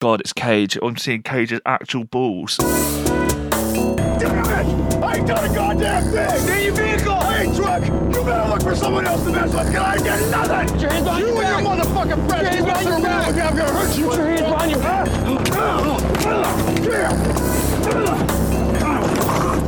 God, 0.00 0.20
it's 0.22 0.32
Cage. 0.32 0.78
I'm 0.80 0.96
seeing 0.96 1.22
Cage's 1.22 1.60
actual 1.66 2.04
balls. 2.04 2.56
Damn 2.56 2.72
it! 3.92 4.94
I 5.02 5.16
ain't 5.16 5.26
done 5.26 5.44
a 5.44 5.54
goddamn 5.54 6.04
thing! 6.04 6.46
Get 6.46 6.64
your 6.64 6.74
vehicle! 6.74 7.12
I 7.12 7.42
ain't 7.42 7.54
drunk! 7.54 7.86
You 7.86 8.24
better 8.24 8.48
look 8.48 8.62
for 8.62 8.74
someone 8.74 9.06
else 9.06 9.22
to 9.24 9.30
mess 9.30 9.52
with, 9.52 9.66
cause 9.66 9.76
I 9.76 9.98
did 9.98 10.30
nothing! 10.30 10.68
Put 10.68 10.80
your 10.80 10.90
hands 10.90 11.06
on 11.06 11.20
you 11.20 11.26
your 11.26 11.42
and 11.42 11.66
your 11.66 11.76
motherfucking 11.76 12.28
friends! 12.30 12.48
Put 12.48 12.66
your 12.66 12.76
hands 12.76 12.86
on 12.86 13.02
your 13.02 13.02
back! 13.02 13.50
I'm 13.50 13.56
gonna 13.56 13.72
hurt 13.72 13.98
you! 13.98 14.08
Put 14.08 14.16
your 14.16 14.26
hands 14.26 14.42
on 14.42 14.70
your 14.70 14.78
back! 14.80 15.06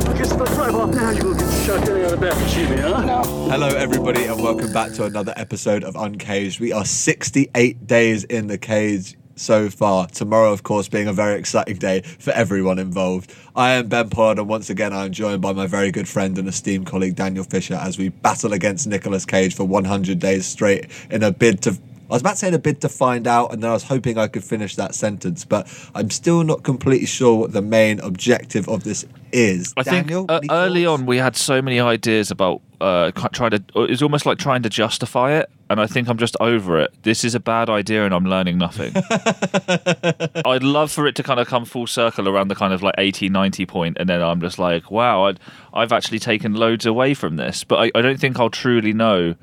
I 0.09 0.17
guess 0.17 0.31
if 0.31 0.41
I 0.41 0.45
drive 0.55 0.75
off 0.75 0.95
now, 0.95 1.11
you'll 1.11 1.35
get 1.35 1.63
shot 1.63 1.85
down 1.85 2.01
on 2.05 2.09
the 2.09 2.17
back 2.17 2.35
and 2.35 2.49
shoot 2.49 2.69
me, 2.71 2.77
huh? 2.77 3.05
No. 3.05 3.21
Hello, 3.51 3.67
everybody, 3.67 4.23
and 4.23 4.41
welcome 4.41 4.73
back 4.73 4.93
to 4.93 5.05
another 5.05 5.35
episode 5.35 5.83
of 5.83 5.95
Uncaged. 5.95 6.59
We 6.59 6.71
are 6.71 6.85
68 6.85 7.85
days 7.85 8.23
in 8.23 8.47
the 8.47 8.57
cage 8.57 9.15
so 9.35 9.69
far. 9.69 10.07
Tomorrow, 10.07 10.51
of 10.51 10.63
course, 10.63 10.87
being 10.87 11.07
a 11.07 11.13
very 11.13 11.37
exciting 11.39 11.77
day 11.77 12.01
for 12.01 12.31
everyone 12.31 12.79
involved. 12.79 13.33
I 13.55 13.71
am 13.73 13.87
Ben 13.87 14.09
Pollard, 14.09 14.39
and 14.39 14.47
once 14.47 14.69
again, 14.69 14.93
I 14.93 15.05
am 15.05 15.11
joined 15.11 15.41
by 15.41 15.53
my 15.53 15.67
very 15.67 15.91
good 15.91 16.07
friend 16.07 16.37
and 16.37 16.47
esteemed 16.47 16.85
colleague 16.85 17.15
Daniel 17.15 17.43
Fisher 17.43 17.75
as 17.75 17.97
we 17.97 18.09
battle 18.09 18.53
against 18.53 18.87
Nicolas 18.87 19.25
Cage 19.25 19.55
for 19.55 19.65
100 19.65 20.19
days 20.19 20.45
straight 20.45 20.89
in 21.09 21.23
a 21.23 21.31
bid 21.31 21.61
to. 21.63 21.77
I 22.13 22.15
was 22.15 22.21
about 22.21 22.33
to 22.33 22.37
say 22.37 22.47
in 22.49 22.53
a 22.53 22.59
bid 22.59 22.79
to 22.81 22.89
find 22.89 23.25
out, 23.25 23.51
and 23.51 23.63
then 23.63 23.71
I 23.71 23.73
was 23.73 23.85
hoping 23.85 24.19
I 24.19 24.27
could 24.27 24.43
finish 24.43 24.75
that 24.75 24.93
sentence, 24.93 25.45
but 25.45 25.67
I'm 25.95 26.11
still 26.11 26.43
not 26.43 26.61
completely 26.61 27.07
sure 27.07 27.39
what 27.39 27.53
the 27.53 27.61
main 27.63 27.99
objective 28.01 28.69
of 28.69 28.83
this 28.83 29.03
is. 29.31 29.73
I 29.75 29.81
Daniel, 29.81 30.27
think 30.27 30.51
uh, 30.51 30.53
early 30.53 30.83
thoughts? 30.83 31.01
on 31.01 31.07
we 31.07 31.17
had 31.17 31.35
so 31.35 31.59
many 31.59 31.79
ideas 31.79 32.29
about 32.29 32.61
uh, 32.79 33.09
trying 33.09 33.49
to. 33.49 33.63
It 33.75 33.89
was 33.89 34.03
almost 34.03 34.27
like 34.27 34.37
trying 34.37 34.61
to 34.61 34.69
justify 34.69 35.31
it, 35.39 35.49
and 35.71 35.81
I 35.81 35.87
think 35.87 36.07
I'm 36.07 36.19
just 36.19 36.37
over 36.39 36.79
it. 36.79 36.93
This 37.01 37.23
is 37.23 37.33
a 37.33 37.39
bad 37.39 37.67
idea, 37.67 38.05
and 38.05 38.13
I'm 38.13 38.25
learning 38.25 38.59
nothing. 38.59 38.93
I'd 40.45 40.61
love 40.61 40.91
for 40.91 41.07
it 41.07 41.15
to 41.15 41.23
kind 41.23 41.39
of 41.39 41.47
come 41.47 41.65
full 41.65 41.87
circle 41.87 42.29
around 42.29 42.49
the 42.49 42.55
kind 42.55 42.73
of 42.73 42.83
like 42.83 42.93
80, 42.99 43.29
90 43.29 43.65
point, 43.65 43.97
and 43.99 44.07
then 44.07 44.21
I'm 44.21 44.39
just 44.39 44.59
like, 44.59 44.91
wow, 44.91 45.23
I'd, 45.23 45.39
I've 45.73 45.91
actually 45.91 46.19
taken 46.19 46.53
loads 46.53 46.85
away 46.85 47.15
from 47.15 47.37
this. 47.37 47.63
But 47.63 47.77
I, 47.77 47.91
I 47.97 48.01
don't 48.03 48.19
think 48.19 48.39
I'll 48.39 48.51
truly 48.51 48.93
know 48.93 49.33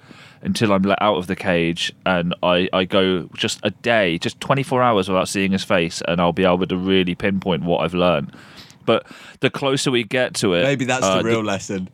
until 0.43 0.73
I'm 0.73 0.83
let 0.83 1.01
out 1.03 1.17
of 1.17 1.27
the 1.27 1.37
cage 1.37 1.93
and 2.07 2.35
I, 2.43 2.69
I 2.73 2.85
go 2.85 3.29
just 3.37 3.61
a 3.63 3.71
day, 3.71 4.19
just 4.19 4.41
24 4.41 4.83
hours 4.83 5.09
without 5.09 5.29
seeing 5.29 5.53
his 5.53 5.65
face, 5.65 6.03
and 6.07 6.21
I'll 6.21 6.33
be 6.33 6.45
able 6.45 6.67
to 6.67 6.77
really 6.77 7.15
pinpoint 7.15 7.63
what 7.65 7.83
I've 7.83 7.95
learned. 7.95 8.35
But 8.87 9.07
the 9.41 9.51
closer 9.51 9.91
we 9.91 10.05
get 10.05 10.35
to 10.37 10.55
it, 10.55 10.63
Maybe 10.63 10.85
that's 10.85 11.05
uh, 11.05 11.19
the 11.19 11.25
real 11.25 11.45
lesson. 11.45 11.89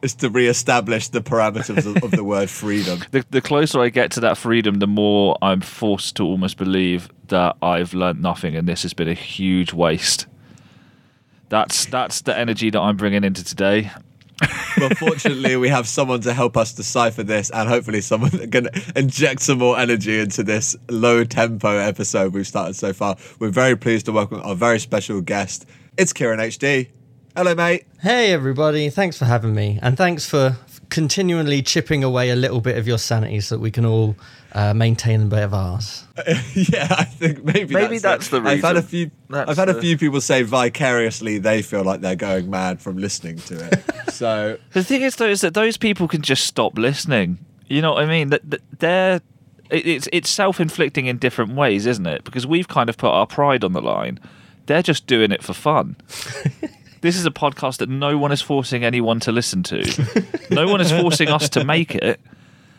Is 0.00 0.14
to 0.16 0.30
re-establish 0.30 1.08
the 1.08 1.20
parameters 1.20 1.86
of, 1.86 2.02
of 2.02 2.10
the 2.10 2.24
word 2.24 2.50
freedom. 2.50 3.00
the, 3.12 3.24
the 3.30 3.40
closer 3.40 3.80
I 3.80 3.88
get 3.88 4.10
to 4.12 4.20
that 4.20 4.36
freedom, 4.36 4.80
the 4.80 4.88
more 4.88 5.38
I'm 5.40 5.60
forced 5.60 6.16
to 6.16 6.24
almost 6.24 6.56
believe 6.56 7.08
that 7.28 7.56
I've 7.62 7.94
learnt 7.94 8.20
nothing 8.20 8.56
and 8.56 8.68
this 8.68 8.82
has 8.82 8.94
been 8.94 9.08
a 9.08 9.14
huge 9.14 9.72
waste. 9.72 10.26
That's 11.50 11.84
that's 11.86 12.22
the 12.22 12.36
energy 12.36 12.70
that 12.70 12.80
I'm 12.80 12.96
bringing 12.96 13.24
into 13.24 13.44
today. 13.44 13.90
But 14.78 14.96
fortunately, 14.98 15.56
we 15.56 15.68
have 15.68 15.86
someone 15.86 16.20
to 16.22 16.32
help 16.32 16.56
us 16.56 16.72
decipher 16.72 17.22
this, 17.22 17.50
and 17.50 17.68
hopefully, 17.68 18.00
someone 18.00 18.30
can 18.50 18.68
inject 18.96 19.42
some 19.42 19.58
more 19.58 19.78
energy 19.78 20.18
into 20.18 20.42
this 20.42 20.76
low 20.88 21.24
tempo 21.24 21.76
episode 21.76 22.32
we've 22.32 22.46
started 22.46 22.74
so 22.74 22.92
far. 22.92 23.16
We're 23.38 23.50
very 23.50 23.76
pleased 23.76 24.06
to 24.06 24.12
welcome 24.12 24.40
our 24.42 24.54
very 24.54 24.80
special 24.80 25.20
guest. 25.20 25.66
It's 25.96 26.12
Kieran 26.12 26.40
HD. 26.40 26.88
Hello, 27.36 27.54
mate. 27.54 27.86
Hey, 28.00 28.32
everybody. 28.32 28.90
Thanks 28.90 29.16
for 29.16 29.24
having 29.24 29.54
me. 29.54 29.78
And 29.80 29.96
thanks 29.96 30.28
for 30.28 30.56
continually 30.90 31.62
chipping 31.62 32.04
away 32.04 32.28
a 32.28 32.36
little 32.36 32.60
bit 32.60 32.76
of 32.76 32.86
your 32.86 32.98
sanity 32.98 33.40
so 33.40 33.54
that 33.54 33.60
we 33.62 33.70
can 33.70 33.86
all 33.86 34.14
uh, 34.52 34.74
maintain 34.74 35.22
a 35.22 35.24
bit 35.24 35.42
of 35.42 35.54
ours. 35.54 36.04
yeah, 36.54 36.88
I 36.90 37.04
think 37.04 37.42
maybe 37.42 37.72
Maybe 37.72 37.98
that's, 37.98 38.28
that's 38.28 38.28
the 38.28 38.38
it. 38.38 38.46
I've 38.46 38.62
had 38.62 38.76
a 38.76 38.82
few. 38.82 39.10
That's 39.30 39.48
I've 39.48 39.56
had 39.56 39.70
a 39.70 39.80
few 39.80 39.96
people 39.96 40.20
say 40.20 40.42
vicariously 40.42 41.38
they 41.38 41.62
feel 41.62 41.84
like 41.84 42.02
they're 42.02 42.16
going 42.16 42.50
mad 42.50 42.82
from 42.82 42.98
listening 42.98 43.36
to 43.38 43.66
it. 43.66 43.82
so 44.22 44.58
The 44.72 44.84
thing 44.84 45.02
is, 45.02 45.16
though, 45.16 45.28
is 45.28 45.40
that 45.40 45.54
those 45.54 45.76
people 45.76 46.06
can 46.06 46.22
just 46.22 46.44
stop 46.46 46.78
listening. 46.78 47.38
You 47.66 47.82
know 47.82 47.94
what 47.94 48.04
I 48.04 48.06
mean? 48.06 48.28
That, 48.30 48.48
that 48.50 48.60
they're 48.78 49.20
it's 49.70 50.08
it's 50.12 50.30
self 50.30 50.60
inflicting 50.60 51.06
in 51.06 51.18
different 51.18 51.54
ways, 51.54 51.86
isn't 51.86 52.06
it? 52.06 52.22
Because 52.22 52.46
we've 52.46 52.68
kind 52.68 52.88
of 52.88 52.96
put 52.96 53.08
our 53.08 53.26
pride 53.26 53.64
on 53.64 53.72
the 53.72 53.80
line. 53.82 54.20
They're 54.66 54.82
just 54.82 55.08
doing 55.08 55.32
it 55.32 55.42
for 55.42 55.54
fun. 55.54 55.96
this 57.00 57.16
is 57.16 57.26
a 57.26 57.30
podcast 57.30 57.78
that 57.78 57.88
no 57.88 58.16
one 58.16 58.30
is 58.30 58.40
forcing 58.40 58.84
anyone 58.84 59.18
to 59.20 59.32
listen 59.32 59.64
to. 59.64 59.82
no 60.50 60.66
one 60.68 60.80
is 60.80 60.92
forcing 60.92 61.28
us 61.28 61.48
to 61.50 61.64
make 61.64 61.94
it. 61.96 62.20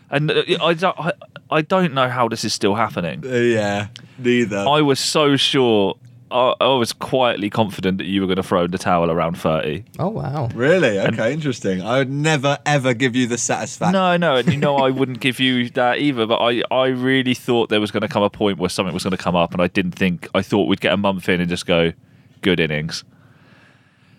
And 0.10 0.32
uh, 0.32 0.44
I 0.62 0.74
don't, 0.76 0.98
I, 1.00 1.12
I 1.50 1.62
don't 1.62 1.94
know 1.94 2.08
how 2.08 2.30
this 2.30 2.46
is 2.46 2.54
still 2.54 2.76
happening. 2.76 3.26
uh, 3.26 3.36
yeah, 3.36 3.88
neither. 4.18 4.60
I 4.60 4.82
was 4.82 5.00
so 5.00 5.36
sure. 5.36 5.98
I, 6.34 6.56
I 6.60 6.68
was 6.70 6.92
quietly 6.92 7.50
confident 7.50 8.00
that 8.00 8.06
you 8.06 8.22
were 8.22 8.28
going 8.28 8.38
to 8.38 8.44
throw 8.44 8.66
the 8.66 8.80
towel 8.80 9.12
around 9.12 9.38
30. 9.38 9.86
Oh, 10.00 10.10
wow. 10.10 10.50
really? 10.56 11.00
Okay, 11.00 11.32
interesting. 11.32 11.82
I 11.82 12.00
would 12.00 12.10
never 12.10 12.58
ever 12.66 12.94
give 12.96 13.16
you 13.16 13.28
the 13.28 13.38
satisfaction. 13.38 13.94
No, 13.94 14.18
no, 14.18 14.38
and 14.38 14.52
you 14.52 14.58
know 14.58 14.78
I 14.78 14.90
wouldn't 14.90 15.20
give 15.20 15.40
you 15.40 15.70
that 15.72 16.00
either. 16.00 16.26
But 16.26 16.40
I, 16.42 16.64
I 16.72 16.88
really 16.88 17.36
thought 17.36 17.70
there 17.70 17.80
was 17.80 17.92
going 17.92 18.02
to 18.02 18.08
come 18.08 18.24
a 18.24 18.30
point 18.30 18.58
where 18.58 18.70
something 18.70 18.94
was 18.94 19.04
going 19.04 19.16
to 19.16 19.24
come 19.24 19.36
up, 19.36 19.54
and 19.54 19.62
I 19.62 19.68
didn't 19.68 19.92
think. 19.92 20.28
I 20.34 20.42
thought 20.42 20.68
we'd 20.68 20.82
get 20.82 20.94
a 20.94 20.98
month 20.98 21.30
in 21.30 21.40
and 21.40 21.50
just 21.50 21.68
go, 21.68 21.94
good 22.42 22.60
innings. 22.60 23.04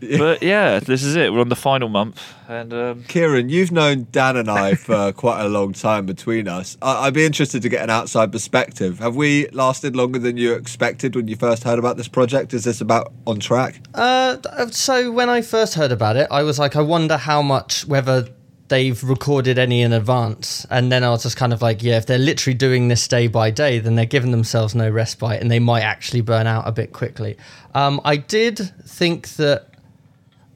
But 0.18 0.42
yeah, 0.42 0.80
this 0.80 1.02
is 1.02 1.16
it. 1.16 1.32
We're 1.32 1.40
on 1.40 1.48
the 1.48 1.56
final 1.56 1.88
month, 1.88 2.22
and 2.48 2.72
um, 2.74 3.04
Kieran, 3.04 3.48
you've 3.48 3.72
known 3.72 4.06
Dan 4.12 4.36
and 4.36 4.50
I 4.50 4.74
for 4.74 5.12
quite 5.16 5.42
a 5.44 5.48
long 5.48 5.72
time 5.72 6.04
between 6.06 6.46
us. 6.46 6.76
I- 6.82 7.06
I'd 7.06 7.14
be 7.14 7.24
interested 7.24 7.62
to 7.62 7.68
get 7.68 7.82
an 7.82 7.90
outside 7.90 8.30
perspective. 8.30 8.98
Have 8.98 9.16
we 9.16 9.48
lasted 9.50 9.96
longer 9.96 10.18
than 10.18 10.36
you 10.36 10.52
expected 10.54 11.16
when 11.16 11.28
you 11.28 11.36
first 11.36 11.64
heard 11.64 11.78
about 11.78 11.96
this 11.96 12.08
project? 12.08 12.52
Is 12.52 12.64
this 12.64 12.80
about 12.80 13.12
on 13.26 13.40
track? 13.40 13.80
Uh, 13.94 14.36
so, 14.70 15.10
when 15.10 15.30
I 15.30 15.40
first 15.40 15.74
heard 15.74 15.92
about 15.92 16.16
it, 16.16 16.28
I 16.30 16.42
was 16.42 16.58
like, 16.58 16.76
I 16.76 16.82
wonder 16.82 17.16
how 17.16 17.40
much, 17.40 17.86
whether 17.86 18.28
they've 18.68 19.02
recorded 19.04 19.58
any 19.58 19.82
in 19.82 19.92
advance. 19.92 20.66
And 20.70 20.90
then 20.90 21.04
I 21.04 21.10
was 21.10 21.22
just 21.22 21.36
kind 21.36 21.52
of 21.52 21.62
like, 21.62 21.82
yeah, 21.82 21.98
if 21.98 22.06
they're 22.06 22.18
literally 22.18 22.54
doing 22.54 22.88
this 22.88 23.06
day 23.06 23.26
by 23.26 23.50
day, 23.50 23.78
then 23.78 23.94
they're 23.94 24.06
giving 24.06 24.30
themselves 24.30 24.74
no 24.74 24.88
respite 24.88 25.40
and 25.40 25.50
they 25.50 25.58
might 25.58 25.82
actually 25.82 26.22
burn 26.22 26.46
out 26.46 26.66
a 26.66 26.72
bit 26.72 26.92
quickly. 26.92 27.36
Um, 27.74 28.00
I 28.04 28.16
did 28.16 28.58
think 28.86 29.28
that 29.36 29.68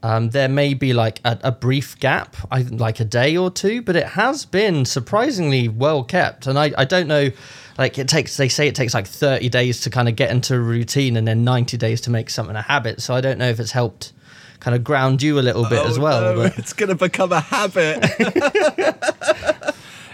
Um, 0.01 0.29
there 0.29 0.47
may 0.47 0.73
be 0.73 0.93
like 0.93 1.19
a, 1.25 1.37
a 1.43 1.51
brief 1.51 1.99
gap, 1.99 2.35
I, 2.49 2.61
like 2.61 2.99
a 3.01 3.05
day 3.05 3.35
or 3.35 3.51
two, 3.51 3.81
but 3.81 3.95
it 3.97 4.07
has 4.07 4.45
been 4.45 4.85
surprisingly 4.85 5.67
well 5.67 6.03
kept. 6.03 6.47
And 6.47 6.57
I, 6.57 6.71
I 6.77 6.85
don't 6.85 7.07
know, 7.07 7.29
like 7.77 7.97
it 7.97 8.07
takes, 8.07 8.37
they 8.37 8.47
say 8.47 8.67
it 8.69 8.75
takes 8.75 8.93
like 8.93 9.07
30 9.07 9.49
days 9.49 9.81
to 9.81 9.89
kind 9.89 10.07
of 10.07 10.15
get 10.15 10.31
into 10.31 10.55
a 10.55 10.59
routine 10.59 11.17
and 11.17 11.27
then 11.27 11.43
90 11.43 11.75
days 11.77 11.99
to 12.01 12.09
make 12.11 12.29
something 12.29 12.55
a 12.55 12.61
habit. 12.61 13.01
So 13.01 13.13
I 13.13 13.19
don't 13.19 13.37
know 13.37 13.49
if 13.49 13.59
it's 13.59 13.71
helped 13.73 14.13
kind 14.61 14.73
of 14.75 14.83
ground 14.85 15.21
you 15.21 15.37
a 15.37 15.41
little 15.41 15.63
bit 15.67 15.85
as 15.85 15.97
Oh, 15.97 16.01
well. 16.01 16.21
no, 16.21 16.43
But 16.43 16.57
it's 16.59 16.71
going 16.73 16.89
to 16.89 16.95
become 16.95 17.31
a 17.33 17.39
habit. 17.41 17.99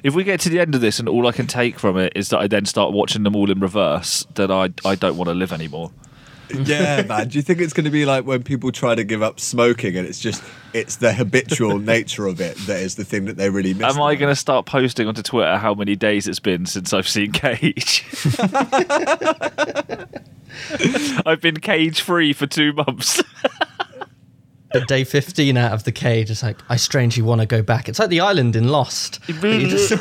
if 0.03 0.13
we 0.15 0.23
get 0.23 0.39
to 0.41 0.49
the 0.49 0.59
end 0.59 0.75
of 0.75 0.81
this 0.81 0.99
and 0.99 1.07
all 1.09 1.27
I 1.27 1.31
can 1.31 1.47
take 1.47 1.79
from 1.79 1.97
it 1.97 2.13
is 2.15 2.29
that 2.29 2.39
I 2.39 2.47
then 2.47 2.65
start 2.65 2.93
watching 2.93 3.23
them 3.23 3.35
all 3.35 3.49
in 3.51 3.59
reverse, 3.59 4.25
then 4.35 4.51
I, 4.51 4.69
I 4.83 4.95
don't 4.95 5.17
want 5.17 5.29
to 5.29 5.33
live 5.35 5.51
anymore. 5.51 5.91
Yeah, 6.53 7.03
man. 7.03 7.27
Do 7.27 7.37
you 7.37 7.41
think 7.41 7.61
it's 7.61 7.73
going 7.73 7.85
to 7.85 7.91
be 7.91 8.05
like 8.05 8.25
when 8.25 8.43
people 8.43 8.71
try 8.71 8.95
to 8.95 9.03
give 9.03 9.21
up 9.23 9.39
smoking 9.39 9.97
and 9.97 10.07
it's 10.07 10.19
just 10.19 10.43
it's 10.73 10.97
the 10.97 11.13
habitual 11.13 11.79
nature 11.93 12.27
of 12.27 12.41
it 12.41 12.57
that 12.67 12.81
is 12.81 12.95
the 12.95 13.05
thing 13.05 13.25
that 13.25 13.37
they 13.37 13.49
really 13.49 13.73
miss? 13.73 13.95
Am 13.95 14.01
I 14.01 14.15
going 14.15 14.31
to 14.31 14.35
start 14.35 14.65
posting 14.65 15.07
onto 15.07 15.21
Twitter 15.21 15.57
how 15.57 15.73
many 15.73 15.95
days 15.95 16.27
it's 16.27 16.39
been 16.39 16.65
since 16.65 16.93
I've 16.93 17.07
seen 17.07 17.31
Cage? 17.31 18.05
I've 21.25 21.41
been 21.41 21.57
cage 21.57 22.01
free 22.01 22.33
for 22.33 22.47
two 22.47 22.73
months. 22.73 23.21
But 24.71 24.89
day 24.89 25.05
15 25.05 25.55
out 25.55 25.71
of 25.71 25.85
the 25.85 25.93
cage, 25.93 26.29
it's 26.29 26.43
like, 26.43 26.57
I 26.67 26.75
strangely 26.75 27.23
want 27.23 27.39
to 27.39 27.47
go 27.47 27.61
back. 27.61 27.87
It's 27.87 27.97
like 27.97 28.09
the 28.09 28.19
island 28.19 28.57
in 28.57 28.67
Lost. 28.67 29.21
Just- 29.23 29.93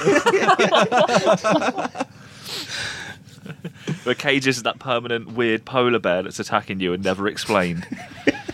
Where 4.05 4.15
Cage 4.15 4.47
is 4.47 4.62
that 4.62 4.78
permanent 4.78 5.32
weird 5.32 5.65
polar 5.65 5.99
bear 5.99 6.22
that's 6.22 6.41
attacking 6.41 6.81
you 6.81 6.93
and 6.93 7.05
never 7.05 7.29
explained. 7.29 7.87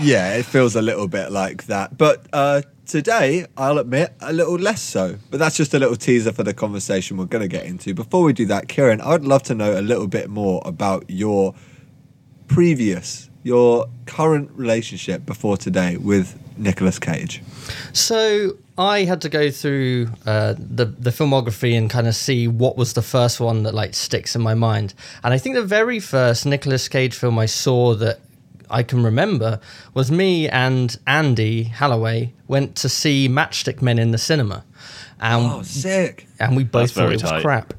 Yeah, 0.00 0.34
it 0.34 0.44
feels 0.44 0.76
a 0.76 0.82
little 0.82 1.08
bit 1.08 1.32
like 1.32 1.64
that. 1.64 1.96
But 1.96 2.26
uh, 2.32 2.62
today, 2.86 3.46
I'll 3.56 3.78
admit, 3.78 4.12
a 4.20 4.32
little 4.32 4.56
less 4.56 4.82
so. 4.82 5.16
But 5.30 5.38
that's 5.38 5.56
just 5.56 5.74
a 5.74 5.78
little 5.78 5.96
teaser 5.96 6.32
for 6.32 6.42
the 6.42 6.54
conversation 6.54 7.16
we're 7.16 7.24
going 7.26 7.42
to 7.42 7.48
get 7.48 7.64
into. 7.64 7.94
Before 7.94 8.22
we 8.22 8.32
do 8.32 8.46
that, 8.46 8.68
Kieran, 8.68 9.00
I 9.00 9.10
would 9.10 9.24
love 9.24 9.42
to 9.44 9.54
know 9.54 9.78
a 9.78 9.82
little 9.82 10.06
bit 10.06 10.28
more 10.28 10.62
about 10.64 11.04
your 11.08 11.54
previous, 12.48 13.30
your 13.42 13.88
current 14.06 14.50
relationship 14.54 15.24
before 15.24 15.56
today 15.56 15.96
with 15.96 16.38
Nicolas 16.56 16.98
Cage. 16.98 17.42
So 17.92 18.56
I 18.86 19.04
had 19.04 19.20
to 19.22 19.28
go 19.28 19.50
through 19.50 20.08
uh, 20.26 20.54
the 20.58 20.86
the 20.86 21.10
filmography 21.10 21.76
and 21.76 21.88
kind 21.90 22.06
of 22.06 22.14
see 22.14 22.48
what 22.48 22.76
was 22.76 22.92
the 22.92 23.02
first 23.02 23.40
one 23.40 23.62
that 23.64 23.74
like 23.74 23.94
sticks 23.94 24.34
in 24.36 24.42
my 24.42 24.54
mind. 24.54 24.94
And 25.24 25.32
I 25.34 25.38
think 25.38 25.54
the 25.54 25.62
very 25.64 26.00
first 26.00 26.46
Nicolas 26.46 26.88
Cage 26.88 27.14
film 27.14 27.38
I 27.38 27.46
saw 27.46 27.94
that 27.96 28.20
I 28.70 28.82
can 28.82 29.02
remember 29.04 29.60
was 29.94 30.10
me 30.10 30.48
and 30.48 30.96
Andy 31.06 31.64
Halloway 31.64 32.32
went 32.48 32.76
to 32.76 32.88
see 32.88 33.28
Matchstick 33.28 33.82
Men 33.82 33.98
in 33.98 34.10
the 34.12 34.18
cinema, 34.18 34.64
and 35.20 35.44
Oh, 35.46 35.62
sick. 35.62 36.26
and 36.40 36.56
we 36.56 36.64
both 36.64 36.82
That's 36.82 36.92
thought 36.92 37.08
it 37.12 37.22
was 37.22 37.30
tight. 37.30 37.42
crap. 37.42 37.74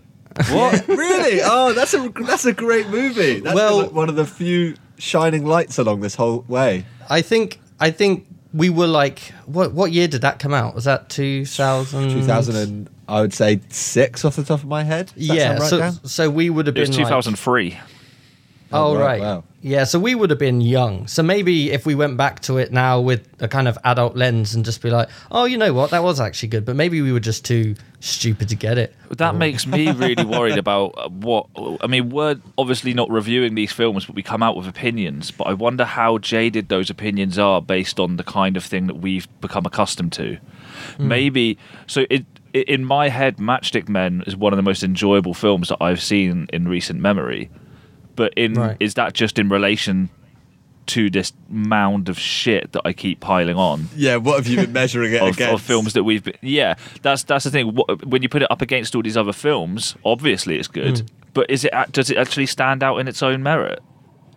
What? 0.52 0.88
really? 0.88 1.42
Oh, 1.44 1.74
that's 1.74 1.94
a 1.94 2.10
that's 2.28 2.46
a 2.46 2.54
great 2.54 2.88
movie. 2.90 3.40
That's 3.40 3.56
Well- 3.56 3.78
like 3.84 3.92
one 3.92 4.10
of 4.10 4.16
the 4.16 4.26
few 4.26 4.76
shining 4.98 5.46
lights 5.46 5.78
along 5.80 6.02
this 6.02 6.16
whole 6.16 6.46
way. 6.48 6.86
I 7.10 7.22
think 7.22 7.60
I 7.80 7.92
think 7.92 8.28
we 8.54 8.70
were 8.70 8.88
like 8.88 9.20
what 9.46 9.74
what 9.74 9.92
year 9.92 10.08
did 10.08 10.22
that 10.22 10.40
come 10.40 10.54
out? 10.54 10.76
Was 10.76 10.84
that 10.86 11.10
2000 11.10 12.10
Two 12.10 12.22
thousand 12.24 12.56
and 12.56 12.90
I 13.08 13.22
would 13.22 13.34
say 13.34 13.60
six 13.70 14.24
off 14.24 14.36
the 14.38 14.44
top 14.44 14.60
of 14.62 14.66
my 14.68 14.84
head. 14.84 15.08
Does 15.08 15.16
Yeah, 15.28 15.58
right, 15.58 15.70
so 15.70 15.78
Dan? 15.80 15.94
so 16.06 16.30
we 16.30 16.50
would 16.50 16.68
have 16.68 16.78
It 16.78 16.80
was 16.82 16.90
been 16.92 17.00
like- 17.00 17.08
2003. 17.10 17.78
Oh, 18.74 18.92
Oh, 18.92 18.96
right, 18.96 19.06
right. 19.06 19.22
wow. 19.22 19.44
Yeah, 19.62 19.86
so 19.86 19.98
we 19.98 20.14
would 20.14 20.30
have 20.30 20.40
been 20.40 20.60
young. 20.60 21.08
So 21.08 21.24
maybe 21.24 21.72
if 21.72 21.86
we 21.86 21.96
went 21.96 22.18
back 22.18 22.42
to 22.42 22.58
it 22.58 22.74
now 22.74 23.00
with 23.00 23.26
a 23.40 23.48
kind 23.48 23.70
of 23.70 23.78
adult 23.86 24.18
lens 24.18 24.54
and 24.54 24.66
just 24.66 24.82
be 24.82 24.90
like, 24.90 25.08
"Oh, 25.32 25.46
you 25.46 25.58
know 25.58 25.74
what? 25.74 25.92
That 25.92 26.04
was 26.04 26.20
actually 26.20 26.50
good." 26.50 26.66
But 26.66 26.76
maybe 26.76 27.02
we 27.02 27.14
were 27.14 27.22
just 27.22 27.46
too 27.46 27.76
stupid 28.02 28.50
to 28.50 28.56
get 28.58 28.78
it. 28.78 28.94
That 29.12 29.36
makes 29.36 29.66
me 29.66 29.90
really 29.94 30.26
worried 30.26 30.58
about 30.58 30.96
uh, 30.98 31.08
what. 31.08 31.48
I 31.80 31.88
mean, 31.88 32.10
we're 32.10 32.36
obviously 32.58 32.94
not 32.94 33.10
reviewing 33.10 33.56
these 33.56 33.72
films, 33.72 34.06
but 34.06 34.16
we 34.16 34.24
come 34.24 34.44
out 34.44 34.58
with 34.58 34.68
opinions. 34.68 35.32
But 35.32 35.46
I 35.48 35.54
wonder 35.54 35.86
how 35.86 36.18
jaded 36.18 36.68
those 36.68 36.90
opinions 36.90 37.40
are 37.40 37.62
based 37.62 38.02
on 38.02 38.18
the 38.18 38.24
kind 38.26 38.58
of 38.58 38.66
thing 38.66 38.88
that 38.88 38.96
we've 38.96 39.28
become 39.40 39.66
accustomed 39.66 40.12
to. 40.14 40.40
Maybe 40.98 41.58
so. 41.88 42.06
It 42.10 42.26
in 42.54 42.86
my 42.86 43.10
head, 43.10 43.38
Matchstick 43.38 43.90
Men 43.90 44.24
is 44.28 44.36
one 44.36 44.54
of 44.54 44.58
the 44.58 44.64
most 44.64 44.84
enjoyable 44.84 45.34
films 45.34 45.70
that 45.70 45.78
I've 45.82 46.02
seen 46.04 46.48
in 46.54 46.68
recent 46.68 47.00
memory. 47.00 47.50
But 48.16 48.34
in 48.36 48.54
Right. 48.54 48.78
is 48.80 48.94
that 48.96 49.14
just 49.14 49.40
in 49.40 49.50
relation 49.50 50.10
to 50.86 51.10
this 51.10 51.32
mound 51.50 52.10
of 52.10 52.20
shit 52.20 52.74
that 52.74 52.82
I 52.86 52.92
keep 52.94 53.20
piling 53.22 53.56
on? 53.56 53.88
Yeah, 53.96 54.18
what 54.18 54.36
have 54.36 54.48
you 54.48 54.58
been 54.58 54.74
measuring 54.74 55.14
it 55.14 55.22
of, 55.22 55.30
against? 55.36 55.54
of 55.54 55.62
films 55.62 55.94
that 55.94 56.04
we've 56.04 56.24
been, 56.24 56.36
yeah 56.42 56.76
that's 57.02 57.24
that's 57.24 57.46
the 57.46 57.52
thing 57.52 57.74
What- 57.74 58.06
when 58.06 58.22
you 58.22 58.28
put 58.28 58.42
it 58.42 58.52
up 58.52 58.62
against 58.62 58.94
all 58.94 59.02
these 59.02 59.16
other 59.16 59.32
films 59.32 59.96
obviously 60.04 60.60
it's 60.60 60.68
good 60.68 61.00
Hmm. 61.00 61.06
but 61.34 61.50
is 61.50 61.64
it 61.64 61.72
does 61.94 62.10
it 62.10 62.18
actually 62.18 62.48
stand 62.48 62.84
out 62.84 62.98
in 62.98 63.08
its 63.08 63.24
own 63.24 63.42
merit 63.42 63.80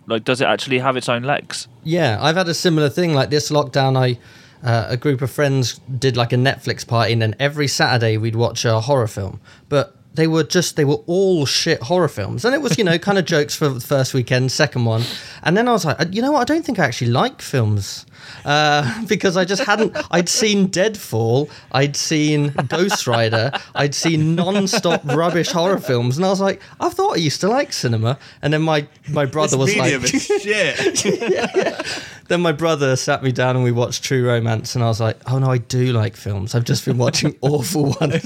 like 0.06 0.22
does 0.22 0.40
it 0.40 0.44
actually 0.46 0.78
have 0.78 0.96
its 0.96 1.08
own 1.08 1.24
legs 1.24 1.66
Yeah, 1.82 2.16
I've 2.20 2.36
had 2.36 2.46
a 2.48 2.54
similar 2.54 2.88
thing. 2.90 3.12
Like 3.12 3.30
this 3.30 3.50
lockdown, 3.50 3.96
I 3.96 4.18
uh, 4.66 4.86
a 4.90 4.96
group 4.96 5.22
of 5.22 5.30
friends 5.32 5.80
did 5.98 6.16
like 6.16 6.32
a 6.32 6.36
Netflix 6.36 6.86
party, 6.86 7.12
and 7.12 7.20
then 7.22 7.34
every 7.40 7.66
Saturday 7.68 8.16
we'd 8.16 8.36
watch 8.36 8.64
a 8.64 8.80
horror 8.80 9.06
film. 9.08 9.40
But 9.68 9.94
they 10.16 10.26
were 10.26 10.42
just 10.42 10.76
they 10.76 10.84
were 10.84 11.00
all 11.06 11.46
shit 11.46 11.82
horror 11.82 12.08
films, 12.08 12.44
and 12.44 12.54
it 12.54 12.60
was 12.60 12.76
you 12.76 12.84
know 12.84 12.98
kind 12.98 13.18
of 13.18 13.24
jokes 13.36 13.54
for 13.54 13.68
the 13.68 13.80
first 13.80 14.14
weekend, 14.14 14.52
second 14.52 14.84
one, 14.84 15.02
and 15.42 15.56
then 15.56 15.68
I 15.68 15.72
was 15.72 15.84
like, 15.84 16.00
uh, 16.00 16.06
you 16.10 16.22
know 16.22 16.32
what? 16.32 16.40
I 16.40 16.54
don't 16.54 16.64
think 16.64 16.78
I 16.78 16.84
actually 16.84 17.10
like 17.10 17.40
films. 17.40 18.06
Uh, 18.44 19.04
because 19.08 19.36
I 19.36 19.44
just 19.44 19.62
hadn't. 19.64 19.96
I'd 20.10 20.28
seen 20.28 20.68
Deadfall, 20.68 21.48
I'd 21.72 21.96
seen 21.96 22.48
Ghost 22.68 23.06
Rider, 23.06 23.52
I'd 23.74 23.94
seen 23.94 24.34
non-stop 24.34 25.02
rubbish 25.04 25.50
horror 25.50 25.78
films, 25.78 26.16
and 26.16 26.26
I 26.26 26.30
was 26.30 26.40
like, 26.40 26.60
I 26.80 26.88
thought 26.88 27.14
I 27.14 27.16
used 27.16 27.40
to 27.42 27.48
like 27.48 27.72
cinema. 27.72 28.18
And 28.42 28.52
then 28.52 28.62
my 28.62 28.86
my 29.08 29.26
brother 29.26 29.56
This 29.56 29.76
was 29.76 29.76
medium 29.76 30.02
like, 30.02 30.14
is 30.14 30.26
shit. 30.42 32.06
then 32.28 32.40
my 32.40 32.52
brother 32.52 32.96
sat 32.96 33.22
me 33.22 33.32
down 33.32 33.56
and 33.56 33.64
we 33.64 33.72
watched 33.72 34.02
True 34.04 34.26
Romance, 34.26 34.74
and 34.74 34.84
I 34.84 34.88
was 34.88 35.00
like, 35.00 35.18
"Oh 35.30 35.38
no, 35.38 35.50
I 35.50 35.58
do 35.58 35.92
like 35.92 36.16
films. 36.16 36.54
I've 36.54 36.64
just 36.64 36.84
been 36.84 36.98
watching 36.98 37.36
awful 37.40 37.94
ones." 38.00 38.20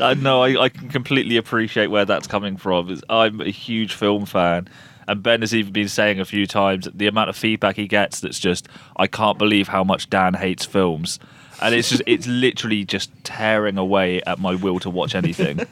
I 0.00 0.14
know 0.18 0.42
I, 0.42 0.64
I 0.64 0.68
can 0.68 0.88
completely 0.88 1.36
appreciate 1.36 1.88
where 1.88 2.04
that's 2.04 2.26
coming 2.26 2.56
from 2.56 2.76
I'm 3.08 3.40
a 3.40 3.50
huge 3.50 3.94
film 3.94 4.26
fan 4.26 4.68
and 5.08 5.22
Ben 5.22 5.40
has 5.40 5.54
even 5.54 5.72
been 5.72 5.88
saying 5.88 6.20
a 6.20 6.24
few 6.24 6.46
times 6.46 6.88
the 6.92 7.06
amount 7.06 7.30
of 7.30 7.36
feedback 7.36 7.76
he 7.76 7.86
gets 7.86 8.20
that's 8.20 8.38
just 8.38 8.68
I 8.96 9.06
can't 9.06 9.38
believe 9.38 9.68
how 9.68 9.84
much 9.84 10.10
Dan 10.10 10.34
hates 10.34 10.64
films 10.64 11.18
and 11.62 11.74
it's 11.74 11.88
just 11.88 12.02
it's 12.06 12.26
literally 12.26 12.84
just 12.84 13.10
tearing 13.24 13.78
away 13.78 14.20
at 14.26 14.38
my 14.38 14.54
will 14.54 14.78
to 14.80 14.90
watch 14.90 15.14
anything 15.14 15.58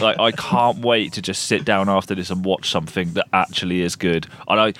like 0.00 0.18
I 0.18 0.32
can't 0.32 0.78
wait 0.78 1.12
to 1.14 1.22
just 1.22 1.44
sit 1.44 1.64
down 1.64 1.88
after 1.88 2.14
this 2.14 2.30
and 2.30 2.44
watch 2.44 2.70
something 2.70 3.12
that 3.14 3.26
actually 3.32 3.82
is 3.82 3.96
good. 3.96 4.26
And 4.48 4.60
I, 4.60 4.72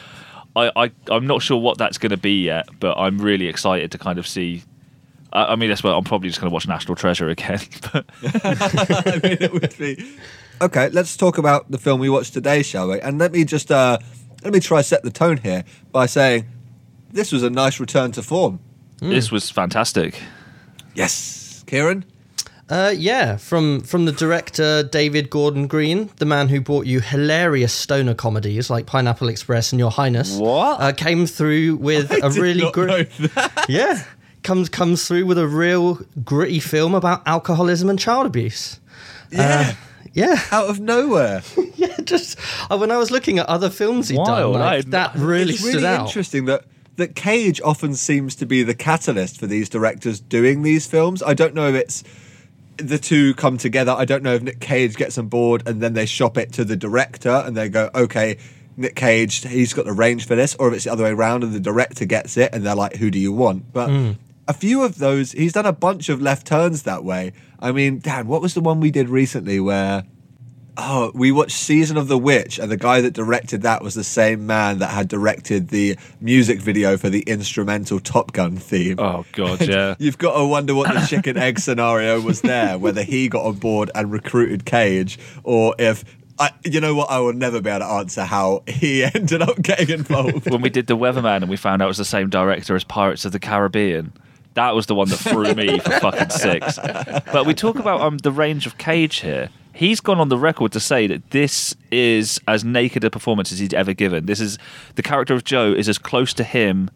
I, 0.57 0.85
I 0.85 0.93
I'm 1.09 1.27
not 1.27 1.43
sure 1.43 1.61
what 1.61 1.79
that's 1.79 1.99
going 1.99 2.11
to 2.11 2.17
be 2.17 2.45
yet, 2.45 2.69
but 2.79 2.97
I'm 2.97 3.19
really 3.19 3.47
excited 3.47 3.93
to 3.93 3.99
kind 3.99 4.19
of 4.19 4.27
see. 4.27 4.63
I 5.33 5.53
I 5.53 5.57
mean, 5.57 5.69
that's 5.69 5.83
what 5.83 5.93
I'm 5.93 6.05
probably 6.05 6.29
just 6.29 6.41
going 6.41 6.51
to 6.51 6.55
watch 6.55 6.67
National 6.67 6.97
Treasure 6.97 7.29
again. 7.29 7.61
But 7.93 8.07
I 8.23 9.21
mean, 9.23 9.39
it 9.41 9.53
would 9.53 9.77
be. 9.79 10.17
Okay, 10.63 10.91
let's 10.91 11.17
talk 11.17 11.39
about 11.39 11.71
the 11.71 11.79
film 11.79 12.01
we 12.01 12.11
watched 12.11 12.35
today, 12.35 12.63
shall 12.63 12.89
we? 12.89 13.01
And 13.01 13.19
let 13.19 13.33
me 13.33 13.45
just 13.45 13.71
uh, 13.71 13.99
let 14.45 14.53
me 14.53 14.61
try 14.61 14.83
set 14.83 15.03
the 15.03 15.11
tone 15.11 15.39
here 15.39 15.65
by 15.91 16.07
saying 16.07 16.47
this 17.11 17.33
was 17.33 17.43
a 17.43 17.51
nice 17.51 17.81
return 17.81 18.13
to 18.13 18.23
form. 18.23 18.61
this 18.99 19.33
was 19.33 19.49
fantastic. 19.51 20.21
Yes, 20.95 21.65
Kieran. 21.67 22.05
uh, 22.69 22.93
yeah, 22.95 23.37
from 23.39 23.81
from 23.81 24.05
the 24.05 24.13
director 24.13 24.83
David 24.83 25.31
Gordon 25.31 25.67
Green, 25.67 26.11
the 26.17 26.27
man 26.27 26.49
who 26.51 26.61
brought 26.61 26.85
you 26.85 27.01
hilarious 27.01 27.73
stoner 27.73 28.13
comedies 28.15 28.69
like 28.69 28.85
Pineapple 28.85 29.29
Express 29.31 29.73
and 29.73 29.79
Your 29.79 29.91
Highness. 29.91 30.37
What? 30.37 30.79
uh, 30.81 30.93
came 30.93 31.27
through 31.27 31.77
with 31.77 32.11
a 32.13 32.21
Did 32.21 32.37
really 32.37 32.63
not 32.65 32.75
great. 32.75 33.09
Yeah, 33.67 34.03
comes 34.43 34.69
comes 34.69 35.09
through 35.09 35.25
with 35.25 35.39
a 35.39 35.49
real 35.49 36.01
gritty 36.23 36.61
film 36.61 36.95
about 36.95 37.27
alcoholism 37.27 37.89
and 37.89 37.99
child 37.99 38.27
abuse. 38.27 38.79
Yeah, 39.31 39.75
Yeah, 40.13 40.41
out 40.51 40.69
of 40.69 40.81
nowhere. 40.81 41.43
yeah. 41.77 41.97
Just 42.03 42.39
uh, 42.71 42.77
when 42.77 42.91
I 42.91 42.97
was 42.97 43.11
looking 43.11 43.39
at 43.39 43.47
other 43.47 43.71
films 43.71 44.09
he'd 44.09 44.17
done, 44.17 44.27
Wild, 44.27 44.57
I 44.57 44.77
like, 44.77 44.87
that 44.87 45.15
really 45.15 45.53
it's 45.53 45.61
stood 45.61 45.75
really 45.77 45.87
out. 45.87 46.07
interesting 46.07 46.47
that 46.47 46.65
that 46.97 47.15
Cage 47.15 47.61
often 47.63 47.95
seems 47.95 48.35
to 48.37 48.47
be 48.47 48.63
the 48.63 48.75
catalyst 48.75 49.39
for 49.39 49.47
these 49.47 49.69
directors 49.69 50.21
doing 50.21 50.63
these 50.63 50.87
films. 50.87 51.23
I 51.23 51.35
don't 51.35 51.55
know 51.55 51.69
if 51.69 51.75
it's 51.75 52.05
the 52.77 52.99
two 52.99 53.35
come 53.35 53.57
together. 53.57 53.93
I 53.93 54.05
don't 54.05 54.23
know 54.23 54.35
if 54.35 54.43
Nick 54.43 54.61
Cage 54.61 54.97
gets 54.97 55.17
on 55.17 55.29
board 55.29 55.63
and 55.67 55.81
then 55.81 55.95
they 55.95 56.07
shop 56.07 56.37
it 56.37 56.53
to 56.55 56.65
the 56.65 56.77
director 56.77 57.31
and 57.31 57.57
they 57.57 57.69
go, 57.69 57.91
okay, 57.95 58.37
Nick 58.77 58.97
Cage, 58.97 59.47
he's 59.47 59.73
got 59.73 59.85
the 59.85 59.93
range 59.93 60.27
for 60.27 60.35
this, 60.35 60.55
or 60.57 60.69
if 60.69 60.75
it's 60.75 60.85
the 60.85 60.93
other 60.93 61.05
way 61.05 61.11
around 61.11 61.45
and 61.45 61.53
the 61.53 61.61
director 61.61 62.05
gets 62.05 62.37
it 62.37 62.51
and 62.55 62.65
they're 62.65 62.75
like, 62.75 62.97
who 62.97 63.11
do 63.11 63.19
you 63.19 63.33
want? 63.33 63.73
But 63.73 63.91
a 64.49 64.53
few 64.53 64.83
of 64.83 64.99
those, 64.99 65.33
he's 65.33 65.53
done 65.53 65.67
a 65.67 65.73
bunch 65.73 66.09
of 66.09 66.21
left 66.21 66.47
turns 66.47 66.83
that 66.85 67.05
way. 67.05 67.33
I 67.61 67.73
mean, 67.73 67.99
Dan, 68.01 68.27
what 68.27 68.41
was 68.41 68.55
the 68.55 68.61
one 68.61 68.81
we 68.81 68.91
did 68.91 69.09
recently 69.09 69.61
where? 69.61 70.05
Oh, 70.77 71.11
we 71.15 71.31
watched 71.31 71.57
Season 71.57 71.99
of 71.99 72.09
the 72.09 72.17
Witch, 72.17 72.59
and 72.59 72.71
the 72.71 72.77
guy 72.77 73.03
that 73.03 73.13
directed 73.13 73.63
that 73.63 73.83
was 73.83 73.95
the 73.95 74.05
same 74.05 74.47
man 74.47 74.79
that 74.79 74.91
had 74.91 75.09
directed 75.09 75.69
the 75.69 75.99
music 76.21 76.61
video 76.61 76.97
for 76.97 77.11
the 77.11 77.21
instrumental 77.23 78.01
Top 78.01 78.33
Gun 78.33 78.57
theme. 78.57 78.99
Oh 78.99 79.27
god, 79.33 79.61
yeah. 79.69 79.95
You've 79.99 80.17
got 80.17 80.39
to 80.39 80.47
wonder 80.47 80.75
what 80.75 80.95
the 80.95 81.01
chicken 81.07 81.37
egg 81.37 81.59
scenario 81.59 82.21
was 82.21 82.41
there, 82.41 82.79
whether 82.79 83.03
he 83.03 83.29
got 83.29 83.45
on 83.45 83.57
board 83.57 83.91
and 83.95 84.11
recruited 84.11 84.65
Cage, 84.65 85.19
or 85.45 85.75
if. 85.79 86.05
I, 86.39 86.53
you 86.65 86.81
know 86.81 86.95
what? 86.95 87.11
I 87.11 87.19
will 87.19 87.35
never 87.35 87.61
be 87.61 87.69
able 87.69 87.81
to 87.81 87.85
answer 87.85 88.25
how 88.25 88.63
he 88.67 89.05
ended 89.15 89.43
up 89.43 89.61
getting 89.61 89.91
involved. 89.91 90.51
when 90.51 90.63
we 90.63 90.71
did 90.71 90.87
the 90.87 90.97
Weatherman 90.97 91.43
and 91.43 91.51
we 91.51 91.57
found 91.59 91.83
out 91.83 91.85
it 91.85 91.89
was 91.89 91.99
the 91.99 92.05
same 92.07 92.31
director 92.31 92.75
as 92.75 92.83
Pirates 92.83 93.27
of 93.27 93.33
the 93.33 93.39
Caribbean. 93.39 94.15
That 94.55 94.75
was 94.75 94.87
the 94.87 94.95
one 94.95 95.09
that 95.09 95.17
threw 95.17 95.55
me 95.55 95.79
for 95.79 95.91
fucking 96.01 96.31
six. 96.31 96.79
But 97.33 97.47
we 97.47 97.55
talk 97.55 97.79
about 97.79 98.01
um, 98.01 98.19
the 98.19 98.33
range 98.33 98.67
of 98.67 98.79
Cage 98.79 99.21
here. 99.21 99.49
He's 99.73 100.01
gone 100.01 100.19
on 100.19 100.29
the 100.29 100.39
record 100.39 100.73
to 100.73 100.81
say 100.81 101.07
that 101.07 101.31
this 101.31 101.75
is 101.91 102.41
as 102.49 102.65
naked 102.65 103.05
a 103.05 103.11
performance 103.11 103.53
as 103.53 103.61
he's 103.61 103.73
ever 103.73 103.95
given. 103.95 104.27
This 104.27 104.41
is 104.41 104.59
the 104.97 105.03
character 105.03 105.35
of 105.35 105.45
Joe 105.45 105.73
is 105.73 105.89
as 105.89 105.97
close 105.97 106.35
to 106.35 106.45
him 106.45 106.91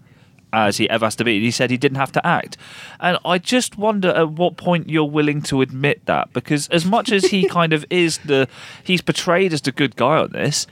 as 0.55 0.77
he 0.77 0.89
ever 0.89 1.07
has 1.07 1.17
to 1.17 1.25
be. 1.25 1.41
He 1.41 1.51
said 1.51 1.71
he 1.71 1.77
didn't 1.77 1.99
have 1.99 2.13
to 2.13 2.27
act. 2.27 2.57
And 3.01 3.19
I 3.25 3.39
just 3.39 3.77
wonder 3.77 4.11
at 4.11 4.31
what 4.31 4.57
point 4.57 4.89
you're 4.89 5.05
willing 5.05 5.43
to 5.43 5.61
admit 5.61 6.07
that 6.07 6.33
because 6.33 6.69
as 6.69 6.85
much 6.85 7.11
as 7.13 7.27
he 7.27 7.49
kind 7.49 7.73
of 7.73 7.85
is 7.91 8.19
the 8.19 8.49
he's 8.83 9.03
portrayed 9.03 9.53
as 9.53 9.61
the 9.63 9.73
good 9.73 9.97
guy 9.97 10.19
on 10.19 10.31
this, 10.33 10.67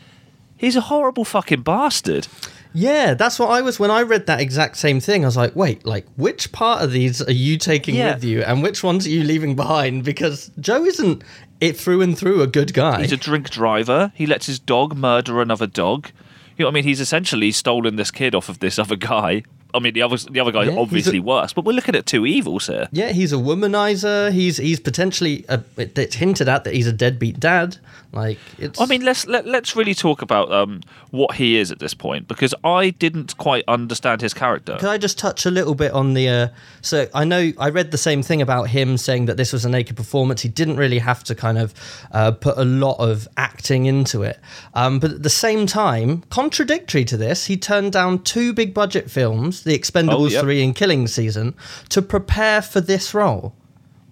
he's 0.57 0.77
a 0.77 0.83
horrible 0.83 1.25
fucking 1.25 1.63
bastard. 1.63 2.29
Yeah, 2.75 3.15
that's 3.15 3.39
what 3.39 3.51
I 3.51 3.61
was 3.61 3.79
when 3.79 3.91
I 3.91 4.03
read 4.03 4.27
that 4.27 4.41
exact 4.41 4.77
same 4.77 4.99
thing. 5.01 5.25
I 5.25 5.29
was 5.29 5.37
like, 5.37 5.55
wait, 5.55 5.85
like 5.85 6.07
which 6.17 6.53
part 6.53 6.83
of 6.83 6.91
these 6.93 7.21
are 7.23 7.33
you 7.33 7.59
taking 7.59 7.95
Yeah. 7.95 8.15
with 8.15 8.25
you, 8.25 8.43
and 8.43 8.63
which 8.63 8.83
ones 8.83 9.07
are 9.07 9.11
you 9.11 9.23
leaving 9.25 9.55
behind? 9.57 10.05
Because 10.05 10.51
Joe 10.61 10.85
isn't 10.85 11.23
it 11.61 11.77
through 11.77 12.01
and 12.03 12.17
through 12.19 12.43
a 12.43 12.47
good 12.47 12.73
guy. 12.75 13.03
He's 13.03 13.13
a 13.13 13.17
drink 13.17 13.51
driver. 13.51 14.13
He 14.15 14.27
lets 14.27 14.47
his 14.47 14.59
dog 14.59 14.97
murder 14.97 15.41
another 15.41 15.67
dog. 15.67 16.11
You 16.57 16.65
know 16.65 16.69
what 16.69 16.73
I 16.73 16.75
mean? 16.77 16.85
He's 16.85 17.01
essentially 17.01 17.53
stolen 17.53 17.97
this 17.97 18.11
kid 18.11 18.35
off 18.35 18.49
of 18.49 18.59
this 18.59 18.79
other 18.79 18.97
guy. 18.97 19.43
I 19.75 19.79
mean, 19.79 19.95
the 19.95 20.03
other 20.03 20.17
the 20.17 20.41
other 20.41 20.53
guy's 20.53 20.69
Yeah, 20.69 20.79
obviously 20.79 21.19
a- 21.19 21.23
worse, 21.23 21.53
but 21.53 21.65
we're 21.65 21.73
looking 21.73 21.95
at 21.95 22.07
two 22.07 22.27
evils 22.27 22.67
here. 22.67 22.89
yeah, 22.93 23.11
he's 23.13 23.33
a 23.33 23.37
womanizer. 23.37 24.33
He's 24.33 24.57
he's 24.59 24.81
potentially 24.81 25.45
a, 25.49 25.63
it- 25.77 25.99
it's 25.99 26.17
hinted 26.17 26.49
at 26.49 26.65
that 26.65 26.75
he's 26.75 26.87
a 26.87 26.93
deadbeat 26.93 27.41
dad. 27.41 27.79
Like 28.13 28.39
it's. 28.59 28.79
I 28.79 28.85
mean, 28.85 29.03
let's 29.05 29.27
let, 29.27 29.47
let's 29.47 29.75
really 29.75 29.95
talk 29.95 30.21
about 30.21 30.53
um, 30.53 30.83
what 31.13 31.37
he 31.37 31.57
is 31.57 31.71
at 31.71 31.79
this 31.79 31.95
point 31.95 32.29
because 32.29 32.53
I 32.63 32.91
didn't 32.91 33.39
quite 33.39 33.65
understand 33.67 34.21
his 34.21 34.35
character. 34.35 34.77
Could 34.79 34.91
I 34.91 34.99
just 34.99 35.19
touch 35.19 35.47
a 35.47 35.51
little 35.51 35.75
bit 35.75 35.93
on 35.93 36.13
the? 36.13 36.29
Uh, 36.29 36.49
so 36.83 37.07
I 37.15 37.25
know 37.25 37.53
I 37.59 37.71
read 37.71 37.91
the 37.91 37.97
same 37.97 38.23
thing 38.23 38.43
about 38.43 38.65
him 38.65 38.99
saying 38.99 39.25
that 39.27 39.39
this 39.39 39.51
was 39.51 39.65
a 39.65 39.71
naked 39.71 39.97
performance. 39.97 40.43
He 40.43 40.51
didn't 40.51 40.77
really 40.77 40.99
have 40.99 41.25
to 41.25 41.35
kind 41.35 41.57
of 41.57 41.73
uh, 42.13 42.33
put 42.33 42.59
a 42.59 42.67
lot 42.67 42.97
of 42.99 43.27
acting 43.39 43.87
into 43.87 44.23
it. 44.23 44.39
Um, 44.75 44.99
but 44.99 45.11
at 45.13 45.23
the 45.23 45.31
same 45.31 45.67
time, 45.67 46.23
contradictory 46.29 47.07
to 47.07 47.17
this, 47.17 47.47
he 47.47 47.57
turned 47.57 47.93
down 47.93 48.23
two 48.25 48.53
big 48.53 48.75
budget 48.75 49.11
films, 49.11 49.62
The 49.65 49.79
Expendables 49.79 50.13
Oh, 50.13 50.27
yep. 50.27 50.43
three 50.43 50.63
and 50.63 50.75
Killing 50.75 51.07
Season, 51.07 51.55
to 51.91 52.03
prepare 52.03 52.63
for 52.63 52.81
this 52.81 53.15
role. 53.15 53.55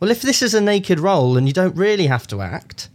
well, 0.00 0.10
if 0.10 0.22
this 0.22 0.42
is 0.42 0.54
a 0.54 0.60
naked 0.60 0.98
role 1.00 1.36
and 1.36 1.46
you 1.46 1.52
don't 1.52 1.76
really 1.76 2.06
have 2.06 2.26
to 2.28 2.40
act, 2.40 2.88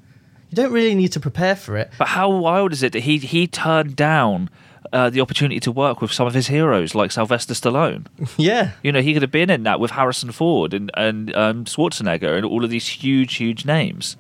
you 0.50 0.56
don't 0.56 0.72
really 0.72 0.96
need 0.96 1.12
to 1.14 1.20
prepare 1.20 1.56
for 1.56 1.76
it. 1.78 1.92
But 1.98 2.10
how 2.10 2.30
wild 2.30 2.72
is 2.74 2.82
it 2.84 2.94
that 2.94 3.04
he 3.04 3.18
he 3.18 3.46
turned 3.48 3.96
down 3.96 4.50
uh, 4.94 5.10
the 5.10 5.20
opportunity 5.22 5.60
to 5.60 5.72
work 5.72 6.00
with 6.02 6.12
some 6.14 6.28
of 6.28 6.34
his 6.34 6.48
heroes 6.48 6.96
like 6.96 7.12
Sylvester 7.12 7.54
Stallone? 7.54 8.06
Yeah. 8.38 8.72
You 8.84 8.92
know, 8.92 9.02
he 9.02 9.14
could 9.14 9.22
have 9.22 9.32
been 9.32 9.50
in 9.50 9.64
that 9.64 9.80
with 9.80 9.92
Harrison 9.92 10.32
Ford 10.32 10.74
and 10.74 10.90
and 10.96 11.36
um, 11.36 11.66
Schwarzenegger 11.66 12.36
and 12.38 12.46
all 12.46 12.64
of 12.64 12.70
these 12.70 12.88
huge, 12.88 13.36
huge 13.36 13.66
names. 13.66 14.16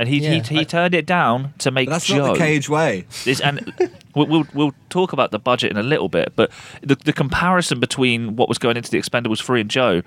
And 0.00 0.08
he, 0.08 0.18
Yeah. 0.18 0.40
he 0.42 0.60
he 0.60 0.64
turned 0.64 0.94
it 0.94 1.04
down 1.04 1.52
to 1.58 1.70
make 1.70 1.90
that's 1.90 2.06
Joe. 2.06 2.28
not 2.28 2.32
the 2.32 2.38
cage 2.38 2.70
way. 2.70 3.04
This, 3.26 3.38
and 3.38 3.70
we'll, 4.14 4.26
we'll 4.26 4.46
we'll 4.54 4.74
talk 4.88 5.12
about 5.12 5.30
the 5.30 5.38
budget 5.38 5.70
in 5.70 5.76
a 5.76 5.82
little 5.82 6.08
bit, 6.08 6.32
but 6.36 6.50
the 6.80 6.94
the 6.94 7.12
comparison 7.12 7.80
between 7.80 8.34
what 8.34 8.48
was 8.48 8.56
going 8.56 8.78
into 8.78 8.90
the 8.90 8.96
Expendables 8.98 9.42
three 9.42 9.60
and 9.60 9.68
Joe, 9.68 10.00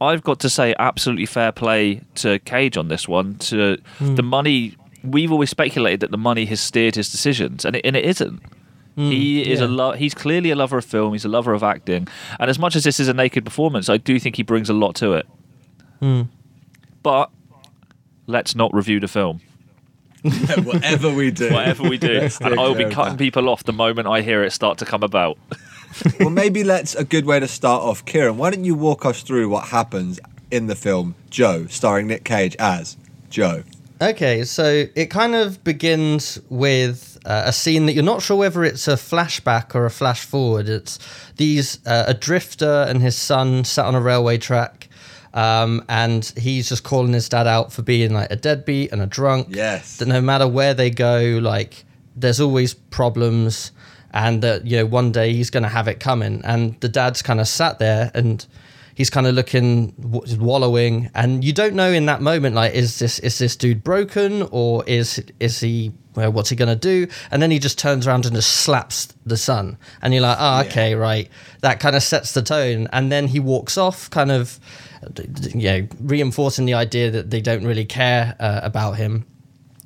I've 0.00 0.24
got 0.24 0.40
to 0.40 0.50
say, 0.50 0.74
absolutely 0.80 1.26
fair 1.26 1.52
play 1.52 2.00
to 2.16 2.40
Cage 2.40 2.76
on 2.76 2.88
this 2.88 3.06
one. 3.06 3.36
To 3.36 3.78
hmm. 3.98 4.16
the 4.16 4.24
money, 4.24 4.76
we've 5.04 5.30
always 5.30 5.50
speculated 5.50 6.00
that 6.00 6.10
the 6.10 6.18
money 6.18 6.46
has 6.46 6.60
steered 6.60 6.96
his 6.96 7.08
decisions, 7.08 7.64
and 7.64 7.76
it, 7.76 7.86
and 7.86 7.94
it 7.94 8.04
isn't. 8.04 8.42
Hmm. 8.96 9.10
he 9.10 9.48
is 9.48 9.60
a 9.60 9.68
lo- 9.68 9.92
he's 9.92 10.14
clearly 10.14 10.50
a 10.50 10.56
lover 10.56 10.78
of 10.78 10.84
film. 10.84 11.12
He's 11.12 11.24
a 11.24 11.28
lover 11.28 11.54
of 11.54 11.62
acting, 11.62 12.08
and 12.40 12.50
as 12.50 12.58
much 12.58 12.74
as 12.74 12.82
this 12.82 12.98
is 12.98 13.06
a 13.06 13.14
naked 13.14 13.44
performance, 13.44 13.88
I 13.88 13.96
do 13.96 14.18
think 14.18 14.34
he 14.34 14.42
brings 14.42 14.68
a 14.68 14.74
lot 14.74 14.96
to 14.96 15.12
it. 15.12 15.26
Hmm. 16.00 16.22
But 17.04 17.30
let's 18.26 18.54
not 18.54 18.72
review 18.74 19.00
the 19.00 19.08
film. 19.08 19.40
Whatever 20.64 21.12
we 21.12 21.30
do. 21.30 21.52
Whatever 21.52 21.88
we 21.88 21.98
do, 21.98 22.28
and 22.40 22.58
I 22.58 22.62
will 22.66 22.74
be 22.74 22.90
cutting 22.90 23.16
people 23.16 23.48
off 23.48 23.64
the 23.64 23.72
moment 23.72 24.08
I 24.08 24.22
hear 24.22 24.42
it 24.42 24.50
start 24.50 24.78
to 24.78 24.84
come 24.84 25.02
about. 25.02 25.38
well, 26.20 26.30
maybe 26.30 26.64
let's 26.64 26.94
a 26.94 27.04
good 27.04 27.26
way 27.26 27.38
to 27.38 27.48
start 27.48 27.82
off. 27.82 28.04
Kieran, 28.04 28.36
why 28.36 28.50
don't 28.50 28.64
you 28.64 28.74
walk 28.74 29.04
us 29.04 29.22
through 29.22 29.48
what 29.48 29.68
happens 29.68 30.18
in 30.50 30.66
the 30.66 30.74
film 30.74 31.14
Joe, 31.30 31.66
starring 31.66 32.08
Nick 32.08 32.24
Cage 32.24 32.56
as 32.58 32.96
Joe? 33.30 33.62
Okay, 34.00 34.44
so 34.44 34.86
it 34.94 35.06
kind 35.06 35.34
of 35.34 35.64
begins 35.64 36.38
with 36.50 37.18
uh, 37.24 37.44
a 37.46 37.52
scene 37.52 37.86
that 37.86 37.94
you're 37.94 38.04
not 38.04 38.20
sure 38.20 38.36
whether 38.36 38.62
it's 38.62 38.86
a 38.88 38.94
flashback 38.94 39.74
or 39.74 39.86
a 39.86 39.90
flash 39.90 40.22
forward. 40.24 40.68
It's 40.68 40.98
these 41.36 41.78
uh, 41.86 42.04
a 42.06 42.12
drifter 42.12 42.84
and 42.88 43.00
his 43.00 43.16
son 43.16 43.64
sat 43.64 43.86
on 43.86 43.94
a 43.94 44.00
railway 44.00 44.36
track, 44.36 44.85
um, 45.36 45.84
and 45.90 46.24
he's 46.38 46.70
just 46.70 46.82
calling 46.82 47.12
his 47.12 47.28
dad 47.28 47.46
out 47.46 47.70
for 47.70 47.82
being 47.82 48.14
like 48.14 48.32
a 48.32 48.36
deadbeat 48.36 48.90
and 48.90 49.02
a 49.02 49.06
drunk. 49.06 49.48
Yes. 49.50 49.98
That 49.98 50.08
no 50.08 50.22
matter 50.22 50.48
where 50.48 50.72
they 50.72 50.90
go, 50.90 51.38
like 51.42 51.84
there's 52.16 52.40
always 52.40 52.72
problems, 52.72 53.70
and 54.14 54.42
that 54.42 54.66
you 54.66 54.78
know 54.78 54.86
one 54.86 55.12
day 55.12 55.34
he's 55.34 55.50
going 55.50 55.62
to 55.62 55.68
have 55.68 55.88
it 55.88 56.00
coming. 56.00 56.40
And 56.42 56.80
the 56.80 56.88
dad's 56.88 57.20
kind 57.20 57.38
of 57.38 57.46
sat 57.46 57.78
there 57.78 58.10
and 58.14 58.44
he's 58.94 59.10
kind 59.10 59.26
of 59.26 59.34
looking 59.34 59.92
wallowing 59.98 61.10
and 61.14 61.44
you 61.44 61.52
don't 61.52 61.74
know 61.74 61.92
in 61.92 62.06
that 62.06 62.22
moment 62.22 62.54
like 62.54 62.72
is 62.72 62.98
this 62.98 63.18
is 63.18 63.38
this 63.38 63.54
dude 63.54 63.84
broken 63.84 64.48
or 64.50 64.82
is 64.86 65.22
is 65.38 65.60
he 65.60 65.92
well, 66.14 66.32
what's 66.32 66.48
he 66.48 66.56
gonna 66.56 66.74
do 66.74 67.06
and 67.30 67.42
then 67.42 67.50
he 67.50 67.58
just 67.58 67.78
turns 67.78 68.06
around 68.06 68.24
and 68.24 68.34
just 68.34 68.50
slaps 68.50 69.12
the 69.26 69.36
son 69.36 69.76
and 70.00 70.14
you're 70.14 70.22
like 70.22 70.38
oh 70.40 70.60
okay 70.66 70.94
right 70.94 71.28
that 71.60 71.78
kind 71.78 71.94
of 71.94 72.02
sets 72.02 72.32
the 72.32 72.40
tone 72.40 72.88
and 72.90 73.12
then 73.12 73.28
he 73.28 73.38
walks 73.38 73.76
off 73.76 74.08
kind 74.08 74.32
of 74.32 74.58
you 75.54 75.62
know 75.62 75.88
reinforcing 76.00 76.66
the 76.66 76.74
idea 76.74 77.10
that 77.10 77.30
they 77.30 77.40
don't 77.40 77.64
really 77.64 77.84
care 77.84 78.36
uh, 78.40 78.60
about 78.62 78.92
him 78.92 79.24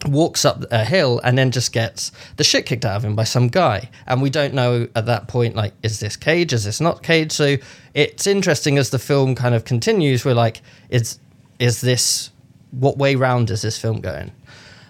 walks 0.06 0.44
up 0.44 0.64
a 0.70 0.84
hill 0.84 1.20
and 1.24 1.36
then 1.36 1.50
just 1.50 1.72
gets 1.72 2.10
the 2.36 2.44
shit 2.44 2.66
kicked 2.66 2.84
out 2.84 2.96
of 2.96 3.04
him 3.04 3.14
by 3.14 3.24
some 3.24 3.48
guy. 3.48 3.90
And 4.06 4.22
we 4.22 4.30
don't 4.30 4.54
know 4.54 4.88
at 4.96 5.06
that 5.06 5.28
point 5.28 5.54
like 5.54 5.74
is 5.82 6.00
this 6.00 6.16
cage? 6.16 6.52
Is 6.52 6.64
this 6.64 6.80
not 6.80 7.02
cage? 7.02 7.32
So 7.32 7.56
it's 7.94 8.26
interesting 8.26 8.78
as 8.78 8.90
the 8.90 8.98
film 8.98 9.34
kind 9.34 9.54
of 9.54 9.64
continues. 9.64 10.24
We're 10.24 10.34
like 10.34 10.62
is 10.88 11.18
is 11.58 11.80
this 11.80 12.30
what 12.70 12.96
way 12.96 13.14
round 13.14 13.50
is 13.50 13.62
this 13.62 13.78
film 13.78 14.00
going? 14.00 14.32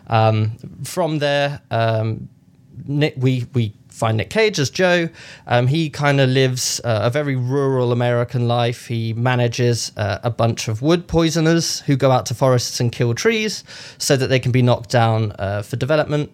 Um, 0.06 0.56
from 0.84 1.18
there 1.18 1.60
um, 1.70 2.28
Nick, 2.86 3.14
we 3.16 3.46
we 3.52 3.74
find 4.00 4.16
Nick 4.16 4.30
Cage 4.30 4.58
as 4.58 4.70
Joe. 4.70 5.10
Um, 5.46 5.66
he 5.66 5.90
kind 5.90 6.20
of 6.20 6.30
lives 6.30 6.80
uh, 6.84 7.00
a 7.04 7.10
very 7.10 7.36
rural 7.36 7.92
American 7.92 8.48
life. 8.48 8.86
He 8.86 9.12
manages 9.12 9.92
uh, 9.96 10.18
a 10.24 10.30
bunch 10.30 10.66
of 10.68 10.80
wood 10.80 11.06
poisoners 11.06 11.80
who 11.80 11.96
go 11.96 12.10
out 12.10 12.24
to 12.26 12.34
forests 12.34 12.80
and 12.80 12.90
kill 12.90 13.14
trees 13.14 13.62
so 13.98 14.16
that 14.16 14.28
they 14.28 14.40
can 14.40 14.52
be 14.52 14.62
knocked 14.62 14.90
down 14.90 15.32
uh, 15.38 15.62
for 15.62 15.76
development. 15.76 16.32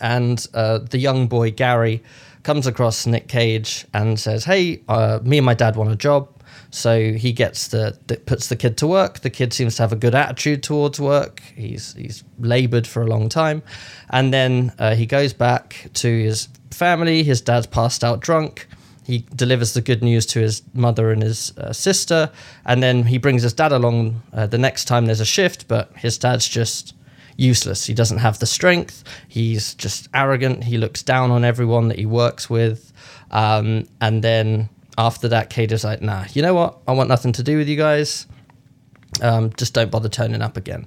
And 0.00 0.44
uh, 0.52 0.78
the 0.78 0.98
young 0.98 1.28
boy 1.28 1.52
Gary 1.52 2.02
comes 2.42 2.66
across 2.66 3.06
Nick 3.06 3.28
Cage 3.28 3.86
and 3.94 4.18
says, 4.18 4.44
"Hey, 4.44 4.82
uh, 4.88 5.20
me 5.22 5.38
and 5.38 5.46
my 5.46 5.54
dad 5.54 5.76
want 5.76 5.90
a 5.92 5.96
job." 5.96 6.41
So 6.74 7.12
he 7.12 7.32
gets 7.32 7.68
the, 7.68 7.98
the 8.06 8.16
puts 8.16 8.48
the 8.48 8.56
kid 8.56 8.78
to 8.78 8.86
work. 8.86 9.20
The 9.20 9.28
kid 9.28 9.52
seems 9.52 9.76
to 9.76 9.82
have 9.82 9.92
a 9.92 9.96
good 9.96 10.14
attitude 10.14 10.62
towards 10.62 10.98
work. 10.98 11.42
He's 11.54 11.92
he's 11.92 12.24
laboured 12.38 12.86
for 12.86 13.02
a 13.02 13.06
long 13.06 13.28
time, 13.28 13.62
and 14.08 14.32
then 14.32 14.72
uh, 14.78 14.94
he 14.94 15.04
goes 15.04 15.34
back 15.34 15.90
to 15.94 16.08
his 16.08 16.48
family. 16.70 17.24
His 17.24 17.42
dad's 17.42 17.66
passed 17.66 18.02
out 18.02 18.20
drunk. 18.20 18.66
He 19.04 19.26
delivers 19.34 19.74
the 19.74 19.82
good 19.82 20.02
news 20.02 20.24
to 20.26 20.40
his 20.40 20.62
mother 20.72 21.10
and 21.10 21.22
his 21.22 21.56
uh, 21.58 21.74
sister, 21.74 22.30
and 22.64 22.82
then 22.82 23.04
he 23.04 23.18
brings 23.18 23.42
his 23.42 23.52
dad 23.52 23.72
along 23.72 24.22
uh, 24.32 24.46
the 24.46 24.58
next 24.58 24.86
time 24.86 25.04
there's 25.04 25.20
a 25.20 25.26
shift. 25.26 25.68
But 25.68 25.92
his 25.96 26.16
dad's 26.16 26.48
just 26.48 26.94
useless. 27.36 27.84
He 27.84 27.92
doesn't 27.92 28.18
have 28.18 28.38
the 28.38 28.46
strength. 28.46 29.04
He's 29.28 29.74
just 29.74 30.08
arrogant. 30.14 30.64
He 30.64 30.78
looks 30.78 31.02
down 31.02 31.30
on 31.30 31.44
everyone 31.44 31.88
that 31.88 31.98
he 31.98 32.06
works 32.06 32.48
with. 32.48 32.92
Um, 33.30 33.88
and 34.00 34.24
then 34.24 34.70
after 34.98 35.28
that, 35.28 35.50
Cage 35.50 35.72
is 35.72 35.84
like, 35.84 36.02
nah, 36.02 36.24
you 36.32 36.42
know 36.42 36.54
what? 36.54 36.78
I 36.86 36.92
want 36.92 37.08
nothing 37.08 37.32
to 37.32 37.42
do 37.42 37.56
with 37.58 37.68
you 37.68 37.76
guys. 37.76 38.26
Um, 39.20 39.52
just 39.56 39.74
don't 39.74 39.90
bother 39.90 40.08
turning 40.08 40.42
up 40.42 40.56
again. 40.56 40.86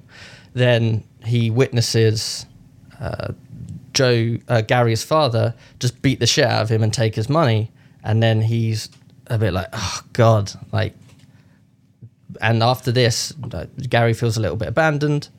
Then 0.54 1.04
he 1.24 1.50
witnesses 1.50 2.46
uh, 3.00 3.34
Joe, 3.94 4.38
uh, 4.48 4.62
Gary's 4.62 5.04
father, 5.04 5.56
just 5.80 6.02
beat 6.02 6.20
the 6.20 6.28
shit 6.28 6.46
out 6.46 6.62
of 6.62 6.70
him 6.70 6.84
and 6.84 6.94
take 6.94 7.16
his 7.16 7.30
money. 7.30 7.72
And 8.04 8.22
then 8.22 8.42
he's 8.42 8.90
a 9.28 9.38
bit 9.38 9.54
like, 9.54 9.68
oh, 9.74 10.02
God. 10.14 10.52
Like, 10.72 10.94
and 12.42 12.62
after 12.62 12.92
this, 12.92 13.34
Gary 13.90 14.14
feels 14.14 14.38
a 14.38 14.42
little 14.42 14.58
bit 14.58 14.68
abandoned. 14.68 15.30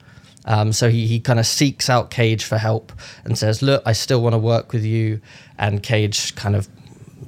Um, 0.46 0.73
so 0.73 0.88
he, 0.88 1.06
he 1.06 1.20
kind 1.20 1.38
of 1.38 1.46
seeks 1.46 1.90
out 1.90 2.11
Cage 2.11 2.44
for 2.44 2.56
help 2.56 2.92
and 3.25 3.37
says, 3.37 3.62
Look, 3.62 3.82
I 3.85 3.92
still 3.92 4.23
want 4.23 4.35
to 4.35 4.38
work 4.38 4.73
with 4.73 4.85
you. 4.85 5.20
And 5.58 5.82
Cage 5.82 6.35
kind 6.37 6.54
of 6.54 6.68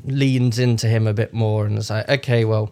leans 0.04 0.58
into 0.58 0.86
him 0.86 1.06
a 1.06 1.12
bit 1.12 1.32
more 1.32 1.66
and 1.66 1.78
is 1.78 1.90
like, 1.90 2.08
Okay, 2.08 2.44
well, 2.44 2.70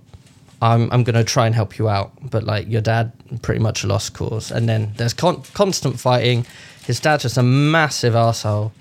I'm, 0.62 0.90
I'm 0.92 1.04
going 1.04 1.14
to 1.16 1.24
try 1.24 1.46
and 1.46 1.54
help 1.54 1.78
you 1.78 1.88
out. 1.88 2.12
But 2.30 2.44
like 2.44 2.68
your 2.68 2.80
dad, 2.80 3.12
pretty 3.42 3.60
much 3.60 3.84
a 3.84 3.86
lost 3.86 4.14
cause. 4.14 4.50
And 4.50 4.68
then 4.68 4.92
there's 4.96 5.12
con- 5.12 5.42
constant 5.54 6.00
fighting. 6.00 6.46
His 6.86 7.00
dad's 7.00 7.22
just 7.22 7.36
a 7.36 7.42
massive 7.42 8.14
asshole. 8.14 8.72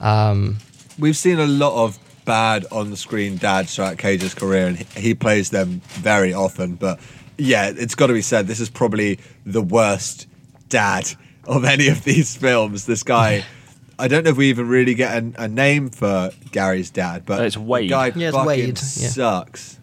Um, 0.00 0.58
We've 0.98 1.16
seen 1.16 1.38
a 1.38 1.46
lot 1.46 1.84
of 1.84 1.98
bad 2.24 2.66
on 2.70 2.90
the 2.90 2.96
screen 2.96 3.36
dads 3.36 3.74
throughout 3.74 3.98
Cage's 3.98 4.34
career, 4.34 4.66
and 4.66 4.78
he 4.78 5.14
plays 5.14 5.50
them 5.50 5.80
very 5.86 6.34
often. 6.34 6.74
But 6.74 7.00
yeah, 7.38 7.72
it's 7.74 7.94
got 7.94 8.08
to 8.08 8.12
be 8.12 8.22
said, 8.22 8.46
this 8.46 8.60
is 8.60 8.68
probably 8.68 9.18
the 9.46 9.62
worst 9.62 10.26
dad 10.68 11.08
of 11.44 11.64
any 11.64 11.88
of 11.88 12.04
these 12.04 12.36
films. 12.36 12.86
This 12.86 13.02
guy. 13.02 13.44
I 13.98 14.08
don't 14.08 14.24
know 14.24 14.30
if 14.30 14.36
we 14.36 14.48
even 14.48 14.68
really 14.68 14.94
get 14.94 15.22
a, 15.22 15.44
a 15.44 15.48
name 15.48 15.90
for 15.90 16.30
Gary's 16.50 16.90
dad, 16.90 17.24
but 17.26 17.44
It's 17.44 17.56
Wade. 17.56 17.84
the 17.84 17.94
guy 17.94 18.06
Yeah, 18.14 18.28
it's 18.28 18.36
fucking 18.36 18.46
Wade, 18.46 18.68
yeah. 18.68 19.08
sucks. 19.08 19.78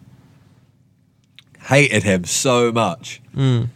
Hated 1.60 2.02
him 2.02 2.24
so 2.24 2.72
much. 2.72 3.20
Mm. 3.34 3.68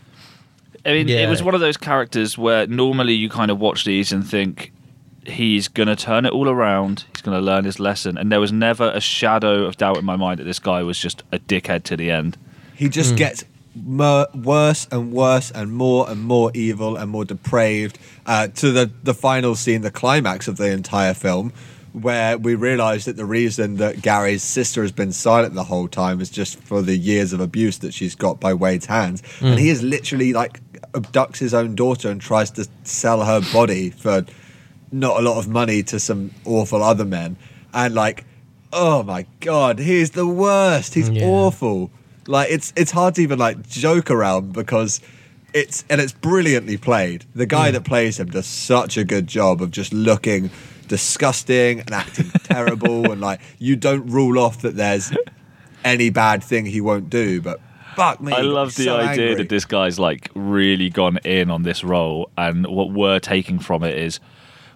I 0.87 0.93
mean, 0.93 1.09
it 1.09 1.29
was 1.29 1.43
one 1.43 1.55
of 1.55 1.61
those 1.61 1.77
characters 1.77 2.37
where 2.37 2.67
normally 2.67 3.15
you 3.15 3.31
kind 3.31 3.51
of 3.51 3.59
watch 3.59 3.85
these 3.85 4.13
and 4.13 4.27
think 4.27 4.73
he's 5.27 5.69
going 5.69 5.87
to 5.87 5.97
turn 5.97 6.27
it 6.27 6.33
all 6.33 6.49
around. 6.49 7.05
He's 7.15 7.23
going 7.23 7.39
to 7.39 7.45
learn 7.45 7.65
his 7.65 7.81
lesson. 7.81 8.19
And 8.19 8.31
there 8.31 8.41
was 8.41 8.53
never 8.53 8.91
a 8.95 9.01
shadow 9.01 9.65
of 9.65 9.77
doubt 9.77 9.97
in 9.97 10.05
my 10.05 10.17
mind 10.17 10.41
that 10.41 10.45
this 10.45 10.59
guy 10.59 10.83
was 10.83 10.99
just 10.99 11.23
a 11.33 11.39
dickhead 11.39 11.85
to 11.85 11.97
the 11.97 12.11
end. 12.11 12.37
He 12.75 12.89
just 12.89 13.15
mm. 13.15 13.19
gets 13.19 13.45
mer- 13.75 14.27
worse 14.35 14.87
and 14.91 15.13
worse 15.13 15.51
and 15.51 15.73
more 15.73 16.09
and 16.09 16.23
more 16.23 16.51
evil 16.55 16.97
and 16.97 17.11
more 17.11 17.25
depraved 17.25 17.99
uh, 18.27 18.49
to 18.49 18.71
the, 18.73 18.91
the 19.03 19.15
final 19.15 19.55
scene, 19.55 19.83
the 19.83 19.91
climax 19.91 20.49
of 20.49 20.57
the 20.57 20.71
entire 20.71 21.15
film, 21.15 21.53
where 21.93 22.37
we 22.39 22.55
realise 22.55 23.05
that 23.05 23.17
the 23.17 23.25
reason 23.25 23.77
that 23.77 24.03
Gary's 24.03 24.43
sister 24.43 24.83
has 24.83 24.93
been 24.93 25.13
silent 25.13 25.55
the 25.55 25.65
whole 25.65 25.87
time 25.89 26.21
is 26.21 26.29
just 26.31 26.59
for 26.61 26.83
the 26.83 26.97
years 26.97 27.33
of 27.33 27.41
abuse 27.41 27.79
that 27.79 27.95
she's 27.95 28.15
got 28.15 28.41
by 28.41 28.53
Wade's 28.55 28.87
hands. 28.87 29.23
And 29.41 29.59
he 29.59 29.69
is 29.71 29.83
literally 29.83 30.33
like 30.33 30.61
abducts 30.93 31.39
his 31.39 31.55
own 31.55 31.75
daughter 31.75 32.11
and 32.11 32.21
tries 32.21 32.51
to 32.53 32.67
sell 32.85 33.25
her 33.25 33.41
body 33.53 33.91
for 33.91 34.25
not 34.93 35.19
a 35.19 35.23
lot 35.23 35.39
of 35.39 35.49
money 35.49 35.83
to 35.85 35.99
some 36.01 36.33
awful 36.45 36.83
other 36.83 37.05
men. 37.05 37.37
And 37.73 37.95
like, 37.95 38.25
oh 38.73 39.03
my 39.05 39.27
god, 39.41 39.79
he's 39.79 40.13
the 40.13 40.27
worst. 40.27 40.95
He's 40.95 41.09
Yeah. 41.11 41.25
awful. 41.27 41.91
Like 42.27 42.51
it's 42.51 42.73
it's 42.77 42.91
hard 42.91 43.15
to 43.17 43.23
even 43.23 43.39
like 43.39 43.67
joke 43.69 44.11
around 44.11 44.53
because 44.53 45.01
it's 45.53 45.85
and 45.89 46.01
it's 46.01 46.13
brilliantly 46.13 46.77
played. 46.77 47.25
The 47.35 47.47
guy 47.47 47.71
that 47.71 47.85
plays 47.85 48.19
him 48.19 48.31
does 48.31 48.47
such 48.47 48.97
a 48.97 49.05
good 49.05 49.27
job 49.27 49.63
of 49.63 49.71
just 49.71 49.93
looking 49.93 50.51
disgusting 50.89 51.81
and 51.81 51.93
acting 51.93 52.31
terrible 52.43 53.11
and 53.11 53.21
like 53.21 53.41
you 53.59 53.75
don't 53.77 54.07
rule 54.07 54.39
off 54.39 54.61
that 54.63 54.77
there's 54.77 55.13
any 55.85 56.11
bad 56.11 56.43
thing 56.43 56.67
he 56.67 56.81
won't 56.81 57.11
do, 57.11 57.41
but 57.41 57.61
fuck 57.95 58.21
me. 58.21 58.33
I 58.33 58.41
love 58.41 58.75
the 58.75 58.85
so 58.85 58.97
idea 58.97 59.29
angry. 59.29 59.35
that 59.37 59.49
this 59.49 59.65
guy's 59.65 59.99
like 59.99 60.31
really 60.35 60.91
gone 60.91 61.19
in 61.19 61.51
on 61.51 61.63
this 61.63 61.85
role, 61.85 62.31
and 62.37 62.67
what 62.67 62.91
we're 62.91 63.21
taking 63.21 63.59
from 63.59 63.85
it 63.85 63.97
is, 63.97 64.21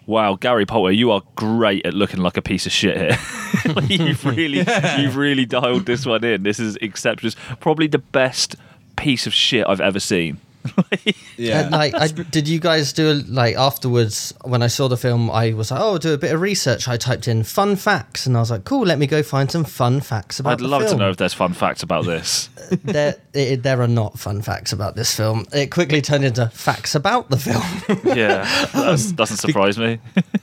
wow, 0.09 0.37
Gary 0.37 0.65
Poulter, 0.65 0.91
you 0.91 1.12
are 1.12 1.23
great 1.37 1.85
at 1.87 1.93
looking 1.93 2.21
like 2.21 2.37
a 2.37 2.43
piece 2.43 2.67
of 2.67 2.73
shit 2.73 2.97
here. 2.97 3.19
Like, 3.75 3.91
you've 3.91 4.25
really, 4.37 4.65
you've 4.99 5.17
really 5.17 5.45
dialed 5.45 5.87
this 5.87 6.07
one 6.07 6.23
in. 6.23 6.43
This 6.43 6.61
is 6.61 6.77
exceptional. 6.77 7.33
Probably 7.61 7.87
the 7.87 7.99
best 7.99 8.57
piece 8.97 9.27
of 9.27 9.35
shit 9.35 9.67
I've 9.67 9.81
ever 9.81 9.99
seen. 10.00 10.38
Yeah. 11.37 11.61
And, 11.61 11.71
like, 11.71 11.95
I, 11.95 12.09
did 12.09 12.49
you 12.49 12.59
guys 12.59 12.93
do 12.93 13.13
a, 13.13 13.15
like 13.29 13.55
afterwards 13.55 14.35
when 14.43 14.61
I 14.61 14.67
saw 14.67 14.89
the 14.89 14.97
film? 14.97 15.31
I 15.31 15.53
was 15.53 15.71
like, 15.71 15.81
oh, 15.81 15.93
I'll 15.93 15.99
do 15.99 16.13
a 16.13 16.19
bit 16.19 16.35
of 16.35 16.41
research. 16.41 16.89
I 16.89 16.97
typed 16.97 17.29
in 17.29 17.45
fun 17.45 17.77
facts, 17.77 18.27
and 18.27 18.37
I 18.37 18.41
was 18.41 18.51
like, 18.51 18.65
cool. 18.65 18.85
Let 18.85 18.99
me 18.99 19.07
go 19.07 19.23
find 19.23 19.49
some 19.49 19.63
fun 19.63 20.01
facts 20.01 20.41
about. 20.41 20.55
I'd 20.55 20.59
the 20.59 20.67
love 20.67 20.89
to 20.89 20.97
know 20.97 21.11
if 21.11 21.17
there's 21.17 21.35
fun 21.35 21.53
facts 21.53 21.83
about 21.83 22.05
this. 22.05 22.51
Uh, 22.69 22.77
there, 22.85 23.17
it, 23.33 23.63
there 23.63 23.81
are 23.81 23.89
not 23.89 24.19
fun 24.19 24.43
facts 24.43 24.73
about 24.73 24.95
this 24.95 25.15
film. 25.15 25.47
It 25.53 25.71
quickly 25.71 26.03
turned 26.03 26.25
into 26.25 26.49
facts 26.49 26.95
about 26.95 27.31
the 27.31 27.39
film. 27.39 27.63
yeah, 28.17 28.43
that 28.73 28.75
um, 28.75 29.15
doesn't 29.15 29.37
surprise 29.39 29.79
me. 29.79 30.01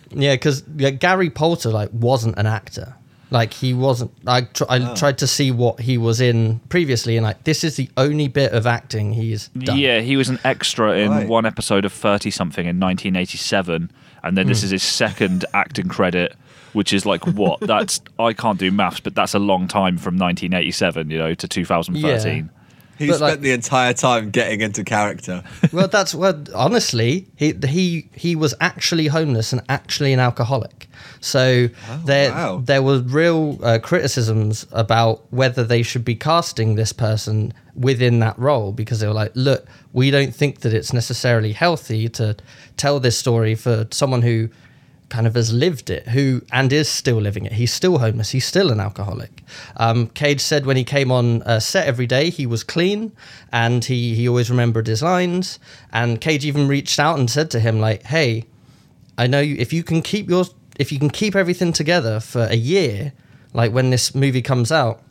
yeah, 0.10 0.34
because 0.34 0.62
Gary 0.62 1.29
Poulter 1.29 1.70
like 1.70 1.89
wasn't 1.91 2.38
an 2.39 2.48
actor. 2.48 2.96
Like 3.32 3.53
he 3.53 3.74
wasn't. 3.74 4.12
I 4.27 4.41
tr- 4.41 4.63
I 4.70 4.77
Oh. 4.79 4.96
tried 4.96 5.17
to 5.17 5.27
see 5.27 5.50
what 5.51 5.79
he 5.82 5.98
was 5.98 6.22
in 6.22 6.60
previously, 6.70 7.17
and 7.17 7.25
like 7.25 7.44
this 7.44 7.63
is 7.63 7.75
the 7.75 7.89
only 7.98 8.27
bit 8.27 8.51
of 8.51 8.67
acting 8.67 9.13
he's 9.13 9.48
done. 9.50 9.77
Yeah, 9.79 10.01
he 10.01 10.15
was 10.15 10.29
an 10.29 10.39
extra 10.44 10.96
in 10.98 11.10
Right. 11.12 11.27
one 11.27 11.46
episode 11.46 11.86
of 11.86 11.91
30 11.91 12.29
something 12.29 12.65
in 12.67 12.77
1987. 12.79 13.91
And 14.24 14.38
then 14.38 14.48
this 14.48 14.62
Hmm. 14.62 14.65
is 14.65 14.72
his 14.72 14.84
second 14.84 15.46
acting 15.53 15.88
credit, 15.88 16.36
which 16.74 16.94
is 16.94 17.05
like 17.05 17.25
what? 17.27 17.60
That's, 17.62 18.01
I 18.20 18.34
can't 18.34 18.58
do 18.60 18.72
maths, 18.72 19.00
but 19.00 19.13
that's 19.15 19.34
a 19.36 19.39
long 19.39 19.67
time 19.67 19.98
from 19.98 20.17
1987, 20.17 21.10
you 21.12 21.17
know, 21.17 21.34
to 21.36 21.48
2013. 21.48 22.50
He 22.97 23.07
But, 23.07 23.17
spent 23.17 23.31
like- 23.31 23.41
the 23.41 23.51
entire 23.51 23.93
time 23.93 24.31
getting 24.31 24.61
into 24.61 24.83
character. 24.83 25.43
well, 25.71 25.87
that's 25.87 26.15
what. 26.15 26.49
Honestly, 26.53 27.27
he 27.35 27.53
he 27.67 28.09
he 28.13 28.35
was 28.35 28.53
actually 28.61 29.07
homeless 29.07 29.51
and 29.51 29.61
actually 29.69 30.13
an 30.13 30.19
alcoholic. 30.19 30.87
So 31.19 31.69
there 32.05 32.31
wow. 32.31 32.61
there 32.63 32.81
were 32.81 32.99
real 32.99 33.59
uh, 33.63 33.79
criticisms 33.79 34.65
about 34.71 35.23
whether 35.31 35.63
they 35.63 35.83
should 35.83 36.05
be 36.05 36.15
casting 36.15 36.75
this 36.75 36.93
person 36.93 37.53
within 37.75 38.19
that 38.19 38.37
role 38.39 38.71
because 38.71 38.99
they 38.99 39.07
were 39.07 39.13
like, 39.13 39.31
look, 39.35 39.67
we 39.91 40.09
don't 40.11 40.33
think 40.33 40.61
that 40.61 40.73
it's 40.73 40.93
necessarily 40.93 41.51
healthy 41.51 42.07
to 42.09 42.37
tell 42.77 42.99
this 42.99 43.17
story 43.17 43.55
for 43.55 43.87
someone 43.91 44.21
who 44.21 44.49
kind 45.09 45.27
of 45.27 45.35
has 45.35 45.53
lived 45.53 45.89
it, 45.89 46.07
who 46.09 46.41
and 46.51 46.71
is 46.74 46.89
still 46.89 47.17
living 47.17 47.45
it. 47.45 47.53
He's 47.53 47.74
still 47.74 48.00
homeless. 48.00 48.31
He's 48.31 48.45
still 48.45 48.71
an 48.71 48.79
alcoholic. 48.79 49.43
Um, 49.77 50.07
Cage 50.07 50.41
said 50.41 50.65
when 50.65 50.77
he 50.77 50.83
came 50.83 51.12
on 51.12 51.41
uh, 51.43 51.59
set 51.59 51.88
every 51.88 52.07
day, 52.07 52.29
he 52.29 52.45
was 52.45 52.63
clean 52.63 53.12
and 53.51 53.85
he 53.85 54.15
he 54.15 54.27
always 54.27 54.50
remembered 54.50 54.88
his 54.88 55.03
lines. 55.03 55.59
And 55.93 56.19
Cage 56.19 56.45
even 56.45 56.67
reached 56.67 57.00
out 57.00 57.19
and 57.19 57.29
said 57.29 57.51
to 57.51 57.59
him 57.59 57.79
like, 57.79 58.03
"Hey, 58.03 58.45
I 59.17 59.27
know 59.27 59.39
you, 59.39 59.55
if 59.59 59.71
you 59.71 59.83
can 59.83 60.01
keep 60.01 60.29
your 60.29 60.45
if 60.77 60.91
you 60.91 61.00
can 61.00 61.09
keep 61.09 61.35
everything 61.35 61.71
together 61.71 62.19
for 62.19 62.43
a 62.45 62.55
year, 62.55 63.13
like 63.53 63.71
when 63.71 63.89
this 63.89 64.15
movie 64.15 64.41
comes 64.41 64.71
out." 64.71 65.01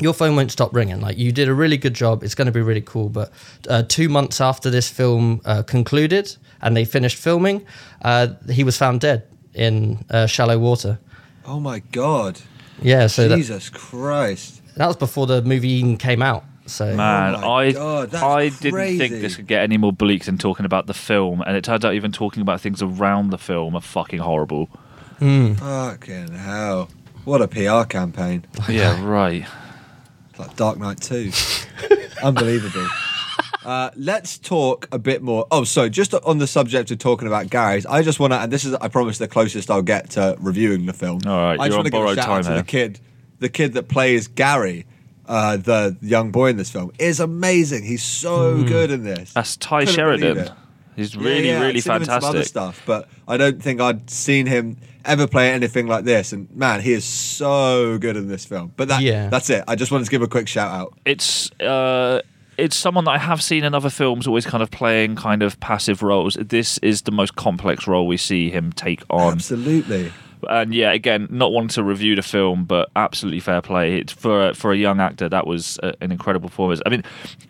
Your 0.00 0.14
phone 0.14 0.36
won't 0.36 0.50
stop 0.50 0.74
ringing. 0.74 1.02
Like 1.02 1.18
you 1.18 1.32
did 1.32 1.48
a 1.48 1.54
really 1.54 1.76
good 1.76 1.92
job. 1.92 2.24
It's 2.24 2.34
going 2.34 2.46
to 2.46 2.52
be 2.52 2.62
really 2.62 2.80
cool. 2.80 3.10
But 3.10 3.30
uh, 3.68 3.82
two 3.82 4.08
months 4.08 4.40
after 4.40 4.70
this 4.70 4.88
film 4.88 5.42
uh, 5.44 5.64
concluded 5.64 6.34
and 6.62 6.76
they 6.76 6.84
finished 6.84 7.18
filming, 7.18 7.66
uh, 8.02 8.28
he 8.50 8.64
was 8.64 8.76
found 8.76 9.00
dead 9.00 9.24
in 9.54 10.04
uh, 10.10 10.26
shallow 10.26 10.58
water. 10.58 10.98
Oh 11.44 11.60
my 11.60 11.80
god. 11.80 12.40
Yeah, 12.80 13.06
so 13.06 13.28
that, 13.28 13.36
Jesus 13.36 13.68
Christ. 13.68 14.62
that 14.76 14.86
was 14.86 14.96
before 14.96 15.26
the 15.26 15.42
movie 15.42 15.68
even 15.70 15.96
came 15.96 16.22
out. 16.22 16.44
So 16.66 16.94
Man, 16.94 17.34
Oh 17.34 17.50
I 17.50 17.72
God, 17.72 18.10
that's 18.10 18.22
I 18.22 18.48
didn't 18.48 18.98
think 18.98 19.14
this 19.20 19.36
could 19.36 19.48
get 19.48 19.62
any 19.62 19.76
more 19.76 19.92
bleak 19.92 20.24
than 20.24 20.38
talking 20.38 20.64
about 20.64 20.86
the 20.86 20.94
film, 20.94 21.42
and 21.42 21.56
it 21.56 21.64
turns 21.64 21.84
out 21.84 21.94
even 21.94 22.12
talking 22.12 22.40
about 22.40 22.60
things 22.60 22.80
around 22.80 23.30
the 23.30 23.38
film 23.38 23.74
are 23.74 23.80
fucking 23.80 24.20
horrible. 24.20 24.68
Fucking 25.18 26.32
hell. 26.34 26.88
What 27.24 27.42
a 27.42 27.48
PR 27.48 27.84
campaign. 27.88 28.44
Yeah, 28.68 29.04
right. 29.04 29.46
It's 30.30 30.38
like 30.38 30.56
Dark 30.56 30.78
Knight 30.78 31.00
2. 31.00 31.30
Unbelievable. 32.22 32.88
Uh, 33.64 33.90
let's 33.96 34.38
talk 34.38 34.88
a 34.92 34.98
bit 34.98 35.22
more. 35.22 35.46
Oh, 35.50 35.64
so 35.64 35.88
just 35.88 36.14
on 36.14 36.38
the 36.38 36.46
subject 36.46 36.90
of 36.90 36.98
talking 36.98 37.28
about 37.28 37.48
Gary's, 37.50 37.86
I 37.86 38.02
just 38.02 38.18
want 38.20 38.32
to, 38.32 38.40
and 38.40 38.52
this 38.52 38.64
is, 38.64 38.74
I 38.74 38.88
promise, 38.88 39.18
the 39.18 39.28
closest 39.28 39.70
I'll 39.70 39.82
get 39.82 40.10
to 40.10 40.36
reviewing 40.40 40.86
the 40.86 40.92
film. 40.92 41.20
All 41.26 41.32
right, 41.36 41.60
I 41.60 41.68
just 41.68 41.68
you're 41.68 41.76
want 41.76 41.78
on 41.78 41.84
to 41.84 41.90
give 41.90 41.94
a 42.00 42.02
borrowed 42.04 42.16
shout 42.16 42.24
time 42.26 42.38
out 42.38 42.42
to 42.44 42.48
here. 42.50 42.56
the 42.58 42.66
kid, 42.66 43.00
the 43.38 43.48
kid 43.48 43.72
that 43.74 43.88
plays 43.88 44.26
Gary, 44.26 44.86
uh, 45.26 45.56
the 45.58 45.96
young 46.02 46.32
boy 46.32 46.48
in 46.50 46.56
this 46.56 46.70
film, 46.70 46.90
is 46.98 47.20
amazing. 47.20 47.84
He's 47.84 48.02
so 48.02 48.56
Hmm. 48.56 48.66
good 48.66 48.90
in 48.90 49.04
this. 49.04 49.32
That's 49.32 49.56
Ty 49.56 49.80
Couldn't 49.80 49.94
Sheridan. 49.94 50.50
He's 50.96 51.16
really, 51.16 51.48
yeah, 51.48 51.60
really 51.60 51.76
I've 51.76 51.82
seen 51.84 51.92
him 51.94 52.02
in 52.02 52.06
some 52.06 52.16
other 52.16 52.24
fantastic. 52.26 52.48
stuff, 52.48 52.82
but 52.84 53.08
I 53.26 53.38
don't 53.38 53.62
think 53.62 53.80
I'd 53.80 54.10
seen 54.10 54.44
him 54.46 54.76
ever 55.06 55.26
play 55.26 55.50
anything 55.50 55.86
like 55.86 56.04
this. 56.04 56.32
And 56.34 56.54
man, 56.54 56.80
he 56.82 56.92
is 56.92 57.04
so 57.04 57.96
good 57.96 58.14
in 58.16 58.28
this 58.28 58.44
film. 58.44 58.72
But 58.76 58.88
that, 58.88 59.00
Yeah. 59.02 59.30
that's 59.30 59.48
it. 59.48 59.64
I 59.66 59.74
just 59.74 59.90
wanted 59.90 60.04
to 60.04 60.10
give 60.10 60.20
a 60.20 60.28
quick 60.28 60.48
shout 60.48 60.70
out. 60.70 60.92
it's 61.06 61.50
uh 61.60 62.20
it's 62.62 62.76
someone 62.76 63.04
that 63.06 63.10
I 63.10 63.18
have 63.18 63.42
seen 63.42 63.64
in 63.64 63.74
other 63.74 63.90
films 63.90 64.28
always 64.28 64.46
kind 64.46 64.62
of 64.62 64.70
playing 64.70 65.16
kind 65.16 65.42
of 65.42 65.58
passive 65.58 66.00
roles. 66.00 66.34
This 66.34 66.78
is 66.78 67.02
the 67.02 67.10
most 67.10 67.34
complex 67.34 67.88
role 67.88 68.06
we 68.06 68.16
see 68.16 68.50
him 68.50 68.72
take 68.72 69.02
on. 69.10 69.32
Absolutely. 69.32 70.12
And 70.48 70.72
yeah, 70.72 70.92
again, 70.92 71.26
not 71.28 71.50
wanting 71.50 71.70
to 71.70 71.82
review 71.82 72.14
the 72.14 72.22
film, 72.22 72.64
but 72.64 72.88
absolutely 72.94 73.40
fair 73.40 73.62
play. 73.62 73.98
It's 73.98 74.12
for 74.12 74.50
a, 74.50 74.54
for 74.54 74.72
a 74.72 74.76
young 74.76 75.00
actor 75.00 75.28
that 75.28 75.44
was 75.44 75.80
a, 75.82 75.94
an 76.00 76.12
incredible 76.12 76.50
performance. 76.50 76.80
I 76.86 76.90
mean, 76.90 77.02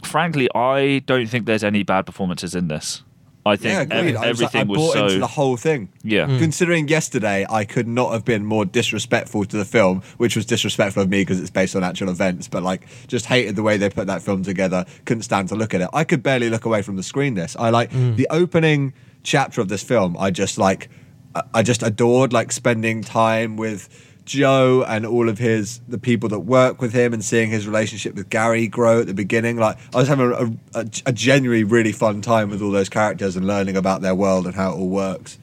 frankly, 0.03 0.49
I 0.55 1.03
don't 1.05 1.27
think 1.27 1.45
there's 1.45 1.65
any 1.65 1.83
bad 1.83 2.07
performances 2.07 2.55
in 2.55 2.69
this. 2.69 3.03
I 3.45 3.57
think 3.57 3.73
Yeah, 3.73 3.81
ev- 3.81 3.91
agreed. 4.07 4.17
I 4.17 4.29
was, 4.29 4.41
like, 4.41 4.55
I 4.55 4.61
everything 4.61 4.69
was, 4.69 4.79
bought 4.79 4.93
so 4.93 5.05
into 5.07 5.19
the 5.19 5.27
whole 5.27 5.57
thing. 5.57 5.89
Yeah. 6.05 6.27
Mm. 6.27 6.39
Considering 6.39 6.87
yesterday, 6.89 7.45
I 7.51 7.65
could 7.65 7.89
not 7.89 8.13
have 8.13 8.25
been 8.25 8.45
more 8.45 8.65
disrespectful 8.65 9.45
to 9.47 9.57
the 9.57 9.65
film, 9.65 10.03
which 10.19 10.37
was 10.37 10.47
disrespectful 10.47 11.03
of 11.03 11.09
me 11.09 11.23
because 11.23 11.41
it's 11.41 11.51
based 11.51 11.75
on 11.75 11.83
actual 11.83 12.09
events. 12.09 12.47
But 12.47 12.63
like, 12.63 12.87
just 13.09 13.27
hated 13.27 13.57
the 13.57 13.63
way 13.65 13.77
they 13.79 13.91
put 13.91 14.07
that 14.07 14.23
film 14.23 14.45
together. 14.45 14.85
Couldn't 15.07 15.23
stand 15.25 15.49
to 15.49 15.57
look 15.57 15.75
at 15.75 15.81
it. 15.81 15.89
I 15.93 16.05
could 16.05 16.23
barely 16.23 16.51
look 16.51 16.65
away 16.67 16.83
from 16.83 16.95
the 16.97 17.03
screen. 17.03 17.35
This 17.35 17.57
I 17.59 17.71
like 17.71 17.91
the 17.91 18.29
opening 18.31 18.93
chapter 19.25 19.61
of 19.61 19.69
this 19.69 19.83
film. 19.83 20.17
I 20.19 20.31
just 20.31 20.57
like, 20.59 20.89
I- 21.35 21.43
I 21.55 21.63
just 21.63 21.83
adored 21.83 22.33
like 22.33 22.53
spending 22.53 23.03
time 23.03 23.57
with. 23.57 23.89
Joe 24.25 24.85
and 24.87 25.05
all 25.05 25.29
of 25.29 25.39
his 25.39 25.81
the 25.89 25.99
people 25.99 26.29
that 26.31 26.41
work 26.41 26.81
with 26.81 26.93
him 26.93 27.13
and 27.13 27.25
seeing 27.25 27.51
his 27.51 27.67
relationship 27.67 28.15
with 28.15 28.31
Gary 28.31 28.69
grow 28.69 29.01
at 29.01 29.07
the 29.07 29.15
beginning. 29.15 29.57
Like 29.57 29.79
I 29.95 29.99
was 29.99 30.09
having 30.09 30.33
a, 30.33 30.79
a, 30.79 30.87
a 31.07 31.13
genuinely 31.13 31.65
really 31.65 31.93
fun 31.93 32.21
time 32.21 32.51
with 32.51 32.63
all 32.63 32.71
those 32.71 32.89
characters 32.89 33.37
and 33.37 33.47
learning 33.47 33.77
about 33.77 34.01
their 34.01 34.15
world 34.15 34.47
and 34.47 34.55
how 34.55 34.73
it 34.73 34.77
all 34.77 34.89
works. 34.89 35.39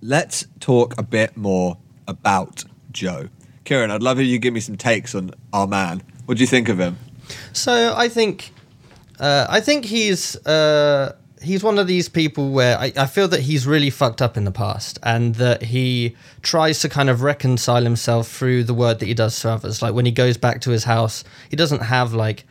Let's 0.00 0.46
talk 0.60 0.94
a 0.98 1.02
bit 1.02 1.36
more 1.36 1.78
about 2.06 2.64
Joe. 2.92 3.28
Kieran, 3.64 3.90
I'd 3.90 4.02
love 4.02 4.20
if 4.20 4.26
you 4.26 4.38
give 4.38 4.52
me 4.52 4.60
some 4.60 4.76
takes 4.76 5.14
on 5.14 5.32
our 5.52 5.66
man. 5.66 6.02
What 6.26 6.36
do 6.36 6.42
you 6.42 6.46
think 6.46 6.68
of 6.68 6.78
him? 6.78 6.98
So 7.54 7.94
I 7.96 8.08
think, 8.08 8.52
uh, 9.18 9.46
I 9.48 9.60
think 9.60 9.86
he's 9.86 10.36
uh, 10.46 11.16
he's 11.44 11.62
one 11.62 11.78
of 11.78 11.86
these 11.86 12.08
people 12.08 12.50
where 12.50 12.78
I, 12.78 12.92
I 12.96 13.06
feel 13.06 13.28
that 13.28 13.40
he's 13.40 13.66
really 13.66 13.90
fucked 13.90 14.20
up 14.20 14.36
in 14.36 14.44
the 14.44 14.52
past, 14.52 14.98
and 15.02 15.34
that 15.36 15.62
he 15.62 16.16
tries 16.42 16.80
to 16.80 16.88
kind 16.88 17.10
of 17.10 17.22
reconcile 17.22 17.82
himself 17.82 18.28
through 18.28 18.64
the 18.64 18.74
word 18.74 18.98
that 18.98 19.06
he 19.06 19.14
does 19.14 19.38
to 19.40 19.50
others. 19.50 19.82
Like 19.82 19.94
when 19.94 20.06
he 20.06 20.12
goes 20.12 20.36
back 20.36 20.60
to 20.62 20.70
his 20.70 20.84
house, 20.84 21.24
he 21.48 21.56
doesn't 21.56 21.82
have 21.82 22.12
like 22.12 22.44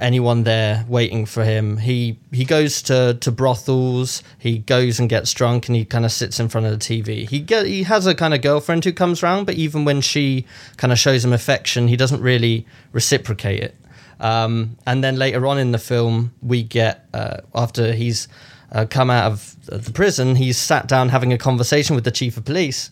anyone 0.00 0.44
there 0.44 0.84
waiting 0.88 1.26
for 1.26 1.44
him. 1.44 1.78
He 1.78 2.18
he 2.32 2.44
goes 2.44 2.82
to, 2.82 3.18
to 3.20 3.32
brothels. 3.32 4.22
He 4.38 4.58
goes 4.58 4.98
and 4.98 5.08
gets 5.08 5.32
drunk, 5.32 5.68
and 5.68 5.76
he 5.76 5.84
kind 5.84 6.04
of 6.04 6.12
sits 6.12 6.40
in 6.40 6.48
front 6.48 6.66
of 6.66 6.72
the 6.72 6.78
TV. 6.78 7.28
He 7.28 7.40
get 7.40 7.66
he 7.66 7.82
has 7.84 8.06
a 8.06 8.14
kind 8.14 8.34
of 8.34 8.42
girlfriend 8.42 8.84
who 8.84 8.92
comes 8.92 9.22
round, 9.22 9.46
but 9.46 9.56
even 9.56 9.84
when 9.84 10.00
she 10.00 10.46
kind 10.76 10.92
of 10.92 10.98
shows 10.98 11.24
him 11.24 11.32
affection, 11.32 11.88
he 11.88 11.96
doesn't 11.96 12.22
really 12.22 12.66
reciprocate 12.92 13.62
it. 13.62 13.74
Um, 14.20 14.76
and 14.86 15.02
then 15.04 15.16
later 15.16 15.46
on 15.46 15.58
in 15.58 15.72
the 15.72 15.78
film, 15.78 16.32
we 16.42 16.62
get 16.62 17.06
uh, 17.14 17.38
after 17.54 17.92
he's 17.92 18.28
uh, 18.72 18.86
come 18.88 19.10
out 19.10 19.30
of 19.32 19.56
the 19.66 19.92
prison, 19.92 20.36
he's 20.36 20.58
sat 20.58 20.88
down 20.88 21.08
having 21.10 21.32
a 21.32 21.38
conversation 21.38 21.94
with 21.94 22.04
the 22.04 22.10
chief 22.10 22.36
of 22.36 22.44
police, 22.44 22.90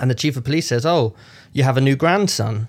and 0.00 0.10
the 0.10 0.14
chief 0.14 0.36
of 0.36 0.44
police 0.44 0.66
says, 0.68 0.86
"Oh, 0.86 1.14
you 1.52 1.64
have 1.64 1.76
a 1.76 1.80
new 1.80 1.96
grandson." 1.96 2.68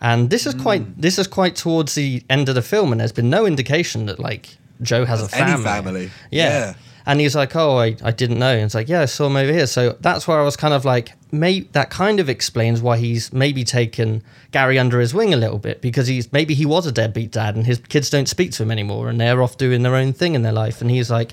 And 0.00 0.28
this 0.30 0.46
is 0.46 0.54
quite 0.54 1.00
this 1.00 1.18
is 1.18 1.26
quite 1.26 1.56
towards 1.56 1.94
the 1.94 2.22
end 2.28 2.48
of 2.48 2.54
the 2.54 2.62
film, 2.62 2.92
and 2.92 3.00
there's 3.00 3.12
been 3.12 3.30
no 3.30 3.46
indication 3.46 4.06
that 4.06 4.18
like 4.18 4.56
Joe 4.82 5.04
has 5.06 5.20
a 5.32 5.36
Any 5.36 5.52
family. 5.52 5.64
family. 5.64 6.10
Yeah. 6.30 6.48
Yeah. 6.48 6.74
And 7.06 7.20
he's 7.20 7.36
like, 7.36 7.54
"Oh, 7.54 7.78
I, 7.78 7.96
I 8.02 8.10
didn't 8.10 8.38
know." 8.38 8.52
And 8.52 8.64
it's 8.64 8.74
like, 8.74 8.88
"Yeah, 8.88 9.02
I 9.02 9.04
saw 9.06 9.26
him 9.26 9.36
over 9.36 9.52
here." 9.52 9.66
So 9.66 9.96
that's 10.00 10.26
where 10.26 10.40
I 10.40 10.42
was 10.42 10.56
kind 10.56 10.74
of 10.74 10.84
like, 10.84 11.12
may 11.32 11.60
that 11.72 11.88
kind 11.88 12.18
of 12.20 12.28
explains 12.28 12.82
why 12.82 12.98
he's 12.98 13.32
maybe 13.32 13.62
taken 13.64 14.22
Gary 14.50 14.78
under 14.78 14.98
his 15.00 15.14
wing 15.14 15.32
a 15.32 15.36
little 15.36 15.58
bit 15.58 15.80
because 15.80 16.08
he's 16.08 16.32
maybe 16.32 16.54
he 16.54 16.66
was 16.66 16.86
a 16.86 16.92
deadbeat 16.92 17.30
dad 17.30 17.54
and 17.56 17.64
his 17.66 17.78
kids 17.78 18.10
don't 18.10 18.28
speak 18.28 18.50
to 18.52 18.62
him 18.64 18.70
anymore 18.70 19.08
and 19.08 19.20
they're 19.20 19.42
off 19.42 19.56
doing 19.56 19.82
their 19.82 19.94
own 19.94 20.12
thing 20.12 20.34
in 20.34 20.42
their 20.42 20.52
life. 20.52 20.80
And 20.80 20.90
he's 20.90 21.10
like, 21.10 21.32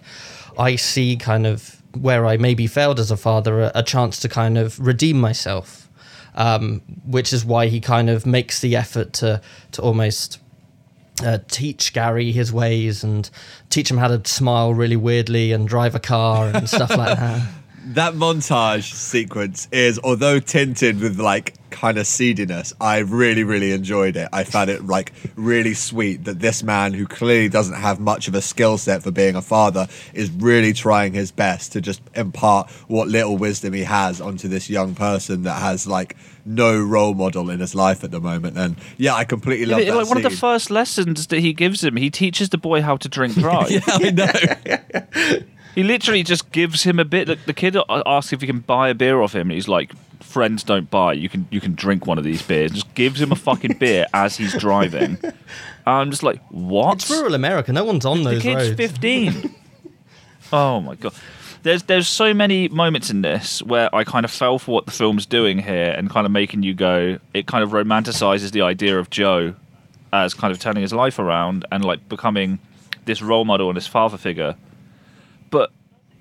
I 0.60 0.76
see 0.76 1.18
kind 1.18 1.48
of 1.48 1.82
where 2.00 2.26
I 2.26 2.38
maybe 2.38 2.68
failed 2.68 3.00
as 3.00 3.12
a 3.12 3.18
father 3.18 3.64
a, 3.64 3.72
a 3.76 3.84
chance 3.84 4.20
to 4.20 4.30
kind 4.30 4.58
of 4.58 4.80
redeem 4.80 5.20
myself. 5.20 5.90
um, 6.36 6.82
which 7.06 7.32
is 7.34 7.46
why 7.46 7.68
he 7.68 7.80
kind 7.80 8.10
of 8.10 8.26
makes 8.26 8.60
the 8.62 8.76
effort 8.76 9.14
to 9.14 9.42
to 9.72 9.82
almost 9.82 10.40
uh, 11.22 11.40
teach 11.48 11.94
Gary 11.94 12.32
his 12.32 12.52
ways 12.52 13.04
and 13.04 13.30
teach 13.70 13.90
him 13.90 13.98
how 13.98 14.08
to 14.08 14.28
smile 14.28 14.74
really 14.74 14.96
weirdly 14.96 15.52
and 15.52 15.68
drive 15.68 15.96
a 15.96 16.00
car 16.00 16.48
and 16.48 16.68
stuff 16.68 16.90
like 16.90 17.18
that. 17.18 17.48
That 17.86 18.14
montage 18.14 18.94
sequence 18.94 19.68
is, 19.72 20.00
although 20.04 20.40
tinted 20.40 21.00
with 21.02 21.20
like 21.20 21.56
kind 21.70 21.98
of 21.98 22.06
seediness, 22.08 22.72
I 22.80 23.00
really, 23.00 23.44
really 23.44 23.72
enjoyed 23.74 24.16
it. 24.16 24.30
I 24.32 24.46
found 24.46 24.70
it 24.70 24.86
like 24.86 25.12
really 25.36 25.74
sweet 25.74 26.24
that 26.24 26.40
this 26.40 26.64
man, 26.64 26.94
who 26.94 27.06
clearly 27.06 27.50
doesn't 27.50 27.76
have 27.76 28.00
much 28.00 28.28
of 28.28 28.36
a 28.36 28.42
skill 28.42 28.78
set 28.78 29.04
for 29.04 29.12
being 29.12 29.36
a 29.36 29.42
father, 29.42 29.88
is 30.14 30.32
really 30.32 30.72
trying 30.72 31.14
his 31.14 31.32
best 31.32 31.74
to 31.74 31.82
just 31.82 32.02
impart 32.16 32.70
what 32.88 33.10
little 33.10 33.38
wisdom 33.38 33.74
he 33.74 33.84
has 33.84 34.22
onto 34.22 34.48
this 34.48 34.70
young 34.70 34.96
person 34.96 35.44
that 35.44 35.62
has 35.62 35.86
like 35.86 36.16
no 36.46 36.80
role 36.80 37.14
model 37.14 37.50
in 37.50 37.60
his 37.60 37.76
life 37.76 38.04
at 38.04 38.12
the 38.12 38.20
moment. 38.22 38.58
And 38.58 38.78
yeah, 38.98 39.14
I 39.16 39.26
completely 39.26 39.66
love 39.66 39.80
Yeah, 39.80 39.92
that 39.92 39.98
like 39.98 40.08
one 40.08 40.18
of 40.18 40.24
the 40.24 40.30
first 40.30 40.72
lessons 40.72 41.28
that 41.28 41.40
he 41.40 41.52
gives 41.54 41.84
him, 41.84 41.98
he 41.98 42.10
teaches 42.10 42.50
the 42.50 42.58
boy 42.58 42.82
how 42.82 42.96
to 42.98 43.10
drink 43.10 43.34
dry. 43.38 43.68
yeah, 43.68 43.82
I 43.88 44.12
know. 44.12 45.38
He 45.76 45.84
literally 45.84 46.24
just 46.24 46.52
gives 46.52 46.84
him 46.84 47.00
a 47.00 47.06
bit. 47.06 47.28
The, 47.28 47.38
the 47.46 47.54
kid 47.54 47.76
asks 47.90 48.34
if 48.34 48.42
he 48.42 48.48
can 48.48 48.60
buy 48.60 48.90
a 48.90 48.94
beer 48.94 49.22
off 49.22 49.34
him, 49.34 49.50
and 49.50 49.54
he's 49.54 49.68
like, 49.68 49.94
"Friends 50.22 50.64
don't 50.64 50.90
buy. 50.90 51.14
You 51.14 51.30
can 51.30 51.48
you 51.50 51.60
can 51.60 51.76
drink 51.76 52.06
one 52.06 52.18
of 52.18 52.24
these 52.24 52.42
beers." 52.42 52.72
Just 52.72 52.94
gives 52.94 53.20
him 53.20 53.32
a 53.32 53.36
fucking 53.36 53.78
beer 53.78 54.06
as 54.14 54.38
he's 54.38 54.54
driving. 54.58 55.18
I'm 55.86 56.12
just 56.12 56.24
like, 56.24 56.42
what? 56.50 56.96
It's 56.96 57.10
rural 57.10 57.34
America. 57.34 57.74
No 57.74 57.84
one's 57.84 58.06
on 58.06 58.24
the 58.24 58.32
those 58.32 58.42
kid's 58.42 58.70
roads. 58.70 58.76
15. 58.78 59.56
oh 60.54 60.80
my 60.82 60.96
god. 60.96 61.14
There's 61.64 61.84
there's 61.84 62.08
so 62.08 62.34
many 62.34 62.68
moments 62.68 63.10
in 63.10 63.22
this 63.22 63.64
where 63.64 63.94
I 63.96 64.04
kind 64.04 64.26
of 64.26 64.32
fell 64.32 64.60
for 64.60 64.72
what 64.72 64.86
the 64.86 64.92
film's 64.92 65.26
doing 65.26 65.60
here 65.60 65.94
and 65.98 66.10
kind 66.10 66.26
of 66.26 66.32
making 66.32 66.64
you 66.64 66.74
go. 66.74 67.20
It 67.34 67.48
kind 67.48 67.64
of 67.64 67.72
romanticizes 67.72 68.52
the 68.52 68.62
idea 68.62 69.00
of 69.00 69.10
Joe 69.10 69.56
as 70.12 70.34
kind 70.34 70.52
of 70.52 70.60
turning 70.60 70.82
his 70.82 70.94
life 70.94 71.20
around 71.20 71.66
and 71.72 71.84
like 71.84 72.08
becoming 72.08 72.60
this 73.06 73.22
role 73.22 73.46
model 73.46 73.70
and 73.70 73.78
this 73.78 73.88
father 73.88 74.18
figure. 74.18 74.56
But 75.54 75.72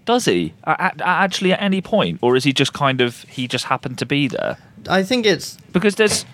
does 0.04 0.26
he 0.26 0.52
at, 0.64 0.78
at, 0.78 1.00
actually 1.00 1.54
at 1.54 1.62
any 1.62 1.80
point, 1.80 2.18
or 2.20 2.36
is 2.36 2.44
he 2.44 2.52
just 2.52 2.74
kind 2.74 3.00
of 3.00 3.22
he 3.22 3.48
just 3.48 3.64
happened 3.64 3.96
to 4.00 4.06
be 4.06 4.28
there? 4.28 4.58
I 4.90 5.02
think 5.02 5.24
it's 5.24 5.56
because 5.72 5.94
there's 5.94 6.26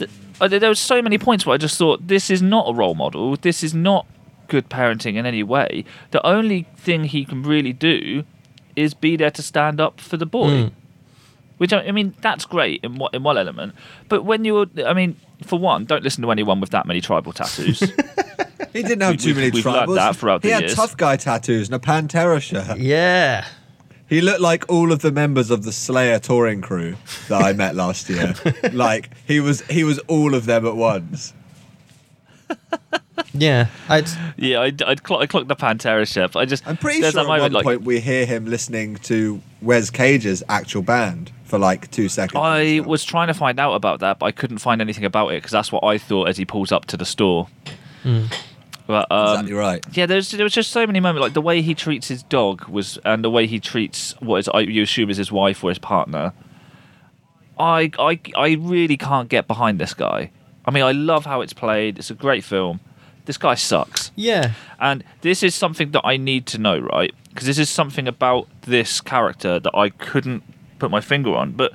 th- 0.00 0.10
uh, 0.40 0.48
there 0.48 0.68
was 0.68 0.80
so 0.80 1.00
many 1.00 1.16
points 1.16 1.46
where 1.46 1.54
I 1.54 1.58
just 1.58 1.78
thought 1.78 2.08
this 2.08 2.30
is 2.30 2.42
not 2.42 2.68
a 2.68 2.74
role 2.74 2.96
model. 2.96 3.36
This 3.36 3.62
is 3.62 3.72
not 3.72 4.04
good 4.48 4.68
parenting 4.68 5.14
in 5.14 5.26
any 5.26 5.44
way. 5.44 5.84
The 6.10 6.26
only 6.26 6.66
thing 6.76 7.04
he 7.04 7.24
can 7.24 7.44
really 7.44 7.72
do 7.72 8.24
is 8.74 8.94
be 8.94 9.14
there 9.16 9.30
to 9.30 9.42
stand 9.42 9.80
up 9.80 10.00
for 10.00 10.16
the 10.16 10.26
boy. 10.26 10.72
Which 11.58 11.72
I 11.72 11.82
I 11.86 11.92
mean, 11.92 12.14
that's 12.20 12.44
great 12.46 12.80
in 12.82 12.96
what 12.96 13.14
in 13.14 13.22
one 13.22 13.38
element, 13.38 13.76
but 14.08 14.24
when 14.24 14.44
you're, 14.44 14.66
I 14.84 14.92
mean, 14.92 15.14
for 15.44 15.56
one, 15.56 15.84
don't 15.84 16.02
listen 16.02 16.22
to 16.22 16.32
anyone 16.32 16.58
with 16.60 16.70
that 16.70 16.84
many 16.84 17.00
tribal 17.00 17.32
tattoos. 17.32 17.80
He 18.74 18.82
didn't 18.82 19.00
have 19.00 19.12
We- 19.12 19.16
too 19.16 19.28
we've- 19.28 19.40
many 19.40 19.50
we've 19.52 19.64
learned 19.64 19.88
tribals. 19.88 19.94
that 19.94 20.16
throughout 20.16 20.42
he 20.42 20.48
the 20.50 20.54
had 20.54 20.62
years. 20.64 20.74
tough 20.74 20.96
guy 20.98 21.16
tattoos 21.16 21.68
and 21.68 21.74
a 21.76 21.78
Pantera 21.78 22.42
shirt. 22.42 22.76
yeah. 22.78 23.46
He 24.06 24.20
looked 24.20 24.40
like 24.40 24.66
all 24.68 24.92
of 24.92 25.00
the 25.00 25.10
members 25.10 25.50
of 25.50 25.64
the 25.64 25.72
Slayer 25.72 26.18
touring 26.18 26.60
crew 26.60 26.96
that 27.28 27.42
I 27.42 27.54
met 27.54 27.74
last 27.74 28.10
year. 28.10 28.34
like 28.74 29.08
he 29.26 29.40
was, 29.40 29.62
he 29.62 29.82
was 29.82 29.98
all 30.00 30.34
of 30.34 30.44
them 30.44 30.66
at 30.66 30.76
once. 30.76 31.32
Yeah, 33.36 33.66
I'd, 33.88 34.06
yeah, 34.36 34.60
I'd, 34.60 34.80
I'd, 34.82 35.02
clock, 35.02 35.20
I'd 35.22 35.28
clock 35.28 35.48
the 35.48 35.56
Pantera 35.56 36.06
shirt, 36.06 36.32
but 36.32 36.40
I 36.40 36.44
just 36.44 36.66
I'm 36.68 36.76
pretty 36.76 37.00
there's 37.00 37.14
sure 37.14 37.24
that 37.24 37.30
at 37.32 37.40
one 37.40 37.52
like 37.52 37.64
point 37.64 37.82
we 37.82 37.98
hear 37.98 38.24
him 38.26 38.44
listening 38.46 38.96
to 39.04 39.40
Wes 39.60 39.90
Cage's 39.90 40.42
actual 40.48 40.82
band 40.82 41.32
for 41.44 41.58
like 41.58 41.90
two 41.90 42.08
seconds. 42.08 42.40
I 42.40 42.80
was 42.86 43.02
trying 43.04 43.26
to 43.28 43.34
find 43.34 43.58
out 43.58 43.74
about 43.74 44.00
that, 44.00 44.20
but 44.20 44.26
I 44.26 44.30
couldn't 44.32 44.58
find 44.58 44.80
anything 44.80 45.04
about 45.04 45.28
it 45.30 45.38
because 45.38 45.50
that's 45.50 45.72
what 45.72 45.82
I 45.82 45.98
thought 45.98 46.28
as 46.28 46.36
he 46.36 46.44
pulls 46.44 46.70
up 46.70 46.84
to 46.86 46.96
the 46.96 47.04
store. 47.04 47.48
Hmm. 48.04 48.24
But 48.86 49.10
um, 49.10 49.28
exactly 49.30 49.52
right. 49.54 49.84
yeah, 49.92 50.06
there's 50.06 50.30
there 50.30 50.44
was 50.44 50.52
just 50.52 50.70
so 50.70 50.86
many 50.86 51.00
moments 51.00 51.22
like 51.22 51.32
the 51.34 51.40
way 51.40 51.62
he 51.62 51.74
treats 51.74 52.08
his 52.08 52.22
dog 52.22 52.68
was, 52.68 52.98
and 53.04 53.24
the 53.24 53.30
way 53.30 53.46
he 53.46 53.58
treats 53.58 54.14
what 54.20 54.36
is 54.38 54.48
I- 54.52 54.60
you 54.60 54.82
assume 54.82 55.08
is 55.10 55.16
his 55.16 55.32
wife 55.32 55.64
or 55.64 55.70
his 55.70 55.78
partner. 55.78 56.32
I 57.58 57.90
I 57.98 58.20
I 58.36 58.52
really 58.60 58.96
can't 58.96 59.28
get 59.28 59.46
behind 59.46 59.78
this 59.78 59.94
guy. 59.94 60.30
I 60.66 60.70
mean, 60.70 60.82
I 60.82 60.92
love 60.92 61.24
how 61.24 61.40
it's 61.40 61.52
played. 61.52 61.98
It's 61.98 62.10
a 62.10 62.14
great 62.14 62.44
film. 62.44 62.80
This 63.26 63.38
guy 63.38 63.54
sucks. 63.54 64.10
yeah. 64.16 64.52
And 64.78 65.02
this 65.22 65.42
is 65.42 65.54
something 65.54 65.92
that 65.92 66.02
I 66.04 66.18
need 66.18 66.44
to 66.48 66.58
know, 66.58 66.78
right? 66.78 67.14
Because 67.30 67.46
this 67.46 67.58
is 67.58 67.70
something 67.70 68.06
about 68.06 68.48
this 68.62 69.00
character 69.00 69.58
that 69.58 69.74
I 69.74 69.88
couldn't 69.88 70.42
put 70.78 70.90
my 70.90 71.00
finger 71.00 71.34
on. 71.34 71.52
But 71.52 71.72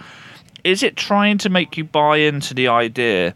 is 0.63 0.83
it 0.83 0.95
trying 0.95 1.39
to 1.39 1.49
make 1.49 1.75
you 1.75 1.83
buy 1.85 2.17
into 2.17 2.53
the 2.53 2.67
idea 2.67 3.33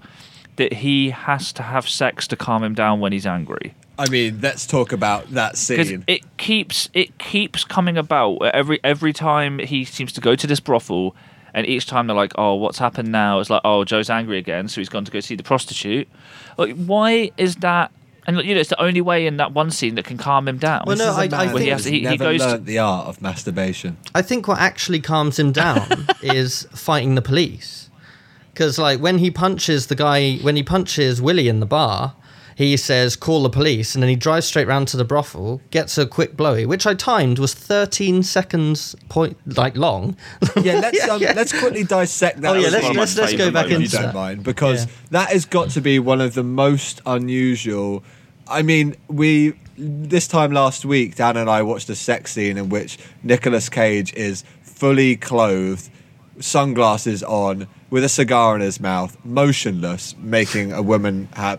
that 0.58 0.74
he 0.74 1.10
has 1.12 1.52
to 1.54 1.64
have 1.64 1.88
sex 1.88 2.28
to 2.28 2.36
calm 2.36 2.64
him 2.64 2.74
down 2.74 3.00
when 3.00 3.12
he's 3.12 3.26
angry? 3.26 3.74
I 3.98 4.10
mean, 4.10 4.40
let's 4.42 4.66
talk 4.66 4.92
about 4.92 5.30
that 5.32 5.52
Because 5.68 5.88
scene. 5.90 6.04
it 6.08 6.22
keeps 6.38 6.90
it 6.94 7.18
keeps 7.20 7.64
coming 7.64 7.98
about 7.98 8.38
every 8.46 8.80
every 8.84 9.14
time 9.14 9.60
he 9.60 9.86
seems 9.86 10.12
to 10.14 10.22
go 10.22 10.36
to 10.36 10.48
this 10.48 10.60
brothel, 10.60 11.16
and 11.54 11.68
each 11.68 11.86
time 11.86 12.08
they're 12.08 12.16
like, 12.16 12.34
"Oh, 12.36 12.56
what's 12.56 12.80
happened 12.80 13.12
now?" 13.12 13.40
It's 13.40 13.52
like, 13.52 13.62
"Oh, 13.64 13.84
Joe's 13.84 14.10
angry 14.10 14.40
again, 14.40 14.68
so 14.68 14.82
he's 14.82 14.90
gone 14.90 15.06
to 15.06 15.12
go 15.12 15.20
see 15.20 15.36
the 15.36 15.44
prostitute." 15.44 16.08
Like, 16.58 16.76
why 16.76 17.32
is 17.38 17.58
that? 17.58 17.92
And 18.26 18.38
you 18.38 18.56
know, 18.56 18.62
it's 18.62 18.70
the 18.70 18.82
only 18.82 19.02
way 19.02 19.28
in 19.28 19.38
that 19.38 19.52
one 19.52 19.70
scene 19.70 19.94
that 19.96 20.06
can 20.06 20.18
calm 20.18 20.48
him 20.48 20.58
down. 20.58 20.86
Well, 20.88 20.96
no, 20.96 21.06
This 21.06 21.12
is 21.14 21.18
a 21.18 21.22
I- 21.36 21.42
I 21.42 21.46
man 21.46 21.48
think- 21.50 21.60
He 21.62 21.68
has 21.68 21.84
has- 21.84 21.92
he- 21.92 22.00
he 22.00 22.06
never 22.06 22.24
goes 22.24 22.42
to- 22.42 22.48
learned 22.48 22.66
the 22.66 22.80
art 22.80 23.08
of 23.08 23.22
masturbation. 23.22 23.98
I 24.16 24.22
think 24.24 24.48
what 24.48 24.60
actually 24.60 25.02
calms 25.02 25.38
him 25.38 25.52
down 25.52 26.08
is 26.24 26.66
fighting 26.74 27.14
the 27.16 27.22
police. 27.22 27.83
Because 28.54 28.78
like 28.78 29.00
when 29.00 29.18
he 29.18 29.32
punches 29.32 29.88
the 29.88 29.96
guy, 29.96 30.36
when 30.38 30.56
he 30.56 30.64
punches 30.64 31.22
Willie 31.22 31.48
in 31.48 31.60
the 31.60 31.66
bar, 31.66 32.16
he 32.56 32.78
says 32.78 33.16
call 33.16 33.42
the 33.42 33.50
police, 33.50 33.96
and 33.96 34.04
then 34.04 34.10
he 34.10 34.16
drives 34.16 34.46
straight 34.46 34.68
round 34.68 34.88
to 34.90 34.98
the 34.98 35.04
brothel, 35.04 35.60
gets 35.72 35.98
a 35.98 36.06
quick 36.06 36.38
blowy, 36.38 36.68
which 36.68 36.86
I 36.86 36.94
timed 36.94 37.40
was 37.40 37.56
13 37.56 38.22
seconds 38.22 38.96
point 39.10 39.38
like 39.58 39.76
long. 39.76 40.16
Yeah, 40.62 40.74
let's 40.80 41.08
um, 41.10 41.20
let's 41.20 41.52
quickly 41.58 41.84
dissect 41.84 42.42
that. 42.42 42.56
Oh, 42.56 42.60
yeah, 42.60 42.70
let's- 42.70 42.96
let's- 42.96 43.18
let's 43.18 43.34
go 43.34 43.50
back 43.50 43.72
into 43.72 43.90
that. 43.98 44.14
mind, 44.14 44.44
because 44.44 44.86
Yeah. 44.86 44.92
that 45.10 45.30
has 45.32 45.46
got 45.46 45.72
to 45.72 45.82
be 45.82 45.98
one 45.98 46.22
of 46.22 46.36
the 46.36 46.44
most 46.44 47.02
unusual. 47.08 48.04
I 48.48 48.62
mean, 48.62 48.96
we 49.08 49.54
this 49.76 50.28
time 50.28 50.52
last 50.52 50.86
week, 50.86 51.16
Dan 51.16 51.38
and 51.38 51.50
I 51.50 51.64
watched 51.64 51.90
a 51.90 51.96
sex 51.96 52.34
scene 52.34 52.60
in 52.60 52.70
which 52.70 53.00
Nicolas 53.24 53.68
Cage 53.70 54.14
is 54.14 54.44
fully 54.62 55.16
clothed, 55.16 55.90
sunglasses 56.40 57.24
on, 57.24 57.68
with 57.90 58.04
a 58.04 58.10
cigar 58.10 58.56
in 58.56 58.62
his 58.62 58.80
mouth, 58.80 59.18
motionless, 59.24 60.16
making 60.18 60.72
a 60.72 60.82
woman 60.82 61.30
ha- 61.34 61.58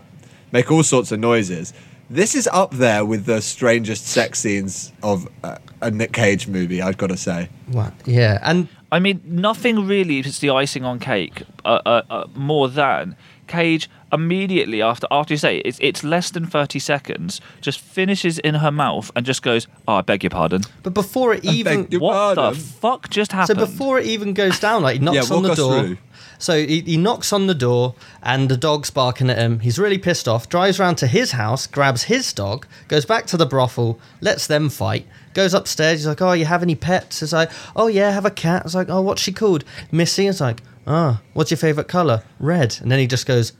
make 0.51 0.71
all 0.71 0.83
sorts 0.83 1.11
of 1.11 1.19
noises. 1.19 1.73
This 2.09 2.35
is 2.35 2.47
up 2.51 2.71
there 2.71 3.03
with 3.03 3.25
the 3.25 3.41
strangest 3.41 4.05
sex 4.05 4.39
scenes 4.39 4.93
of 5.01 5.27
uh, 5.43 5.57
a 5.81 5.89
Nick 5.89 6.11
Cage 6.13 6.47
movie. 6.47 6.81
I've 6.81 6.97
got 6.97 7.07
to 7.07 7.17
say. 7.17 7.49
What? 7.67 7.93
Yeah, 8.05 8.37
and 8.43 8.67
I 8.91 8.99
mean, 8.99 9.21
nothing 9.25 9.87
really 9.87 10.19
is 10.19 10.39
the 10.39 10.51
icing 10.51 10.85
on 10.85 10.99
cake. 10.99 11.43
Uh, 11.63 11.81
uh, 11.85 12.01
uh, 12.09 12.27
more 12.35 12.69
than 12.69 13.15
Cage 13.47 13.89
immediately 14.13 14.81
after 14.81 15.07
after 15.11 15.33
you 15.33 15.37
say 15.37 15.57
it, 15.57 15.63
it's 15.65 15.77
it's 15.81 16.03
less 16.03 16.31
than 16.31 16.45
thirty 16.45 16.79
seconds, 16.79 17.41
just 17.61 17.79
finishes 17.79 18.39
in 18.39 18.55
her 18.55 18.71
mouth 18.71 19.11
and 19.15 19.25
just 19.25 19.41
goes, 19.43 19.67
"Oh, 19.87 19.95
I 19.95 20.01
beg 20.01 20.23
your 20.23 20.29
pardon." 20.31 20.61
but 20.83 20.93
before 20.93 21.33
it 21.33 21.43
even 21.45 21.85
What 21.99 22.13
pardon. 22.13 22.53
the 22.53 22.59
fuck 22.59 23.09
just 23.09 23.31
happened? 23.31 23.59
So 23.59 23.65
before 23.65 23.99
it 23.99 24.05
even 24.05 24.33
goes 24.33 24.59
down, 24.59 24.83
like 24.83 24.99
he 24.99 25.03
knocks 25.05 25.29
Yeah, 25.29 25.35
on 25.35 25.43
walk 25.43 25.43
the 25.43 25.51
us 25.51 25.57
door. 25.57 25.79
through. 25.81 25.97
So 26.37 26.65
he, 26.65 26.81
he 26.81 26.97
knocks 26.97 27.31
on 27.31 27.47
the 27.47 27.55
door, 27.55 27.95
and 28.21 28.49
the 28.49 28.57
dog's 28.57 28.89
barking 28.89 29.29
at 29.29 29.37
him. 29.37 29.59
He's 29.59 29.79
really 29.79 29.97
pissed 29.97 30.27
off. 30.27 30.49
Drives 30.49 30.79
round 30.79 30.97
to 30.97 31.07
his 31.07 31.31
house, 31.31 31.65
grabs 31.65 32.03
his 32.03 32.33
dog, 32.33 32.67
goes 32.89 33.05
back 33.05 33.25
to 33.27 33.37
the 33.37 33.45
brothel, 33.45 33.99
lets 34.19 34.45
them 34.47 34.69
fight. 34.69 35.07
Goes 35.33 35.53
upstairs. 35.53 35.99
He's 35.99 36.07
like, 36.07 36.21
"Oh, 36.21 36.33
you 36.33 36.45
have 36.45 36.61
any 36.63 36.75
pets?" 36.75 37.21
It's 37.21 37.31
like, 37.33 37.51
"Oh 37.75 37.87
yeah, 37.87 38.09
I 38.09 38.11
have 38.11 38.25
a 38.25 38.31
cat." 38.31 38.63
It's 38.65 38.75
like, 38.75 38.89
"Oh, 38.89 39.01
what's 39.01 39.21
she 39.21 39.31
called?" 39.31 39.63
Missy. 39.91 40.27
It's 40.27 40.41
like, 40.41 40.61
"Ah, 40.87 41.21
what's 41.33 41.51
your 41.51 41.57
favorite 41.57 41.87
color?" 41.87 42.23
Red. 42.39 42.77
And 42.81 42.91
then 42.91 42.99
he 42.99 43.07
just 43.07 43.25
goes, 43.25 43.53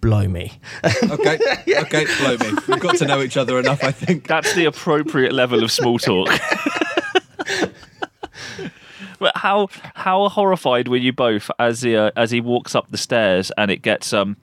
"Blow 0.00 0.26
me." 0.28 0.52
Okay, 1.10 1.38
okay, 1.68 2.06
blow 2.18 2.36
me. 2.38 2.56
We've 2.68 2.80
got 2.80 2.96
to 2.98 3.06
know 3.06 3.20
each 3.20 3.36
other 3.36 3.58
enough, 3.58 3.82
I 3.82 3.90
think. 3.92 4.26
That's 4.26 4.54
the 4.54 4.64
appropriate 4.66 5.32
level 5.32 5.62
of 5.62 5.70
small 5.72 5.98
talk. 5.98 6.28
but 9.18 9.36
how 9.36 9.68
how 9.94 10.28
horrified 10.28 10.88
were 10.88 10.96
you 10.96 11.12
both 11.12 11.50
as 11.58 11.82
he 11.82 11.96
uh, 11.96 12.10
as 12.16 12.30
he 12.30 12.40
walks 12.40 12.74
up 12.74 12.90
the 12.90 12.98
stairs 12.98 13.52
and 13.56 13.70
it 13.70 13.82
gets 13.82 14.12
um 14.12 14.36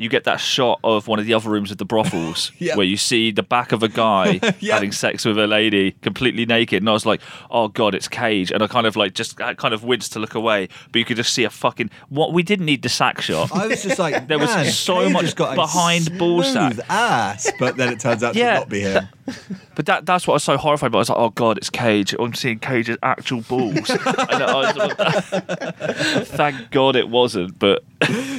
you 0.00 0.08
get 0.08 0.24
that 0.24 0.36
shot 0.40 0.78
of 0.84 1.08
one 1.08 1.18
of 1.18 1.26
the 1.26 1.34
other 1.34 1.50
rooms 1.50 1.70
of 1.70 1.76
the 1.78 1.84
brothels 1.84 2.52
Yeah. 2.58 2.76
where 2.76 2.86
you 2.86 2.96
see 2.96 3.30
the 3.32 3.42
back 3.42 3.72
of 3.72 3.82
a 3.82 3.88
guy 3.88 4.38
Yeah. 4.60 4.74
having 4.74 4.92
sex 4.92 5.24
with 5.24 5.36
a 5.38 5.46
lady 5.46 5.90
completely 6.02 6.46
naked 6.46 6.80
and 6.82 6.88
I 6.88 6.92
was 6.92 7.04
like 7.04 7.20
oh 7.50 7.68
god 7.68 7.94
it's 7.94 8.08
Cage 8.08 8.50
and 8.52 8.62
I 8.62 8.68
kind 8.68 8.86
of 8.86 8.96
like 8.96 9.12
just 9.14 9.40
I 9.40 9.54
kind 9.54 9.74
of 9.74 9.82
winced 9.84 10.12
to 10.14 10.18
look 10.20 10.34
away 10.34 10.68
but 10.92 10.98
you 11.00 11.04
could 11.04 11.16
just 11.16 11.34
see 11.34 11.44
a 11.44 11.50
fucking 11.50 11.90
what 12.08 12.32
we 12.32 12.42
didn't 12.42 12.64
need 12.66 12.82
the 12.82 12.88
sack 12.88 13.20
shot 13.20 13.50
I 13.52 13.66
was 13.66 13.82
just 13.82 13.98
like, 13.98 14.26
There 14.28 14.38
was 14.38 14.78
so 14.78 15.02
Cage 15.04 15.12
much 15.12 15.34
got 15.34 15.54
behind 15.56 16.16
ball 16.16 16.42
sack. 16.44 16.78
ass, 16.88 17.50
but 17.58 17.76
then 17.76 17.92
it 17.92 18.00
turns 18.00 18.22
out 18.22 18.34
to 18.34 18.42
not 18.42 18.68
be 18.68 18.80
him. 18.80 18.94
that- 18.94 19.14
But 19.74 19.86
that 19.86 20.06
that's 20.06 20.26
what 20.26 20.32
I 20.32 20.36
was 20.36 20.44
so 20.44 20.56
horrified 20.56 20.90
by. 20.90 20.98
I 20.98 21.00
was 21.00 21.08
like, 21.08 21.18
oh 21.18 21.30
god, 21.30 21.56
it's 21.56 21.70
Cage. 21.70 22.14
I'm 22.18 22.34
seeing 22.34 22.58
Cage's 22.58 22.98
actual 23.00 23.42
balls. 23.42 23.88
was, 23.88 23.94
thank 26.30 26.70
God 26.72 26.96
it 26.96 27.08
wasn't. 27.08 27.56
But 27.60 27.84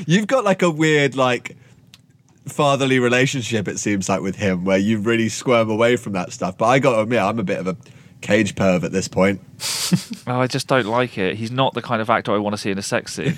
You've 0.05 0.27
got 0.27 0.43
like 0.43 0.61
a 0.61 0.69
weird 0.69 1.15
like 1.15 1.55
fatherly 2.47 2.99
relationship. 2.99 3.67
It 3.67 3.79
seems 3.79 4.09
like 4.09 4.21
with 4.21 4.35
him, 4.35 4.65
where 4.65 4.77
you 4.77 4.99
really 4.99 5.29
squirm 5.29 5.69
away 5.69 5.95
from 5.95 6.13
that 6.13 6.33
stuff. 6.33 6.57
But 6.57 6.65
I 6.65 6.79
got 6.79 6.95
to 6.95 7.01
admit, 7.01 7.19
I'm 7.19 7.39
a 7.39 7.43
bit 7.43 7.59
of 7.59 7.67
a 7.67 7.77
cage 8.21 8.55
perv 8.55 8.83
at 8.83 8.91
this 8.91 9.07
point. 9.07 9.41
oh, 10.27 10.39
I 10.39 10.47
just 10.47 10.67
don't 10.67 10.85
like 10.85 11.17
it. 11.17 11.35
He's 11.35 11.51
not 11.51 11.73
the 11.73 11.81
kind 11.81 12.01
of 12.01 12.09
actor 12.09 12.33
I 12.33 12.37
want 12.37 12.53
to 12.53 12.57
see 12.57 12.71
in 12.71 12.77
a 12.77 12.83
sex 12.83 13.13
scene. 13.13 13.37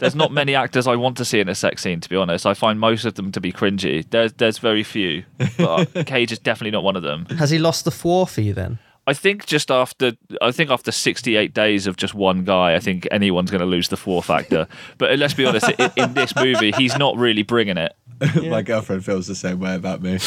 there's 0.00 0.14
not 0.14 0.32
many 0.32 0.54
actors 0.54 0.86
I 0.86 0.96
want 0.96 1.16
to 1.18 1.24
see 1.24 1.40
in 1.40 1.48
a 1.48 1.54
sex 1.54 1.82
scene. 1.82 2.00
To 2.00 2.08
be 2.08 2.16
honest, 2.16 2.46
I 2.46 2.54
find 2.54 2.80
most 2.80 3.04
of 3.04 3.14
them 3.14 3.32
to 3.32 3.40
be 3.40 3.52
cringy. 3.52 4.08
There's 4.10 4.32
there's 4.34 4.58
very 4.58 4.82
few, 4.82 5.24
but 5.58 5.86
Cage 6.06 6.32
is 6.32 6.38
definitely 6.38 6.72
not 6.72 6.84
one 6.84 6.96
of 6.96 7.02
them. 7.02 7.26
Has 7.38 7.50
he 7.50 7.58
lost 7.58 7.84
the 7.84 7.90
four 7.90 8.26
for 8.26 8.40
you 8.40 8.54
then? 8.54 8.78
I 9.08 9.14
think 9.14 9.46
just 9.46 9.70
after 9.70 10.12
I 10.42 10.50
think 10.50 10.70
after 10.70 10.90
68 10.90 11.54
days 11.54 11.86
of 11.86 11.96
just 11.96 12.14
one 12.14 12.44
guy, 12.44 12.74
I 12.74 12.80
think 12.80 13.06
anyone's 13.10 13.50
going 13.50 13.60
to 13.60 13.66
lose 13.66 13.88
the 13.88 13.96
four 13.96 14.22
factor. 14.22 14.66
but 14.98 15.12
uh, 15.12 15.14
let's 15.14 15.34
be 15.34 15.46
honest, 15.46 15.68
in, 15.78 15.90
in 15.96 16.14
this 16.14 16.34
movie, 16.34 16.72
he's 16.72 16.98
not 16.98 17.16
really 17.16 17.42
bringing 17.42 17.76
it. 17.76 17.94
My 18.48 18.62
girlfriend 18.62 19.04
feels 19.04 19.26
the 19.26 19.34
same 19.34 19.60
way 19.60 19.74
about 19.74 20.02
me. 20.02 20.18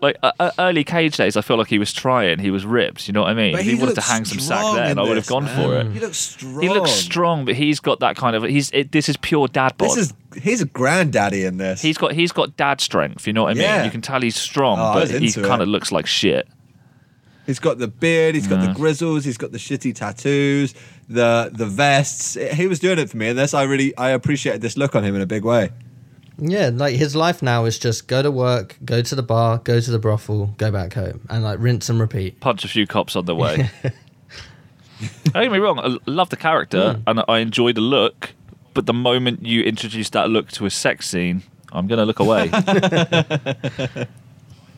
Like 0.00 0.16
uh, 0.22 0.50
early 0.58 0.82
Cage 0.82 1.16
days, 1.16 1.36
I 1.36 1.42
feel 1.42 1.56
like 1.58 1.68
he 1.68 1.78
was 1.78 1.92
trying. 1.92 2.38
He 2.38 2.50
was 2.50 2.64
ripped. 2.64 3.06
You 3.06 3.12
know 3.12 3.20
what 3.22 3.30
I 3.30 3.34
mean? 3.34 3.52
But 3.52 3.60
if 3.60 3.66
he, 3.66 3.74
he 3.74 3.80
wanted 3.80 3.96
to 3.96 4.00
hang 4.00 4.24
some 4.24 4.38
sack 4.38 4.74
then, 4.74 4.98
I 4.98 5.02
would 5.02 5.16
have 5.16 5.26
gone 5.26 5.46
for 5.46 5.76
it. 5.78 5.92
He 5.92 6.00
looks 6.00 6.16
strong. 6.16 6.62
He 6.62 6.68
looks 6.70 6.90
strong, 6.90 7.44
but 7.44 7.54
he's 7.54 7.80
got 7.80 8.00
that 8.00 8.16
kind 8.16 8.34
of. 8.34 8.42
He's 8.44 8.70
it, 8.72 8.92
this 8.92 9.08
is 9.08 9.16
pure 9.18 9.46
dad 9.48 9.76
bod. 9.76 9.90
This 9.90 9.96
is 9.98 10.14
he's 10.42 10.62
a 10.62 10.66
granddaddy 10.66 11.44
in 11.44 11.58
this. 11.58 11.82
He's 11.82 11.98
got 11.98 12.12
he's 12.12 12.32
got 12.32 12.56
dad 12.56 12.80
strength. 12.80 13.26
You 13.26 13.32
know 13.34 13.42
what 13.42 13.50
I 13.50 13.54
mean? 13.54 13.62
Yeah. 13.64 13.84
You 13.84 13.90
can 13.90 14.00
tell 14.00 14.20
he's 14.22 14.36
strong, 14.36 14.78
Oh, 14.80 14.94
but 14.94 15.10
he 15.10 15.32
kind 15.32 15.60
of 15.60 15.68
looks 15.68 15.92
like 15.92 16.06
shit. 16.06 16.48
He's 17.46 17.58
got 17.58 17.78
the 17.78 17.88
beard, 17.88 18.36
he's 18.36 18.46
got 18.46 18.64
the 18.64 18.72
grizzles, 18.72 19.24
he's 19.24 19.36
got 19.36 19.50
the 19.50 19.58
shitty 19.58 19.94
tattoos, 19.94 20.72
the 21.08 21.50
the 21.52 21.66
vests. 21.66 22.34
He 22.34 22.66
was 22.68 22.78
doing 22.78 22.98
it 22.98 23.10
for 23.10 23.16
me, 23.16 23.28
and 23.28 23.38
this 23.38 23.54
I 23.54 23.64
really 23.64 23.96
I 23.98 24.10
appreciated 24.10 24.60
this 24.62 24.76
look 24.76 24.94
on 24.94 25.04
him 25.04 25.14
in 25.16 25.20
a 25.20 25.26
big 25.26 25.44
way. 25.44 25.70
Yeah, 26.40 26.70
like 26.72 26.96
his 26.96 27.14
life 27.14 27.42
now 27.42 27.64
is 27.66 27.78
just 27.78 28.06
go 28.08 28.22
to 28.22 28.30
work, 28.30 28.76
go 28.84 29.02
to 29.02 29.14
the 29.14 29.22
bar, 29.22 29.58
go 29.58 29.78
to 29.80 29.90
the 29.90 29.98
brothel, 29.98 30.54
go 30.56 30.70
back 30.70 30.94
home, 30.94 31.20
and 31.28 31.42
like 31.44 31.58
rinse 31.60 31.88
and 31.88 32.00
repeat. 32.00 32.40
Punch 32.40 32.64
a 32.64 32.68
few 32.68 32.86
cops 32.86 33.14
on 33.16 33.26
the 33.26 33.34
way. 33.36 33.68
Don't 35.24 35.42
get 35.44 35.52
me 35.52 35.58
wrong. 35.58 35.78
I 35.78 35.96
love 36.10 36.30
the 36.30 36.36
character 36.36 36.94
Hmm. 36.94 37.02
and 37.06 37.22
I 37.28 37.38
enjoy 37.38 37.72
the 37.72 37.80
look, 37.80 38.32
but 38.74 38.86
the 38.86 38.92
moment 38.92 39.44
you 39.46 39.62
introduce 39.62 40.10
that 40.10 40.28
look 40.30 40.50
to 40.52 40.66
a 40.66 40.70
sex 40.70 41.08
scene, 41.08 41.42
I'm 41.72 41.86
gonna 41.86 42.04
look 42.04 42.20
away 42.20 42.48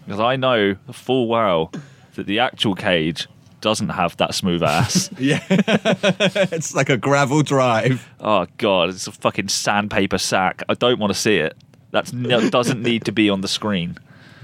because 0.07 0.20
I 0.20 0.37
know 0.37 0.77
full 0.92 1.27
well 1.29 1.72
that 2.14 2.27
the 2.27 2.38
actual 2.38 2.75
Cage 2.75 3.29
doesn't 3.62 3.88
have 3.88 4.16
that 4.18 4.35
smooth 4.35 4.62
ass. 4.62 5.09
Yeah, 5.18 5.42
it's 5.48 6.75
like 6.75 6.90
a 6.90 6.96
gravel 6.96 7.42
drive. 7.42 8.07
oh 8.20 8.46
god, 8.59 8.90
it's 8.90 9.07
a 9.07 9.12
fucking 9.12 9.48
sandpaper 9.48 10.18
sack. 10.18 10.62
I 10.68 10.75
don't 10.75 10.98
want 10.98 11.12
to 11.12 11.18
see 11.18 11.37
it. 11.37 11.57
That's 11.92 12.12
no, 12.12 12.51
doesn't 12.51 12.83
need 12.90 13.05
to 13.07 13.12
be 13.12 13.31
on 13.31 13.40
the 13.40 13.48
screen. 13.48 13.96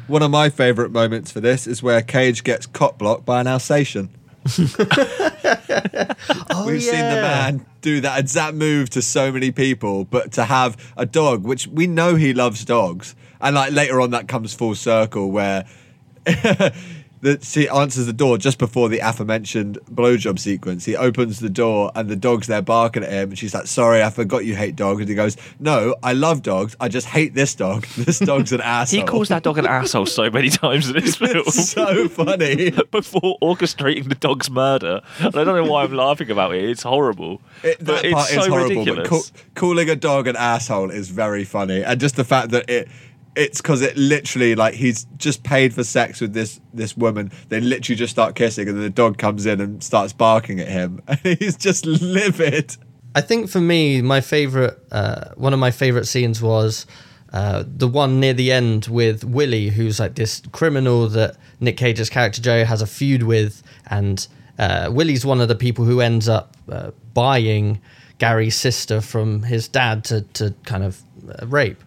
One 0.07 0.23
of 0.23 0.31
my 0.31 0.49
favourite 0.49 0.91
moments 0.91 1.31
for 1.33 1.41
this 1.41 1.67
is 1.67 1.83
where 1.83 2.01
Cage 2.01 2.45
gets 2.45 2.65
cop 2.67 2.97
blocked 2.99 3.27
by 3.27 3.41
an 3.43 3.47
Alsatian. 3.47 4.09
Oh, 6.51 6.65
We've 6.67 6.83
seen 6.83 7.01
the 7.01 7.21
man 7.21 7.67
do 7.83 8.01
that 8.01 8.19
exact 8.19 8.55
move 8.55 8.89
to 8.91 9.03
so 9.03 9.31
many 9.31 9.51
people, 9.51 10.05
but 10.05 10.33
to 10.33 10.45
have 10.45 10.77
a 10.97 11.05
dog, 11.05 11.45
which 11.45 11.67
we 11.67 11.87
know 11.87 12.15
he 12.15 12.33
loves 12.33 12.65
dogs, 12.65 13.15
and 13.41 13.55
like 13.55 13.73
later 13.73 14.01
on 14.01 14.11
that 14.11 14.29
comes 14.29 14.55
full 14.55 14.75
circle 14.75 15.31
where 15.31 15.67
that 17.23 17.45
she 17.45 17.69
answers 17.69 18.07
the 18.07 18.13
door 18.13 18.39
just 18.39 18.59
before 18.59 18.89
the 18.89 18.99
aforementioned 19.01 19.79
blowjob 19.93 20.39
sequence. 20.39 20.85
He 20.85 20.97
opens 20.97 21.41
the 21.41 21.51
door 21.51 21.91
and 21.95 22.09
the 22.09 22.17
dog's 22.17 22.47
there 22.47 22.63
barking 22.63 23.03
at 23.03 23.11
him, 23.11 23.31
and 23.31 23.39
she's 23.39 23.55
like, 23.55 23.67
"Sorry, 23.67 24.03
I 24.03 24.11
forgot 24.11 24.45
you 24.45 24.55
hate 24.57 24.77
dogs." 24.77 25.01
And 25.01 25.09
he 25.09 25.15
goes, 25.15 25.37
"No, 25.59 25.95
I 26.03 26.13
love 26.13 26.43
dogs. 26.43 26.77
I 26.81 26.89
just 26.89 27.07
hate 27.07 27.35
this 27.35 27.55
dog. 27.55 27.87
This 28.09 28.21
dog's 28.21 28.53
an 28.53 28.61
asshole." 28.61 29.01
He 29.01 29.07
calls 29.07 29.29
that 29.29 29.43
dog 29.43 29.59
an 29.59 29.67
asshole 29.67 30.07
so 30.07 30.31
many 30.31 30.49
times 30.51 30.89
in 30.89 30.95
this 30.95 31.17
film. 31.23 31.45
It's 31.47 31.71
so 31.71 32.09
funny. 32.09 32.71
before 32.91 33.37
orchestrating 33.43 34.09
the 34.09 34.15
dog's 34.15 34.51
murder. 34.51 35.01
And 35.19 35.37
I 35.37 35.45
don't 35.45 35.57
know 35.65 35.71
why 35.71 35.85
I'm 35.85 35.93
laughing 35.93 36.31
about 36.31 36.55
it. 36.55 36.65
It's 36.65 36.83
horrible. 36.83 37.41
It, 37.63 37.79
but 37.79 37.87
that 37.87 38.05
it's 38.05 38.15
part 38.15 38.29
so 38.29 38.41
is 38.41 38.47
horrible, 38.47 38.69
ridiculous. 38.69 39.09
but 39.09 39.45
call, 39.55 39.69
calling 39.69 39.91
a 39.91 39.97
dog 39.97 40.27
an 40.27 40.37
asshole 40.37 40.91
is 40.91 41.11
very 41.11 41.45
funny, 41.45 41.83
and 41.85 42.01
just 42.01 42.17
the 42.17 42.25
fact 42.25 42.51
that 42.51 42.69
it. 42.71 42.89
It's 43.39 43.61
because 43.61 43.83
it 43.83 43.97
literally 43.97 44.55
like 44.57 44.75
he's 44.75 45.07
just 45.17 45.45
paid 45.45 45.73
for 45.73 45.85
sex 45.85 46.21
with 46.21 46.33
this 46.33 46.61
this 46.75 46.97
woman. 46.97 47.31
They 47.49 47.61
literally 47.61 47.97
just 47.97 48.11
start 48.11 48.35
kissing, 48.35 48.69
and 48.69 48.77
then 48.77 48.83
the 48.83 48.91
dog 48.91 49.17
comes 49.17 49.47
in 49.47 49.61
and 49.61 49.83
starts 49.83 50.13
barking 50.13 50.59
at 50.59 50.69
him, 50.69 51.01
and 51.09 51.21
he's 51.21 51.57
just 51.57 51.87
livid. 51.87 52.77
I 53.15 53.21
think 53.21 53.49
for 53.49 53.61
me, 53.61 54.03
my 54.03 54.21
favorite, 54.21 54.79
uh, 54.93 55.31
one 55.37 55.53
of 55.53 55.59
my 55.59 55.71
favorite 55.71 56.07
scenes 56.07 56.43
was 56.43 56.87
uh, 57.33 57.65
the 57.67 57.89
one 57.89 58.21
near 58.21 58.33
the 58.33 58.53
end 58.53 58.87
with 58.87 59.25
Willie, 59.25 59.69
who's 59.69 60.01
like 60.01 60.15
this 60.15 60.43
criminal 60.53 61.09
that 61.09 61.37
Nick 61.61 61.77
Cage's 61.77 62.11
character 62.11 62.41
Joe 62.41 62.65
has 62.65 62.83
a 62.83 62.87
feud 62.87 63.23
with, 63.23 63.63
and 63.87 64.27
uh, 64.59 64.89
Willie's 64.93 65.25
one 65.25 65.41
of 65.41 65.49
the 65.49 65.55
people 65.55 65.85
who 65.85 66.01
ends 66.01 66.29
up 66.29 66.57
uh, 66.71 66.91
buying 67.15 67.81
Gary's 68.19 68.57
sister 68.57 69.01
from 69.01 69.43
his 69.45 69.69
dad 69.69 70.05
to 70.05 70.23
to 70.35 70.55
kind 70.65 70.83
of 70.85 71.03
uh, 71.29 71.47
rape, 71.47 71.83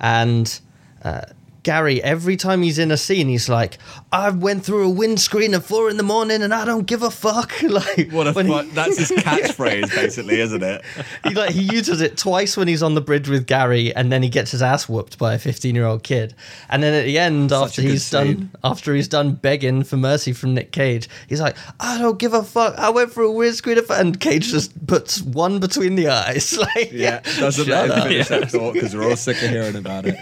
and. 0.00 0.60
Uh, 1.04 1.22
Gary, 1.62 2.02
every 2.02 2.36
time 2.36 2.62
he's 2.62 2.78
in 2.78 2.90
a 2.90 2.96
scene, 2.96 3.28
he's 3.28 3.48
like, 3.48 3.78
"I 4.10 4.30
went 4.30 4.64
through 4.64 4.84
a 4.84 4.90
windscreen 4.90 5.54
at 5.54 5.62
four 5.64 5.88
in 5.88 5.96
the 5.96 6.02
morning, 6.02 6.42
and 6.42 6.52
I 6.52 6.64
don't 6.64 6.86
give 6.86 7.02
a 7.02 7.10
fuck." 7.10 7.52
like, 7.62 8.10
What 8.10 8.26
a 8.26 8.32
when 8.32 8.46
he- 8.46 8.62
that's 8.70 8.98
his 8.98 9.10
catchphrase, 9.22 9.94
basically, 9.94 10.40
isn't 10.40 10.62
it? 10.62 10.82
he 11.24 11.34
like 11.34 11.50
he 11.50 11.62
uses 11.62 12.00
it 12.00 12.16
twice 12.16 12.56
when 12.56 12.66
he's 12.68 12.82
on 12.82 12.94
the 12.94 13.00
bridge 13.00 13.28
with 13.28 13.46
Gary, 13.46 13.94
and 13.94 14.10
then 14.10 14.22
he 14.22 14.28
gets 14.28 14.50
his 14.50 14.60
ass 14.62 14.88
whooped 14.88 15.18
by 15.18 15.34
a 15.34 15.38
fifteen-year-old 15.38 16.02
kid. 16.02 16.34
And 16.68 16.82
then 16.82 16.94
at 16.94 17.04
the 17.04 17.18
end, 17.18 17.50
Such 17.50 17.62
after 17.78 17.82
he's 17.82 18.10
done, 18.10 18.50
after 18.64 18.94
he's 18.94 19.08
done 19.08 19.34
begging 19.34 19.84
for 19.84 19.96
mercy 19.96 20.32
from 20.32 20.54
Nick 20.54 20.72
Cage, 20.72 21.08
he's 21.28 21.40
like, 21.40 21.56
"I 21.78 21.98
don't 21.98 22.18
give 22.18 22.34
a 22.34 22.42
fuck. 22.42 22.74
I 22.76 22.90
went 22.90 23.12
for 23.12 23.22
a 23.22 23.30
windscreen," 23.30 23.78
of-" 23.78 23.90
and 23.90 24.18
Cage 24.18 24.48
just 24.50 24.86
puts 24.86 25.22
one 25.22 25.60
between 25.60 25.94
the 25.94 26.08
eyes. 26.08 26.58
Like, 26.62 26.90
Yeah, 26.92 27.20
doesn't 27.38 27.66
shut 27.66 27.68
let 27.68 27.84
him 27.84 28.02
up. 28.02 28.08
finish 28.08 28.28
that 28.28 28.50
thought 28.50 28.74
because 28.74 28.94
we're 28.96 29.08
all 29.08 29.16
sick 29.16 29.40
of 29.42 29.50
hearing 29.50 29.76
about 29.76 30.06
it. 30.06 30.16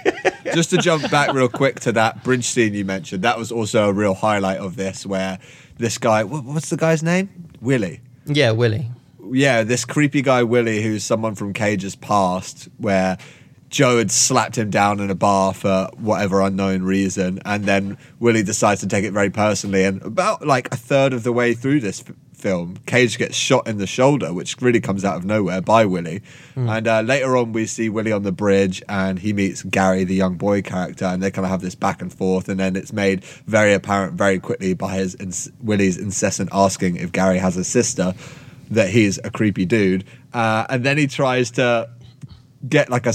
Just 0.55 0.71
to 0.71 0.79
jump 0.79 1.09
back 1.11 1.30
real 1.35 1.49
quick 1.49 1.81
to 1.81 1.93
that 1.93 2.23
bridge 2.23 2.45
scene 2.45 2.75
you 2.75 2.85
mentioned, 2.85 3.23
that 3.23 3.39
was 3.39 3.51
also 3.51 3.89
a 3.89 3.93
real 3.93 4.15
highlight 4.15 4.59
of 4.59 4.77
this, 4.77 5.07
where 5.07 5.39
this 5.79 5.99
guy, 5.99 6.25
what, 6.25 6.45
what's 6.45 6.71
the 6.71 6.77
guy's 6.77 7.03
name? 7.03 7.29
Willie. 7.61 8.01
Yeah, 8.27 8.53
Willie. 8.53 8.91
Yeah, 9.33 9.63
this 9.63 9.85
creepy 9.85 10.23
guy 10.23 10.43
Willie, 10.43 10.83
who's 10.83 11.05
someone 11.05 11.35
from 11.35 11.53
Cage's 11.53 11.95
past, 11.97 12.69
where 12.79 13.19
Joe 13.69 13.99
had 13.99 14.11
slapped 14.11 14.59
him 14.59 14.69
down 14.71 14.99
in 14.99 15.11
a 15.11 15.15
bar 15.15 15.55
for 15.55 15.89
whatever 15.97 16.41
unknown 16.41 16.83
reason, 16.83 17.41
and 17.45 17.65
then 17.65 17.99
Willie 18.19 18.43
decides 18.43 18.81
to 18.81 18.89
take 18.89 19.05
it 19.05 19.13
very 19.13 19.31
personally. 19.31 19.85
And 19.85 20.03
about 20.03 20.45
like 20.45 20.73
a 20.73 20.77
third 20.77 21.13
of 21.13 21.23
the 21.23 21.33
way 21.33 21.55
through 21.55 21.81
this 21.81 22.03
film, 22.41 22.79
Cage 22.87 23.19
gets 23.19 23.37
shot 23.37 23.69
in 23.69 23.79
the 23.79 23.87
shoulder, 23.87 24.33
which 24.33 24.61
really 24.61 24.81
comes 24.81 25.05
out 25.05 25.17
of 25.17 25.25
nowhere 25.25 25.61
by 25.61 25.85
Willie. 25.85 26.23
And 26.69 26.89
uh, 26.89 27.01
later 27.03 27.37
on, 27.37 27.53
we 27.53 27.67
see 27.67 27.89
Willie 27.89 28.13
on 28.13 28.23
the 28.23 28.33
bridge, 28.33 28.83
and 28.89 29.19
he 29.19 29.33
meets 29.33 29.63
Gary, 29.63 30.05
the 30.05 30.15
young 30.15 30.37
boy 30.37 30.63
character, 30.63 31.05
and 31.05 31.23
they 31.23 31.31
kind 31.31 31.45
of 31.45 31.51
have 31.51 31.61
this 31.61 31.75
back 31.75 32.03
and 32.03 32.13
forth. 32.13 32.49
And 32.49 32.59
then 32.59 32.77
it's 32.77 32.93
made 32.93 33.25
very 33.47 33.73
apparent 33.75 34.15
very 34.15 34.39
quickly 34.39 34.75
by 34.75 34.97
his 34.97 35.15
ins- 35.17 35.51
Willie's 35.63 35.99
incessant 35.99 36.51
asking 36.53 36.97
if 36.97 37.13
Gary 37.13 37.39
has 37.39 37.57
a 37.57 37.65
sister 37.65 38.15
that 38.71 38.89
he's 38.89 39.19
a 39.25 39.31
creepy 39.31 39.67
dude. 39.67 40.05
Uh, 40.33 40.67
and 40.69 40.85
then 40.85 40.97
he 40.97 41.07
tries 41.07 41.51
to 41.53 41.89
get 42.69 42.91
like 42.91 43.07
a 43.07 43.13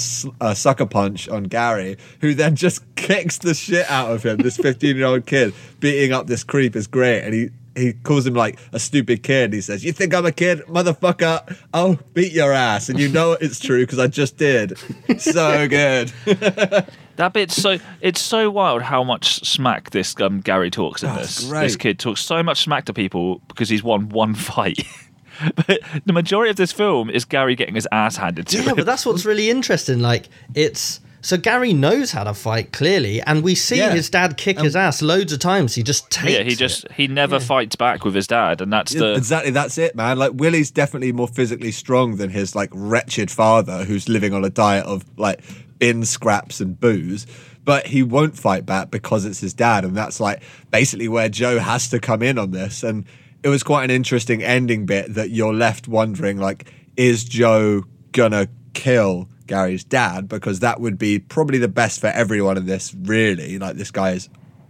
sucker 0.56 0.86
punch 0.86 1.30
on 1.30 1.44
Gary, 1.44 1.98
who 2.22 2.34
then 2.34 2.56
just 2.56 2.84
kicks 2.96 3.38
the 3.38 3.54
shit 3.54 3.90
out 3.90 4.12
of 4.12 4.24
him. 4.24 4.38
This 4.38 4.58
15 4.58 4.96
year 4.96 5.06
old 5.06 5.26
kid 5.26 5.54
beating 5.80 6.12
up 6.12 6.28
this 6.28 6.44
creep 6.44 6.76
is 6.76 6.88
great. 6.88 7.22
And 7.22 7.34
he, 7.34 7.50
he 7.76 7.94
calls 7.94 8.26
him 8.26 8.34
like 8.34 8.60
a 8.72 8.80
stupid 8.80 9.24
kid. 9.24 9.54
He 9.54 9.62
says, 9.62 9.84
You 9.84 9.92
think 9.92 10.14
I'm 10.14 10.26
a 10.26 10.32
kid? 10.32 10.60
Motherfucker, 10.68 11.56
I'll 11.74 11.96
beat 12.14 12.32
your 12.32 12.52
ass. 12.54 12.90
And 12.90 13.00
you 13.00 13.10
know 13.10 13.34
it's 13.34 13.60
true 13.60 13.82
because 13.84 14.00
I 14.00 14.08
just 14.08 14.38
did. 14.38 14.78
So 15.20 15.68
good. 15.68 16.12
That 17.18 17.32
bit's 17.32 17.56
so 17.56 17.78
it's 18.02 18.20
so 18.22 18.52
wild 18.52 18.82
how 18.82 19.02
much 19.02 19.36
smack 19.48 19.92
this 19.92 20.20
um, 20.20 20.42
Gary 20.42 20.70
talks 20.70 21.02
in 21.02 21.10
Oh, 21.12 21.16
this. 21.16 21.46
great. 21.50 21.62
This 21.62 21.78
kid 21.78 21.98
talks 21.98 22.20
so 22.20 22.44
much 22.44 22.62
smack 22.64 22.84
to 22.88 22.94
people 22.94 23.40
because 23.48 23.70
he's 23.70 23.82
won 23.82 24.10
one 24.10 24.36
fight. 24.36 24.80
but 25.56 25.80
the 26.06 26.12
majority 26.12 26.50
of 26.50 26.58
this 26.58 26.74
film 26.74 27.10
is 27.10 27.24
Gary 27.24 27.56
getting 27.56 27.76
his 27.76 27.88
ass 27.94 28.18
handed 28.18 28.48
to 28.48 28.58
Yeah, 28.58 28.64
him. 28.72 28.76
but 28.76 28.86
that's 28.86 29.06
what's 29.06 29.24
really 29.24 29.50
interesting. 29.50 30.00
Like, 30.00 30.28
it's 30.56 31.00
So 31.26 31.38
Gary 31.38 31.74
knows 31.74 32.12
how 32.12 32.24
to 32.24 32.36
fight 32.36 32.72
clearly, 32.72 33.20
and 33.20 33.42
we 33.44 33.56
see 33.56 33.78
Yeah. 33.78 33.90
his 33.90 34.12
dad 34.12 34.38
kick 34.38 34.60
um, 34.60 34.64
his 34.64 34.76
ass 34.76 35.02
loads 35.02 35.34
of 35.34 35.40
times. 35.40 35.74
He 35.74 35.82
just 35.82 36.12
takes. 36.12 36.32
yeah, 36.32 36.44
he 36.44 36.52
it. 36.52 36.58
just 36.60 36.86
he 36.92 37.08
never 37.08 37.40
fights 37.40 37.76
back 37.76 38.06
with 38.06 38.14
his 38.14 38.28
dad, 38.28 38.62
and 38.62 38.72
that's 38.72 38.94
the 38.94 39.16
exactly 39.16 39.50
that's 39.50 39.80
it, 39.80 39.96
man. 39.96 40.20
Like 40.20 40.34
Willie's 40.36 40.70
definitely 40.70 41.12
more 41.14 41.28
physically 41.28 41.72
strong 41.72 42.18
than 42.18 42.30
his 42.30 42.56
like 42.56 42.70
wretched 42.74 43.32
father, 43.32 43.86
who's 43.86 44.08
living 44.08 44.34
on 44.36 44.46
a 44.46 44.52
diet 44.52 44.86
of 44.86 45.04
like 45.18 45.42
bin 45.80 46.06
scraps 46.06 46.62
and 46.62 46.80
booze. 46.80 47.26
But 47.64 47.88
he 47.88 48.04
won't 48.04 48.38
fight 48.38 48.68
back 48.68 48.92
because 48.92 49.26
it's 49.26 49.40
his 49.40 49.56
dad, 49.56 49.84
and 49.84 49.98
that's 49.98 50.20
like 50.20 50.44
basically 50.70 51.08
where 51.08 51.28
Joe 51.28 51.58
has 51.58 51.90
to 51.90 52.00
come 52.00 52.22
in 52.22 52.38
on 52.38 52.52
this. 52.52 52.84
And 52.84 53.04
it 53.42 53.50
was 53.50 53.64
quite 53.64 53.84
an 53.86 53.90
interesting 53.90 54.44
ending 54.44 54.86
bit 54.86 55.16
that 55.16 55.32
you're 55.32 55.56
left 55.56 55.88
wondering, 55.88 56.38
like, 56.38 56.72
is 56.96 57.24
Joe 57.24 57.84
gonna 58.12 58.48
kill 58.76 59.28
Gary's 59.48 59.84
dad? 59.84 60.28
Because 60.28 60.60
that 60.62 60.80
would 60.80 60.98
be 60.98 61.20
probably 61.20 61.58
the 61.58 61.68
best 61.68 62.00
for 62.02 62.08
everyone 62.08 62.58
in 62.58 62.66
this. 62.66 62.94
Really, 62.94 63.58
like 63.60 63.76
this 63.78 63.92
guy 63.92 64.12
is 64.12 64.30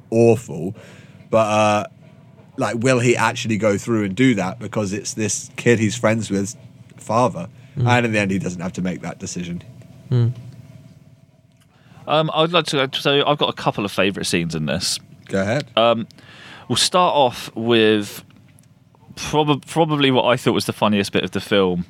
awful, 0.09 0.75
but. 1.29 1.37
uh 1.47 1.87
like 2.57 2.77
will 2.79 2.99
he 2.99 3.17
actually 3.17 3.57
go 3.57 3.77
through 3.77 4.05
and 4.05 4.15
do 4.15 4.33
that 4.33 4.59
because 4.59 4.93
it's 4.93 5.13
this 5.15 5.49
kid 5.57 5.77
he's 5.77 5.93
friends 5.93 6.31
with 6.31 6.55
father 6.95 7.49
and 7.75 8.05
in 8.05 8.13
the 8.13 8.17
end 8.19 8.31
he 8.31 8.39
doesn't 8.39 8.61
have 8.61 8.71
to 8.71 8.81
make 8.81 9.01
that 9.01 9.19
decision 9.19 9.61
um. 12.07 12.31
I'd 12.33 12.51
like 12.53 12.65
to. 12.67 12.89
So 12.93 13.25
I've 13.27 13.37
got 13.37 13.49
a 13.49 13.53
couple 13.53 13.83
of 13.83 13.91
favourite 13.91 14.25
scenes 14.25 14.55
in 14.55 14.67
this. 14.67 14.99
go 15.27 15.41
ahead 15.41 15.67
We'll 16.69 16.77
start 16.77 17.13
off 17.13 17.53
with 17.55 18.23
prob- 19.17 19.65
probably 19.65 20.09
what 20.09 20.23
I 20.23 20.37
thought 20.37 20.53
was 20.53 20.65
the 20.65 20.71
funniest 20.73 21.11
bit 21.11 21.25
of 21.25 21.31
the 21.31 21.41
film, 21.41 21.85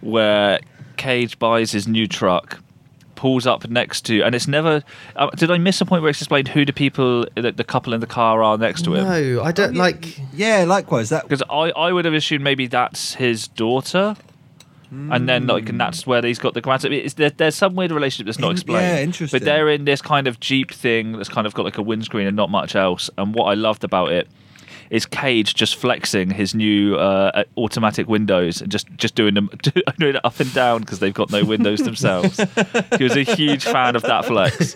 where 0.00 0.60
Cage 0.98 1.38
buys 1.38 1.72
his 1.72 1.88
new 1.88 2.06
truck, 2.06 2.58
pulls 3.14 3.46
up 3.46 3.68
next 3.68 4.02
to, 4.06 4.22
and 4.22 4.34
it's 4.34 4.46
never. 4.46 4.82
Uh, 5.16 5.30
did 5.30 5.50
I 5.50 5.58
miss 5.58 5.80
a 5.80 5.86
point 5.86 6.02
where 6.02 6.10
it's 6.10 6.20
explained 6.20 6.48
who 6.48 6.64
the 6.64 6.72
people, 6.72 7.26
the, 7.34 7.52
the 7.52 7.64
couple 7.64 7.94
in 7.94 8.00
the 8.00 8.06
car 8.06 8.42
are 8.42 8.58
next 8.58 8.82
to 8.84 8.94
him? 8.94 9.04
No, 9.04 9.42
I 9.42 9.52
don't 9.52 9.74
like. 9.76 10.18
yeah 10.34 10.64
likewise 10.64 11.08
that 11.08 11.22
Because 11.22 11.42
I, 11.48 11.70
I 11.70 11.92
would 11.92 12.04
have 12.04 12.14
assumed 12.14 12.44
maybe 12.44 12.66
that's 12.66 13.14
his 13.14 13.48
daughter. 13.48 14.16
And 14.90 15.28
then, 15.28 15.46
like, 15.46 15.68
and 15.68 15.78
that's 15.78 16.06
where 16.06 16.22
he's 16.22 16.38
got 16.38 16.54
the 16.54 16.62
grandson. 16.62 16.94
It's, 16.94 17.12
there, 17.12 17.28
there's 17.28 17.54
some 17.54 17.74
weird 17.74 17.92
relationship 17.92 18.24
that's 18.24 18.38
not 18.38 18.48
In- 18.48 18.52
explained. 18.52 18.80
yeah, 18.80 19.00
interesting. 19.02 19.38
But 19.38 19.44
they're 19.44 19.68
in 19.68 19.84
this 19.84 20.00
kind 20.00 20.26
of 20.26 20.40
jeep 20.40 20.72
thing 20.72 21.12
that's 21.12 21.28
kind 21.28 21.46
of 21.46 21.52
got 21.52 21.66
like 21.66 21.76
a 21.76 21.82
windscreen 21.82 22.26
and 22.26 22.34
not 22.34 22.48
much 22.48 22.74
else. 22.74 23.10
And 23.18 23.34
what 23.34 23.44
I 23.44 23.54
loved 23.54 23.84
about 23.84 24.12
it 24.12 24.28
is 24.90 25.06
Cage 25.06 25.54
just 25.54 25.76
flexing 25.76 26.30
his 26.30 26.54
new 26.54 26.96
uh, 26.96 27.44
automatic 27.56 28.08
windows 28.08 28.60
and 28.60 28.70
just 28.70 28.88
just 28.96 29.14
doing 29.14 29.34
them 29.34 29.50
doing 29.98 30.16
it 30.16 30.24
up 30.24 30.38
and 30.40 30.52
down 30.54 30.80
because 30.80 30.98
they've 30.98 31.14
got 31.14 31.30
no 31.30 31.44
windows 31.44 31.80
themselves. 31.80 32.36
he 32.98 33.04
was 33.04 33.16
a 33.16 33.22
huge 33.22 33.64
fan 33.64 33.96
of 33.96 34.02
that 34.02 34.24
flex. 34.24 34.74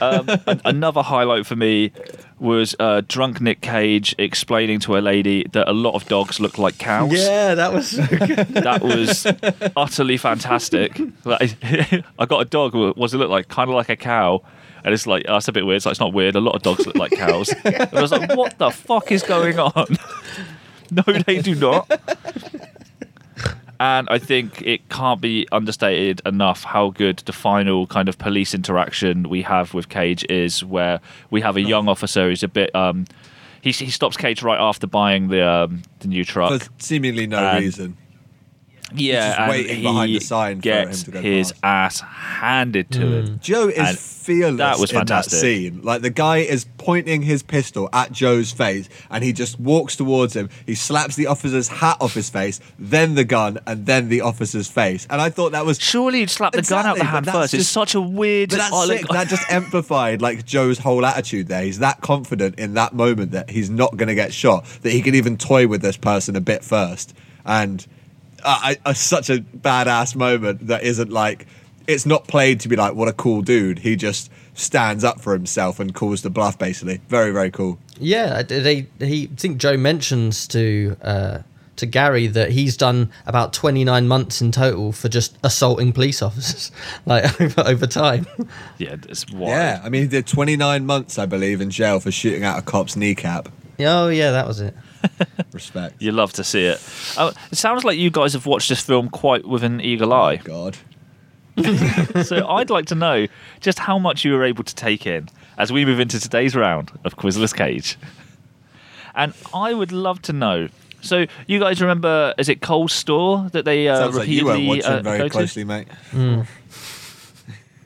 Um, 0.00 0.28
another 0.64 1.02
highlight 1.02 1.46
for 1.46 1.56
me 1.56 1.92
was 2.38 2.76
uh, 2.78 3.02
drunk 3.08 3.40
Nick 3.40 3.60
Cage 3.60 4.14
explaining 4.18 4.80
to 4.80 4.96
a 4.96 5.00
lady 5.00 5.44
that 5.52 5.68
a 5.68 5.72
lot 5.72 5.94
of 5.94 6.06
dogs 6.06 6.38
look 6.38 6.58
like 6.58 6.78
cows. 6.78 7.12
Yeah, 7.12 7.54
that 7.54 7.72
was. 7.72 7.90
That 7.92 8.80
was 8.82 9.26
utterly 9.76 10.16
fantastic. 10.16 11.00
Like, 11.24 11.56
I 12.18 12.26
got 12.26 12.40
a 12.40 12.44
dog. 12.44 12.74
What 12.74 12.96
does 12.96 13.14
it 13.14 13.18
look 13.18 13.30
like? 13.30 13.48
Kind 13.48 13.70
of 13.70 13.76
like 13.76 13.88
a 13.88 13.96
cow. 13.96 14.42
And 14.88 14.94
it's 14.94 15.06
like, 15.06 15.26
oh, 15.28 15.34
that's 15.34 15.48
a 15.48 15.52
bit 15.52 15.66
weird. 15.66 15.76
It's 15.76 15.84
like, 15.84 15.90
it's 15.92 16.00
not 16.00 16.14
weird. 16.14 16.34
A 16.34 16.40
lot 16.40 16.54
of 16.56 16.62
dogs 16.62 16.86
look 16.86 16.96
like 16.96 17.10
cows. 17.12 17.52
And 17.62 17.92
I 17.94 18.00
was 18.00 18.10
like, 18.10 18.34
what 18.34 18.56
the 18.56 18.70
fuck 18.70 19.12
is 19.12 19.22
going 19.22 19.58
on? 19.58 19.98
no, 20.90 21.02
they 21.26 21.42
do 21.42 21.54
not. 21.54 21.90
And 23.78 24.08
I 24.10 24.18
think 24.18 24.62
it 24.62 24.88
can't 24.88 25.20
be 25.20 25.46
understated 25.52 26.22
enough 26.24 26.64
how 26.64 26.88
good 26.88 27.18
the 27.26 27.34
final 27.34 27.86
kind 27.86 28.08
of 28.08 28.16
police 28.16 28.54
interaction 28.54 29.28
we 29.28 29.42
have 29.42 29.74
with 29.74 29.90
Cage 29.90 30.24
is, 30.30 30.64
where 30.64 31.00
we 31.30 31.42
have 31.42 31.58
a 31.58 31.60
young 31.60 31.86
officer 31.86 32.26
who's 32.30 32.42
a 32.42 32.48
bit. 32.48 32.74
Um, 32.74 33.04
he, 33.60 33.72
he 33.72 33.90
stops 33.90 34.16
Cage 34.16 34.42
right 34.42 34.58
after 34.58 34.86
buying 34.86 35.28
the 35.28 35.46
um, 35.46 35.82
the 35.98 36.08
new 36.08 36.24
truck. 36.24 36.62
for 36.62 36.68
seemingly 36.78 37.26
no 37.26 37.36
And- 37.36 37.62
reason 37.62 37.96
Yeah, 38.94 39.28
just 39.28 39.38
and 39.40 39.50
waiting 39.50 39.76
he 39.76 39.82
behind 39.82 40.14
the 40.14 40.20
sign 40.20 40.62
for 40.62 40.68
him 40.68 40.90
to 40.90 41.10
go 41.10 41.20
his 41.20 41.52
past. 41.52 42.02
ass 42.02 42.08
handed 42.08 42.90
to 42.92 43.00
him. 43.00 43.26
Mm. 43.26 43.40
Joe 43.40 43.68
is 43.68 43.78
And 43.78 43.98
fearless 43.98 44.58
that 44.58 44.78
was 44.78 44.90
in 44.90 44.98
fantastic. 44.98 45.32
that 45.32 45.38
scene. 45.38 45.82
Like 45.82 46.02
the 46.02 46.10
guy 46.10 46.38
is 46.38 46.66
pointing 46.78 47.22
his 47.22 47.42
pistol 47.42 47.88
at 47.92 48.12
Joe's 48.12 48.50
face, 48.52 48.88
and 49.10 49.22
he 49.22 49.32
just 49.32 49.60
walks 49.60 49.94
towards 49.96 50.34
him. 50.34 50.48
He 50.64 50.74
slaps 50.74 51.16
the 51.16 51.26
officer's 51.26 51.68
hat 51.68 51.98
off 52.00 52.14
his 52.14 52.30
face, 52.30 52.60
then 52.78 53.14
the 53.14 53.24
gun, 53.24 53.58
and 53.66 53.84
then 53.84 54.08
the 54.08 54.22
officer's 54.22 54.68
face. 54.68 55.06
And 55.10 55.20
I 55.20 55.28
thought 55.30 55.52
that 55.52 55.66
was 55.66 55.78
Surely 55.78 56.20
you'd 56.20 56.30
slap 56.30 56.52
the 56.52 56.62
gun 56.62 56.86
out 56.86 56.96
Exactly, 56.96 56.98
the 57.00 57.04
but 57.04 57.10
hand 57.10 57.26
that's 57.26 57.36
first. 57.36 57.54
It's 57.54 57.68
such 57.68 57.94
a 57.94 58.00
weird. 58.00 58.50
But 58.50 58.56
that's 58.56 58.70
oh, 58.74 58.86
sick. 58.86 59.06
That 59.08 59.28
just 59.28 59.50
amplified 59.50 60.22
like 60.22 60.44
Joe's 60.46 60.78
whole 60.78 61.04
attitude 61.04 61.48
there. 61.48 61.62
He's 61.62 61.80
that 61.80 62.00
confident 62.00 62.58
in 62.58 62.74
that 62.74 62.94
moment 62.94 63.32
that 63.32 63.50
he's 63.50 63.68
not 63.68 63.96
going 63.96 64.08
to 64.08 64.14
get 64.14 64.32
shot, 64.32 64.64
that 64.82 64.90
he 64.90 65.02
can 65.02 65.14
even 65.14 65.36
toy 65.36 65.66
with 65.66 65.82
this 65.82 65.96
person 65.96 66.36
a 66.36 66.40
bit 66.40 66.64
first. 66.64 67.14
And 67.44 67.86
uh, 68.44 68.58
I, 68.62 68.76
I, 68.84 68.92
such 68.92 69.30
a 69.30 69.38
badass 69.38 70.16
moment 70.16 70.66
that 70.66 70.82
isn't 70.82 71.10
like, 71.10 71.46
it's 71.86 72.06
not 72.06 72.28
played 72.28 72.60
to 72.60 72.68
be 72.68 72.76
like, 72.76 72.94
what 72.94 73.08
a 73.08 73.12
cool 73.12 73.42
dude. 73.42 73.80
He 73.80 73.96
just 73.96 74.30
stands 74.54 75.04
up 75.04 75.20
for 75.20 75.32
himself 75.32 75.80
and 75.80 75.94
calls 75.94 76.22
the 76.22 76.30
bluff, 76.30 76.58
basically. 76.58 77.00
Very, 77.08 77.30
very 77.30 77.50
cool. 77.50 77.78
Yeah, 77.98 78.42
they 78.42 78.86
he 78.98 79.24
I 79.32 79.36
think 79.36 79.58
Joe 79.58 79.76
mentions 79.76 80.46
to 80.48 80.96
uh, 81.02 81.38
to 81.76 81.86
Gary 81.86 82.26
that 82.28 82.50
he's 82.50 82.76
done 82.76 83.10
about 83.26 83.52
29 83.52 84.06
months 84.06 84.40
in 84.40 84.52
total 84.52 84.92
for 84.92 85.08
just 85.08 85.36
assaulting 85.42 85.92
police 85.92 86.22
officers 86.22 86.70
like 87.06 87.40
over, 87.40 87.62
over 87.66 87.86
time. 87.86 88.26
yeah, 88.78 88.96
it's 89.08 89.28
wild. 89.30 89.50
Yeah. 89.50 89.80
I 89.82 89.88
mean, 89.88 90.02
he 90.02 90.08
did 90.08 90.26
29 90.26 90.84
months, 90.84 91.18
I 91.18 91.26
believe, 91.26 91.60
in 91.60 91.70
jail 91.70 92.00
for 92.00 92.10
shooting 92.10 92.44
out 92.44 92.58
a 92.58 92.62
cop's 92.62 92.96
kneecap. 92.96 93.48
oh 93.80 94.08
yeah, 94.08 94.32
that 94.32 94.46
was 94.46 94.60
it. 94.60 94.74
Respect. 95.52 96.00
You 96.00 96.12
love 96.12 96.32
to 96.34 96.44
see 96.44 96.64
it. 96.64 96.80
Oh, 97.16 97.32
it 97.50 97.56
sounds 97.56 97.84
like 97.84 97.98
you 97.98 98.10
guys 98.10 98.32
have 98.32 98.46
watched 98.46 98.68
this 98.68 98.80
film 98.80 99.08
quite 99.08 99.46
with 99.46 99.64
an 99.64 99.80
eagle 99.80 100.12
eye. 100.12 100.36
God. 100.36 100.76
so 102.24 102.46
I'd 102.48 102.70
like 102.70 102.86
to 102.86 102.94
know 102.94 103.26
just 103.60 103.80
how 103.80 103.98
much 103.98 104.24
you 104.24 104.32
were 104.32 104.44
able 104.44 104.64
to 104.64 104.74
take 104.74 105.06
in 105.06 105.28
as 105.56 105.72
we 105.72 105.84
move 105.84 105.98
into 105.98 106.20
today's 106.20 106.54
round 106.54 106.92
of 107.04 107.16
Quizless 107.16 107.54
Cage. 107.54 107.98
And 109.14 109.34
I 109.52 109.74
would 109.74 109.90
love 109.90 110.22
to 110.22 110.32
know. 110.32 110.68
So 111.00 111.26
you 111.46 111.58
guys 111.58 111.80
remember? 111.80 112.34
Is 112.38 112.48
it 112.48 112.60
Cole's 112.60 112.92
store 112.92 113.48
that 113.52 113.64
they 113.64 113.88
uh, 113.88 113.96
Sounds 113.96 114.16
like 114.16 114.28
you 114.28 114.44
weren't 114.44 114.66
watching 114.66 114.84
uh, 114.84 115.02
very 115.02 115.18
go 115.18 115.24
to? 115.24 115.30
closely, 115.30 115.64
mate. 115.64 115.88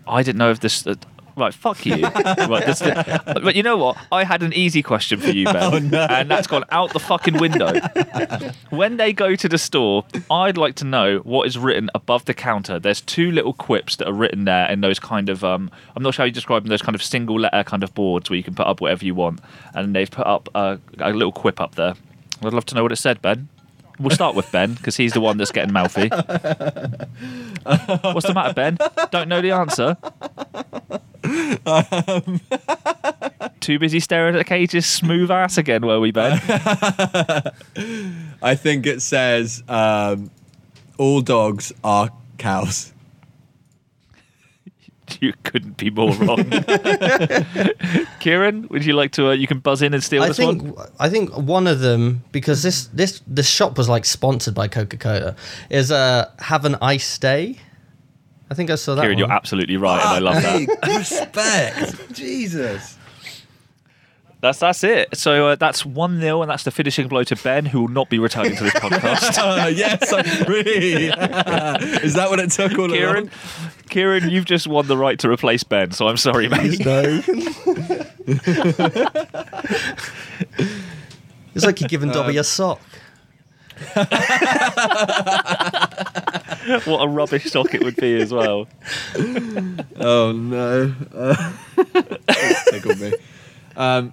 I 0.07 0.23
didn't 0.23 0.39
know 0.39 0.51
if 0.51 0.61
this. 0.61 0.87
Uh, 0.87 0.95
right, 1.37 1.55
fuck 1.55 1.85
you. 1.87 2.03
right, 2.03 2.67
this, 2.67 2.81
but 2.81 3.55
you 3.55 3.63
know 3.63 3.77
what? 3.77 3.97
I 4.11 4.25
had 4.25 4.43
an 4.43 4.53
easy 4.53 4.83
question 4.83 5.21
for 5.21 5.31
you, 5.31 5.47
Ben, 5.47 5.95
and 5.95 6.31
that's 6.31 6.47
gone 6.47 6.65
out 6.71 6.93
the 6.93 7.01
fucking 7.01 7.39
window. 7.39 7.73
when 8.71 8.97
they 8.97 9.13
go 9.13 9.35
to 9.35 9.49
the 9.49 9.59
store, 9.59 10.05
I'd 10.31 10.57
like 10.57 10.75
to 10.77 10.85
know 10.85 11.19
what 11.19 11.47
is 11.47 11.59
written 11.59 11.91
above 11.95 12.25
the 12.25 12.35
counter. 12.35 12.79
There's 12.79 13.01
two 13.01 13.31
little 13.31 13.53
quips 13.53 13.97
that 13.97 14.09
are 14.09 14.13
written 14.13 14.45
there 14.45 14.71
in 14.71 14.81
those 14.81 14.99
kind 14.99 15.29
of. 15.29 15.45
Um, 15.45 15.71
I'm 15.97 16.03
not 16.03 16.15
sure 16.15 16.25
how 16.25 16.27
you 16.27 16.33
describe 16.33 16.63
them. 16.63 16.71
Those 16.71 16.83
kind 16.83 16.95
of 16.95 17.03
single 17.03 17.39
letter 17.41 17.65
kind 17.65 17.83
of 17.83 17.95
boards 17.95 18.31
where 18.31 18.37
you 18.37 18.43
can 18.43 18.55
put 18.55 18.67
up 18.67 18.81
whatever 18.81 19.05
you 19.05 19.15
want, 19.15 19.41
and 19.75 19.95
they've 19.95 20.11
put 20.11 20.27
up 20.27 20.49
a, 20.55 20.79
a 20.99 21.13
little 21.13 21.33
quip 21.33 21.61
up 21.61 21.75
there. 21.75 21.95
I'd 22.43 22.53
love 22.53 22.67
to 22.67 22.75
know 22.75 22.83
what 22.83 22.93
it 22.93 22.97
said, 22.97 23.23
Ben. 23.23 23.49
We'll 24.03 24.11
start 24.11 24.35
with 24.35 24.51
Ben 24.51 24.75
because 24.75 24.97
he's 24.97 25.13
the 25.13 25.21
one 25.21 25.39
that's 25.39 25.53
getting 25.53 25.73
mouthy. 25.73 26.09
What's 26.09 26.27
the 28.27 28.33
matter, 28.35 28.53
Ben? 28.53 28.77
Don't 29.11 29.29
know 29.29 29.41
the 29.41 29.53
answer. 29.53 29.97
Too 33.61 33.79
busy 33.79 34.01
staring 34.01 34.35
at 34.35 34.39
the 34.39 34.45
Cage's 34.45 34.87
smooth 34.87 35.31
ass 35.31 35.57
again, 35.57 35.87
were 35.87 36.01
we, 36.01 36.11
Ben? 36.11 36.33
I 38.43 38.57
think 38.57 38.87
it 38.87 39.03
says 39.03 39.63
um, 39.69 40.33
all 40.99 41.21
dogs 41.21 41.73
are 41.85 42.11
cows. 42.39 42.93
You 45.23 45.33
couldn't 45.45 45.77
be 45.77 45.89
more 45.89 46.13
wrong. 46.15 46.45
Kieran, 48.21 48.67
would 48.69 48.85
you 48.85 48.95
like 48.95 49.13
to? 49.13 49.29
Uh, 49.29 49.33
you 49.33 49.47
can 49.47 49.61
buzz 49.61 49.81
in 49.81 49.95
and 49.95 50.03
steal 50.03 50.23
I 50.23 50.29
this 50.29 50.37
think 50.37 50.77
one. 50.77 50.89
I 50.99 51.09
think 51.09 51.35
one 51.37 51.69
of 51.69 51.79
them 51.79 52.25
because 52.33 52.63
this 52.63 52.87
this 52.89 53.23
this 53.27 53.49
shop 53.49 53.79
was 53.79 53.89
like 53.89 54.05
sponsored 54.05 54.55
by 54.55 54.67
Coca 54.67 54.97
Cola 54.97 55.37
is 55.71 55.93
uh 55.93 56.29
have 56.41 56.65
an 56.65 56.77
ice 56.83 57.19
day. 57.19 57.57
I 58.51 58.55
think 58.55 58.69
I 58.71 58.75
saw 58.75 58.97
that. 58.97 59.03
Kieran, 59.03 59.17
one. 59.17 59.19
you're 59.21 59.33
absolutely 59.33 59.77
right, 59.77 60.01
and 60.05 60.09
I 60.09 60.19
love 60.19 60.43
that. 60.43 60.99
Respect. 60.99 62.13
Jesus. 62.13 62.99
That's 64.43 64.59
that's 64.59 64.83
it. 64.83 65.17
So 65.17 65.47
uh, 65.51 65.55
that's 65.55 65.87
one 65.87 66.21
0 66.21 66.43
and 66.43 66.51
that's 66.51 66.65
the 66.65 66.73
finishing 66.73 67.07
blow 67.07 67.23
to 67.23 67.37
Ben, 67.37 67.65
who 67.65 67.83
will 67.83 67.89
not 67.89 68.11
be 68.11 68.19
returning 68.19 68.57
to 68.57 68.65
this 68.65 68.75
podcast. 68.75 69.39
Uh, 69.39 69.69
yes, 69.75 70.13
I 70.13 70.19
agree. 70.43 71.05
Is 72.05 72.15
that 72.15 72.29
what 72.29 72.41
it 72.41 72.51
took 72.51 72.77
all 72.77 72.89
Kieran, 72.89 73.17
along? 73.19 73.31
Kieran, 73.89 74.29
you've 74.31 74.45
just 74.45 74.67
won 74.67 74.89
the 74.89 74.97
right 74.97 75.17
to 75.21 75.31
replace 75.31 75.63
Ben. 75.63 75.93
So 75.93 76.09
I'm 76.09 76.17
sorry, 76.17 76.49
mate. 76.49 76.85
No. 76.85 77.23
It's 81.55 81.65
like 81.65 81.81
you're 81.81 81.89
giving 81.89 82.11
Dobby 82.11 82.37
a 82.37 82.43
sock. 82.43 82.81
what 86.85 86.99
a 87.01 87.07
rubbish 87.09 87.45
stock 87.45 87.75
it 87.75 87.85
would 87.85 87.97
be 87.97 88.21
as 88.21 88.33
well. 88.33 88.67
Oh 90.01 90.33
no, 90.33 90.93
uh, 91.15 91.53
tickled 92.71 92.99
me. 92.99 93.13
Um, 93.77 94.13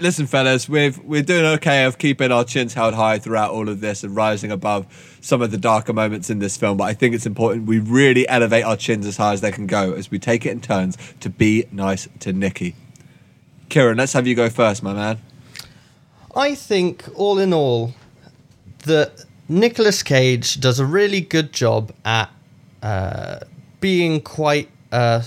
listen, 0.00 0.26
fellas, 0.26 0.68
we've 0.68 0.98
we're 0.98 1.22
doing 1.22 1.44
okay 1.44 1.84
of 1.84 1.98
keeping 1.98 2.32
our 2.32 2.44
chins 2.44 2.74
held 2.74 2.94
high 2.94 3.18
throughout 3.18 3.52
all 3.52 3.68
of 3.68 3.80
this 3.80 4.04
and 4.04 4.14
rising 4.14 4.50
above 4.50 4.86
some 5.20 5.42
of 5.42 5.50
the 5.50 5.58
darker 5.58 5.92
moments 5.92 6.30
in 6.30 6.38
this 6.38 6.56
film. 6.56 6.76
But 6.76 6.84
I 6.84 6.94
think 6.94 7.14
it's 7.14 7.26
important 7.26 7.66
we 7.66 7.78
really 7.78 8.28
elevate 8.28 8.64
our 8.64 8.76
chins 8.76 9.06
as 9.06 9.16
high 9.16 9.32
as 9.32 9.40
they 9.40 9.52
can 9.52 9.66
go 9.66 9.92
as 9.92 10.10
we 10.10 10.18
take 10.18 10.46
it 10.46 10.50
in 10.50 10.60
turns 10.60 10.96
to 11.20 11.30
be 11.30 11.66
nice 11.72 12.08
to 12.20 12.32
Nikki. 12.32 12.74
Kieran, 13.68 13.98
let's 13.98 14.14
have 14.14 14.26
you 14.26 14.34
go 14.34 14.48
first, 14.48 14.82
my 14.82 14.94
man. 14.94 15.18
I 16.34 16.54
think, 16.54 17.04
all 17.14 17.38
in 17.38 17.52
all, 17.52 17.94
that 18.84 19.24
Nicolas 19.48 20.02
Cage 20.02 20.60
does 20.60 20.78
a 20.78 20.86
really 20.86 21.20
good 21.20 21.52
job 21.52 21.92
at 22.04 22.30
uh, 22.82 23.40
being 23.80 24.20
quite 24.20 24.70
uh, 24.92 25.22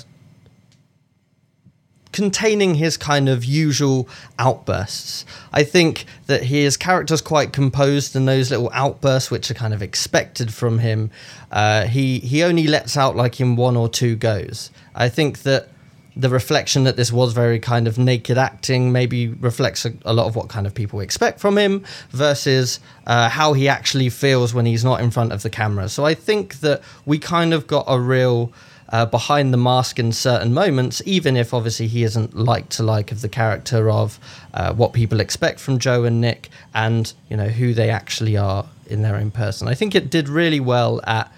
containing 2.12 2.76
his 2.76 2.98
kind 2.98 3.30
of 3.30 3.46
usual 3.46 4.08
outbursts. 4.38 5.26
I 5.54 5.64
think 5.64 6.06
that 6.28 6.44
his 6.44 6.78
character's 6.78 7.22
quite 7.22 7.54
composed, 7.54 8.16
and 8.16 8.28
those 8.28 8.52
little 8.52 8.70
outbursts, 8.74 9.32
which 9.32 9.50
are 9.50 9.56
kind 9.56 9.74
of 9.74 9.82
expected 9.82 10.54
from 10.54 10.80
him, 10.80 11.12
uh, 11.52 11.86
he 11.86 12.20
he 12.20 12.44
only 12.44 12.68
lets 12.68 12.98
out 12.98 13.16
like 13.16 13.40
in 13.40 13.56
one 13.56 13.78
or 13.78 13.90
two 13.90 14.16
goes. 14.16 14.72
I 14.96 15.10
think 15.10 15.40
that 15.40 15.70
the 16.16 16.30
reflection 16.30 16.84
that 16.84 16.98
this 16.98 17.12
was 17.12 17.34
very 17.34 17.60
kind 17.60 17.88
of 17.88 17.98
naked 17.98 18.38
acting 18.38 18.92
maybe 18.92 19.30
reflects 19.30 19.86
a, 19.86 19.94
a 20.04 20.14
lot 20.14 20.28
of 20.28 20.36
what 20.36 20.50
kind 20.50 20.68
of 20.68 20.74
people 20.74 21.00
expect 21.00 21.40
from 21.40 21.58
him 21.58 21.84
versus 22.10 22.80
uh, 23.08 23.30
how 23.30 23.54
he 23.54 23.70
actually 23.70 24.10
feels 24.10 24.54
when 24.54 24.66
he's 24.66 24.84
not 24.84 25.00
in 25.00 25.10
front 25.10 25.32
of 25.32 25.42
the 25.42 25.50
camera. 25.50 25.88
So 25.88 26.06
I 26.06 26.14
think 26.14 26.60
that 26.60 26.82
we 27.06 27.18
kind 27.18 27.54
of 27.54 27.66
got 27.66 27.86
a 27.88 28.00
real 28.00 28.52
uh, 28.92 29.06
behind 29.06 29.54
the 29.54 29.58
mask 29.58 30.00
in 30.00 30.12
certain 30.12 30.54
moments, 30.54 31.02
even 31.06 31.38
if 31.38 31.54
obviously 31.54 31.88
he 31.88 32.04
isn't 32.04 32.36
like 32.36 32.70
to 32.70 32.84
like 32.84 33.12
of 33.12 33.22
the 33.22 33.30
character 33.30 33.90
of 33.90 34.20
uh, 34.54 34.74
what 34.74 34.94
people 34.94 35.20
expect 35.20 35.60
from 35.60 35.80
Joe 35.80 36.04
and 36.04 36.20
Nick 36.20 36.50
and 36.74 37.14
you 37.30 37.38
know 37.38 37.48
who 37.48 37.74
they 37.74 37.90
actually 37.90 38.38
are 38.38 38.66
in 38.88 39.02
their 39.02 39.16
own 39.16 39.32
person. 39.32 39.68
I 39.68 39.74
think 39.74 39.96
it 39.96 40.10
did 40.10 40.28
really 40.28 40.60
well 40.60 41.00
at 41.06 41.32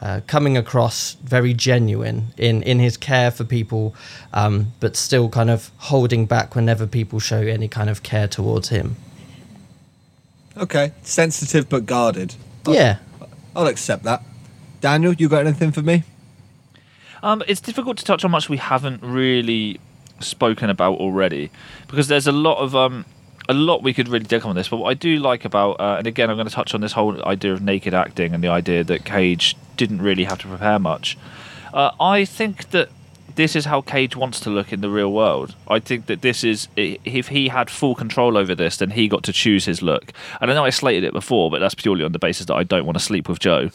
uh, 0.00 0.20
coming 0.26 0.56
across 0.56 1.14
very 1.24 1.54
genuine 1.54 2.26
in, 2.36 2.62
in 2.64 2.78
his 2.78 2.96
care 2.96 3.30
for 3.30 3.44
people, 3.44 3.94
um, 4.32 4.72
but 4.80 4.96
still 4.96 5.28
kind 5.28 5.48
of 5.48 5.70
holding 5.78 6.26
back 6.26 6.54
whenever 6.54 6.86
people 6.86 7.18
show 7.18 7.38
any 7.38 7.68
kind 7.68 7.88
of 7.88 8.02
care 8.02 8.28
towards 8.28 8.68
him. 8.68 8.96
Okay, 10.56 10.92
sensitive 11.02 11.68
but 11.68 11.86
guarded. 11.86 12.34
Yeah. 12.66 12.98
I'll 13.54 13.66
accept 13.66 14.02
that. 14.02 14.22
Daniel, 14.80 15.14
you 15.14 15.28
got 15.28 15.46
anything 15.46 15.72
for 15.72 15.82
me? 15.82 16.02
Um, 17.26 17.42
it's 17.48 17.60
difficult 17.60 17.98
to 17.98 18.04
touch 18.04 18.24
on 18.24 18.30
much 18.30 18.48
we 18.48 18.56
haven't 18.56 19.02
really 19.02 19.80
spoken 20.20 20.70
about 20.70 21.00
already 21.00 21.50
because 21.88 22.06
there's 22.06 22.28
a 22.28 22.32
lot 22.32 22.58
of 22.58 22.76
um, 22.76 23.04
a 23.48 23.52
lot 23.52 23.82
we 23.82 23.92
could 23.92 24.06
really 24.06 24.24
dig 24.24 24.46
on 24.46 24.54
this. 24.54 24.68
But 24.68 24.76
what 24.76 24.90
I 24.90 24.94
do 24.94 25.18
like 25.18 25.44
about, 25.44 25.80
uh, 25.80 25.96
and 25.98 26.06
again, 26.06 26.30
I'm 26.30 26.36
going 26.36 26.46
to 26.46 26.54
touch 26.54 26.72
on 26.72 26.82
this 26.82 26.92
whole 26.92 27.20
idea 27.26 27.52
of 27.52 27.60
naked 27.60 27.94
acting 27.94 28.32
and 28.32 28.44
the 28.44 28.48
idea 28.48 28.84
that 28.84 29.04
Cage 29.04 29.56
didn't 29.76 30.02
really 30.02 30.22
have 30.22 30.38
to 30.38 30.46
prepare 30.46 30.78
much. 30.78 31.18
Uh, 31.74 31.90
I 31.98 32.24
think 32.24 32.70
that 32.70 32.90
this 33.34 33.56
is 33.56 33.64
how 33.64 33.80
Cage 33.80 34.14
wants 34.14 34.38
to 34.40 34.50
look 34.50 34.72
in 34.72 34.80
the 34.80 34.88
real 34.88 35.12
world. 35.12 35.56
I 35.66 35.80
think 35.80 36.06
that 36.06 36.22
this 36.22 36.44
is 36.44 36.68
if 36.76 37.26
he 37.26 37.48
had 37.48 37.70
full 37.70 37.96
control 37.96 38.36
over 38.36 38.54
this, 38.54 38.76
then 38.76 38.90
he 38.90 39.08
got 39.08 39.24
to 39.24 39.32
choose 39.32 39.64
his 39.64 39.82
look. 39.82 40.12
And 40.40 40.48
I 40.48 40.54
know 40.54 40.64
I 40.64 40.70
slated 40.70 41.02
it 41.02 41.12
before, 41.12 41.50
but 41.50 41.58
that's 41.58 41.74
purely 41.74 42.04
on 42.04 42.12
the 42.12 42.20
basis 42.20 42.46
that 42.46 42.54
I 42.54 42.62
don't 42.62 42.86
want 42.86 42.96
to 42.96 43.04
sleep 43.04 43.28
with 43.28 43.40
Joe. 43.40 43.70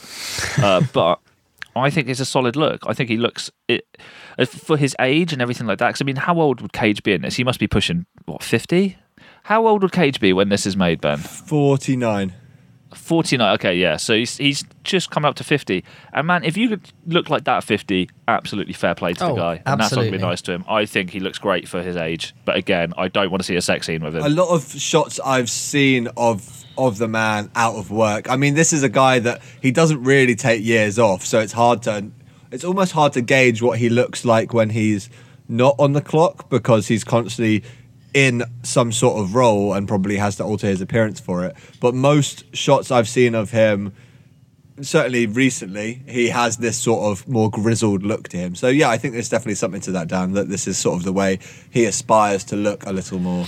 Uh, 0.57 0.83
but 0.93 1.19
I 1.75 1.89
think 1.89 2.09
it's 2.09 2.19
a 2.19 2.25
solid 2.25 2.55
look. 2.55 2.81
I 2.87 2.93
think 2.93 3.09
he 3.09 3.17
looks 3.17 3.49
it 3.67 3.85
uh, 4.37 4.45
for 4.45 4.77
his 4.77 4.95
age 4.99 5.31
and 5.33 5.41
everything 5.41 5.67
like 5.67 5.79
that. 5.79 5.87
Because 5.89 6.01
I 6.01 6.05
mean, 6.05 6.17
how 6.17 6.39
old 6.39 6.61
would 6.61 6.73
Cage 6.73 7.01
be 7.03 7.13
in 7.13 7.21
this? 7.21 7.35
He 7.35 7.43
must 7.43 7.59
be 7.59 7.67
pushing 7.67 8.05
what 8.25 8.43
fifty. 8.43 8.97
How 9.43 9.65
old 9.67 9.81
would 9.83 9.91
Cage 9.91 10.19
be 10.19 10.33
when 10.33 10.49
this 10.49 10.65
is 10.65 10.75
made, 10.77 11.01
Ben? 11.01 11.17
49. 11.17 12.33
49. 12.93 13.53
Okay, 13.55 13.75
yeah. 13.75 13.97
So 13.97 14.13
he's, 14.15 14.37
he's 14.37 14.63
just 14.83 15.09
come 15.11 15.23
up 15.25 15.35
to 15.35 15.43
50. 15.43 15.83
And 16.13 16.27
man, 16.27 16.43
if 16.43 16.57
you 16.57 16.69
could 16.69 16.91
look 17.07 17.29
like 17.29 17.45
that 17.45 17.57
at 17.57 17.63
50, 17.63 18.09
absolutely 18.27 18.73
fair 18.73 18.95
play 18.95 19.13
to 19.13 19.25
Oh, 19.25 19.29
the 19.29 19.35
guy. 19.35 19.61
And 19.65 19.79
that's 19.79 19.91
not 19.91 20.01
going 20.01 20.11
to 20.11 20.17
be 20.17 20.21
nice 20.21 20.41
to 20.43 20.51
him. 20.51 20.65
I 20.67 20.85
think 20.85 21.09
he 21.11 21.19
looks 21.19 21.37
great 21.39 21.67
for 21.67 21.81
his 21.81 21.95
age. 21.95 22.35
But 22.45 22.57
again, 22.57 22.93
I 22.97 23.07
don't 23.07 23.31
want 23.31 23.41
to 23.41 23.45
see 23.45 23.55
a 23.55 23.61
sex 23.61 23.87
scene 23.87 24.03
with 24.03 24.15
him. 24.15 24.23
a 24.23 24.29
lot 24.29 24.49
of 24.49 24.69
shots 24.79 25.19
I've 25.21 25.49
seen 25.49 26.07
of 26.17 26.60
of 26.77 26.97
the 26.97 27.07
man 27.07 27.51
out 27.55 27.75
of 27.75 27.91
work. 27.91 28.29
I 28.29 28.35
mean, 28.35 28.53
this 28.53 28.73
is 28.73 28.83
a 28.83 28.89
guy 28.89 29.19
that 29.19 29.41
he 29.61 29.71
doesn't 29.71 30.03
really 30.03 30.35
take 30.35 30.63
years 30.63 30.97
off, 30.97 31.25
so 31.25 31.39
it's 31.39 31.53
hard 31.53 31.83
to 31.83 32.11
it's 32.51 32.63
almost 32.65 32.91
hard 32.91 33.13
to 33.13 33.21
gauge 33.21 33.61
what 33.61 33.79
he 33.79 33.89
looks 33.89 34.25
like 34.25 34.53
when 34.53 34.71
he's 34.71 35.09
not 35.47 35.75
on 35.79 35.93
the 35.93 36.01
clock 36.01 36.49
because 36.49 36.87
he's 36.87 37.03
constantly 37.03 37.63
in 38.13 38.43
some 38.63 38.91
sort 38.91 39.21
of 39.21 39.35
role 39.35 39.73
and 39.73 39.87
probably 39.87 40.17
has 40.17 40.35
to 40.35 40.43
alter 40.43 40.67
his 40.67 40.81
appearance 40.81 41.19
for 41.19 41.45
it. 41.45 41.55
But 41.79 41.95
most 41.95 42.53
shots 42.55 42.91
I've 42.91 43.07
seen 43.07 43.35
of 43.35 43.51
him 43.51 43.93
certainly 44.81 45.27
recently 45.27 46.01
he 46.07 46.29
has 46.29 46.57
this 46.57 46.77
sort 46.77 47.11
of 47.11 47.27
more 47.27 47.49
grizzled 47.49 48.03
look 48.03 48.29
to 48.29 48.37
him. 48.37 48.55
So 48.55 48.67
yeah, 48.67 48.89
I 48.89 48.97
think 48.97 49.13
there's 49.13 49.29
definitely 49.29 49.55
something 49.55 49.81
to 49.81 49.91
that 49.91 50.07
Dan 50.07 50.33
that 50.33 50.49
this 50.49 50.67
is 50.67 50.77
sort 50.77 50.97
of 50.97 51.03
the 51.03 51.13
way 51.13 51.39
he 51.69 51.85
aspires 51.85 52.43
to 52.45 52.55
look 52.55 52.85
a 52.85 52.91
little 52.91 53.19
more. 53.19 53.45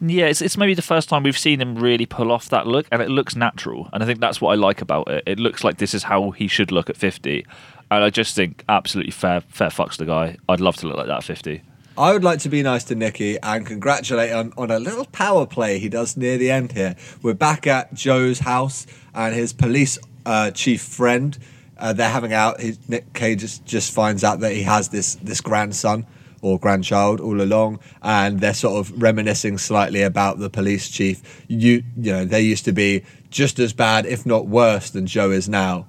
Yeah, 0.00 0.26
it's, 0.26 0.40
it's 0.40 0.56
maybe 0.56 0.74
the 0.74 0.82
first 0.82 1.08
time 1.08 1.24
we've 1.24 1.38
seen 1.38 1.60
him 1.60 1.74
really 1.76 2.06
pull 2.06 2.30
off 2.30 2.48
that 2.50 2.66
look, 2.66 2.86
and 2.92 3.02
it 3.02 3.08
looks 3.08 3.34
natural. 3.34 3.88
And 3.92 4.02
I 4.02 4.06
think 4.06 4.20
that's 4.20 4.40
what 4.40 4.52
I 4.52 4.54
like 4.54 4.80
about 4.80 5.08
it. 5.08 5.24
It 5.26 5.38
looks 5.38 5.64
like 5.64 5.78
this 5.78 5.94
is 5.94 6.04
how 6.04 6.30
he 6.30 6.46
should 6.46 6.70
look 6.70 6.88
at 6.88 6.96
50. 6.96 7.44
And 7.90 8.04
I 8.04 8.10
just 8.10 8.36
think 8.36 8.64
absolutely 8.68 9.10
fair, 9.10 9.40
fair 9.40 9.70
fucks 9.70 9.96
the 9.96 10.06
guy. 10.06 10.36
I'd 10.48 10.60
love 10.60 10.76
to 10.76 10.86
look 10.86 10.96
like 10.96 11.06
that 11.06 11.18
at 11.18 11.24
50. 11.24 11.62
I 11.96 12.12
would 12.12 12.22
like 12.22 12.38
to 12.40 12.48
be 12.48 12.62
nice 12.62 12.84
to 12.84 12.94
Nicky 12.94 13.40
and 13.42 13.66
congratulate 13.66 14.30
him 14.30 14.52
on 14.56 14.70
a 14.70 14.78
little 14.78 15.06
power 15.06 15.46
play 15.46 15.80
he 15.80 15.88
does 15.88 16.16
near 16.16 16.38
the 16.38 16.48
end 16.48 16.72
here. 16.72 16.94
We're 17.22 17.34
back 17.34 17.66
at 17.66 17.92
Joe's 17.92 18.38
house 18.38 18.86
and 19.14 19.34
his 19.34 19.52
police 19.52 19.98
uh, 20.24 20.52
chief 20.52 20.80
friend. 20.80 21.36
Uh, 21.76 21.92
they're 21.92 22.08
having 22.08 22.32
out. 22.32 22.60
He, 22.60 22.76
Nick 22.86 23.14
Cage 23.14 23.40
just, 23.40 23.64
just 23.64 23.92
finds 23.92 24.22
out 24.22 24.40
that 24.40 24.52
he 24.52 24.62
has 24.62 24.90
this 24.90 25.16
this 25.16 25.40
grandson 25.40 26.06
or 26.40 26.58
grandchild 26.58 27.20
all 27.20 27.40
along, 27.40 27.80
and 28.02 28.40
they're 28.40 28.54
sort 28.54 28.78
of 28.78 29.02
reminiscing 29.02 29.58
slightly 29.58 30.02
about 30.02 30.38
the 30.38 30.50
police 30.50 30.88
chief. 30.88 31.42
You 31.48 31.82
you 31.96 32.12
know 32.12 32.24
they 32.24 32.40
used 32.42 32.64
to 32.66 32.72
be 32.72 33.04
just 33.30 33.58
as 33.58 33.72
bad, 33.72 34.06
if 34.06 34.24
not 34.24 34.46
worse, 34.46 34.90
than 34.90 35.06
Joe 35.06 35.30
is 35.30 35.48
now 35.48 35.86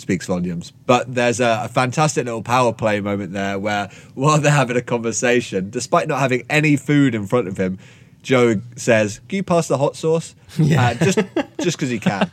speaks 0.00 0.26
volumes. 0.26 0.72
But 0.86 1.14
there's 1.14 1.40
a, 1.40 1.62
a 1.64 1.68
fantastic 1.68 2.24
little 2.24 2.42
power 2.42 2.72
play 2.72 3.00
moment 3.00 3.32
there 3.32 3.58
where 3.58 3.90
while 4.14 4.38
they're 4.40 4.50
having 4.50 4.76
a 4.76 4.82
conversation, 4.82 5.70
despite 5.70 6.08
not 6.08 6.20
having 6.20 6.44
any 6.50 6.76
food 6.76 7.14
in 7.14 7.26
front 7.26 7.48
of 7.48 7.56
him, 7.56 7.78
Joe 8.22 8.60
says, 8.76 9.20
"Can 9.28 9.36
you 9.36 9.42
pass 9.42 9.68
the 9.68 9.78
hot 9.78 9.96
sauce?" 9.96 10.34
Yeah, 10.58 10.88
uh, 10.88 10.94
just 10.94 11.18
just 11.60 11.76
because 11.76 11.90
he 11.90 12.00
can. 12.00 12.30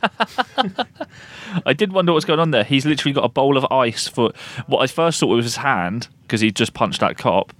I 1.66 1.72
did 1.72 1.92
wonder 1.92 2.12
what's 2.12 2.24
going 2.24 2.40
on 2.40 2.50
there. 2.50 2.64
He's 2.64 2.84
literally 2.84 3.12
got 3.12 3.24
a 3.24 3.28
bowl 3.28 3.56
of 3.56 3.64
ice 3.70 4.08
for 4.08 4.32
what 4.66 4.80
I 4.80 4.86
first 4.88 5.20
thought 5.20 5.28
was 5.28 5.44
his 5.44 5.56
hand 5.56 6.08
because 6.22 6.40
he 6.40 6.50
just 6.50 6.74
punched 6.74 7.00
that 7.00 7.16
cop. 7.16 7.52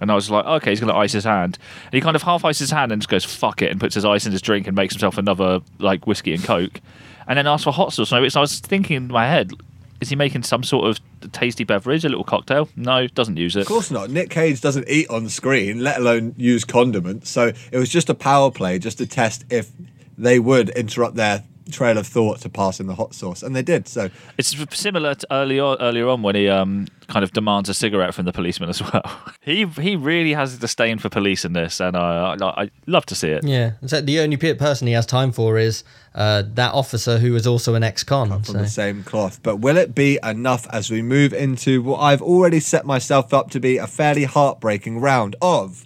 And 0.00 0.10
I 0.10 0.14
was 0.14 0.30
like, 0.30 0.44
okay, 0.44 0.70
he's 0.70 0.80
going 0.80 0.92
to 0.92 0.98
ice 0.98 1.12
his 1.12 1.24
hand. 1.24 1.58
And 1.86 1.94
he 1.94 2.00
kind 2.00 2.16
of 2.16 2.22
half 2.22 2.44
ices 2.44 2.58
his 2.58 2.70
hand 2.70 2.92
and 2.92 3.00
just 3.00 3.08
goes, 3.08 3.24
fuck 3.24 3.62
it, 3.62 3.70
and 3.70 3.80
puts 3.80 3.94
his 3.94 4.04
ice 4.04 4.26
in 4.26 4.32
his 4.32 4.42
drink 4.42 4.66
and 4.66 4.76
makes 4.76 4.92
himself 4.92 5.16
another, 5.16 5.60
like, 5.78 6.06
whiskey 6.06 6.34
and 6.34 6.44
coke. 6.44 6.80
And 7.26 7.38
then 7.38 7.46
asks 7.46 7.64
for 7.64 7.72
hot 7.72 7.92
sauce. 7.92 8.10
So 8.10 8.16
I 8.16 8.40
was 8.40 8.58
thinking 8.60 8.96
in 8.96 9.08
my 9.08 9.26
head, 9.26 9.52
is 10.00 10.08
he 10.08 10.16
making 10.16 10.42
some 10.42 10.62
sort 10.62 10.88
of 10.88 11.32
tasty 11.32 11.64
beverage, 11.64 12.04
a 12.04 12.08
little 12.08 12.24
cocktail? 12.24 12.68
No, 12.76 13.06
doesn't 13.06 13.36
use 13.36 13.56
it. 13.56 13.60
Of 13.60 13.66
course 13.66 13.90
not. 13.90 14.10
Nick 14.10 14.30
Cage 14.30 14.60
doesn't 14.60 14.88
eat 14.88 15.08
on 15.08 15.28
screen, 15.28 15.80
let 15.80 15.98
alone 15.98 16.34
use 16.36 16.64
condiments. 16.64 17.30
So 17.30 17.52
it 17.72 17.78
was 17.78 17.88
just 17.88 18.10
a 18.10 18.14
power 18.14 18.50
play, 18.50 18.78
just 18.78 18.98
to 18.98 19.06
test 19.06 19.44
if 19.50 19.70
they 20.18 20.38
would 20.38 20.70
interrupt 20.70 21.16
their 21.16 21.44
trail 21.70 21.98
of 21.98 22.06
thought 22.06 22.40
to 22.40 22.48
pass 22.48 22.80
in 22.80 22.86
the 22.86 22.94
hot 22.94 23.14
sauce, 23.14 23.42
and 23.42 23.54
they 23.54 23.62
did. 23.62 23.88
So 23.88 24.10
It's 24.38 24.54
similar 24.76 25.14
to 25.14 25.26
earlier 25.30 25.76
earlier 25.80 26.08
on 26.08 26.22
when 26.22 26.34
he 26.34 26.48
um, 26.48 26.86
kind 27.08 27.24
of 27.24 27.32
demands 27.32 27.68
a 27.68 27.74
cigarette 27.74 28.14
from 28.14 28.24
the 28.24 28.32
policeman 28.32 28.68
as 28.68 28.82
well. 28.82 29.20
he 29.40 29.66
he 29.66 29.96
really 29.96 30.32
has 30.34 30.54
a 30.54 30.58
disdain 30.58 30.98
for 30.98 31.08
police 31.08 31.44
in 31.44 31.52
this, 31.52 31.80
and 31.80 31.96
uh, 31.96 32.36
I, 32.40 32.62
I 32.64 32.70
love 32.86 33.06
to 33.06 33.14
see 33.14 33.28
it. 33.28 33.44
Yeah. 33.44 33.72
So 33.86 34.00
the 34.00 34.20
only 34.20 34.36
person 34.36 34.86
he 34.86 34.92
has 34.94 35.06
time 35.06 35.32
for 35.32 35.58
is 35.58 35.84
uh, 36.14 36.42
that 36.54 36.72
officer 36.72 37.18
who 37.18 37.34
is 37.34 37.46
also 37.46 37.74
an 37.74 37.82
ex-con. 37.82 38.28
from 38.28 38.42
So. 38.44 38.52
the 38.58 38.68
same 38.68 39.02
cloth. 39.02 39.40
But 39.42 39.56
will 39.56 39.76
it 39.76 39.94
be 39.94 40.18
enough 40.22 40.66
as 40.70 40.90
we 40.90 41.02
move 41.02 41.32
into 41.32 41.82
what 41.82 41.98
I've 42.00 42.22
already 42.22 42.60
set 42.60 42.84
myself 42.84 43.32
up 43.34 43.50
to 43.50 43.60
be 43.60 43.78
a 43.78 43.86
fairly 43.86 44.24
heartbreaking 44.24 45.00
round 45.00 45.36
of 45.40 45.84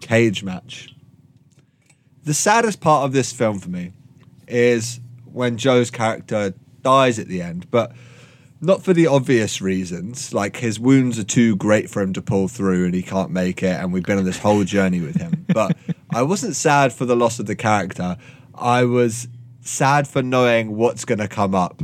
cage 0.00 0.42
match? 0.42 0.94
The 2.24 2.34
saddest 2.34 2.80
part 2.80 3.04
of 3.04 3.12
this 3.12 3.32
film 3.32 3.58
for 3.58 3.70
me 3.70 3.92
is 4.46 5.00
when 5.24 5.56
Joe's 5.56 5.90
character 5.90 6.54
dies 6.82 7.18
at 7.18 7.28
the 7.28 7.40
end, 7.42 7.70
but 7.70 7.92
not 8.60 8.82
for 8.82 8.92
the 8.92 9.06
obvious 9.06 9.60
reasons. 9.62 10.34
Like 10.34 10.56
his 10.56 10.78
wounds 10.78 11.18
are 11.18 11.24
too 11.24 11.56
great 11.56 11.88
for 11.88 12.02
him 12.02 12.12
to 12.12 12.22
pull 12.22 12.48
through 12.48 12.84
and 12.84 12.94
he 12.94 13.02
can't 13.02 13.30
make 13.30 13.62
it, 13.62 13.80
and 13.80 13.92
we've 13.92 14.02
been 14.04 14.18
on 14.18 14.24
this 14.24 14.38
whole 14.38 14.64
journey 14.64 15.00
with 15.00 15.16
him. 15.16 15.46
But 15.54 15.76
I 16.14 16.22
wasn't 16.22 16.54
sad 16.56 16.92
for 16.92 17.04
the 17.06 17.16
loss 17.16 17.38
of 17.40 17.46
the 17.46 17.56
character. 17.56 18.16
I 18.54 18.84
was 18.84 19.26
sad 19.62 20.06
for 20.06 20.22
knowing 20.22 20.76
what's 20.76 21.04
going 21.04 21.18
to 21.18 21.28
come 21.28 21.54
up. 21.54 21.82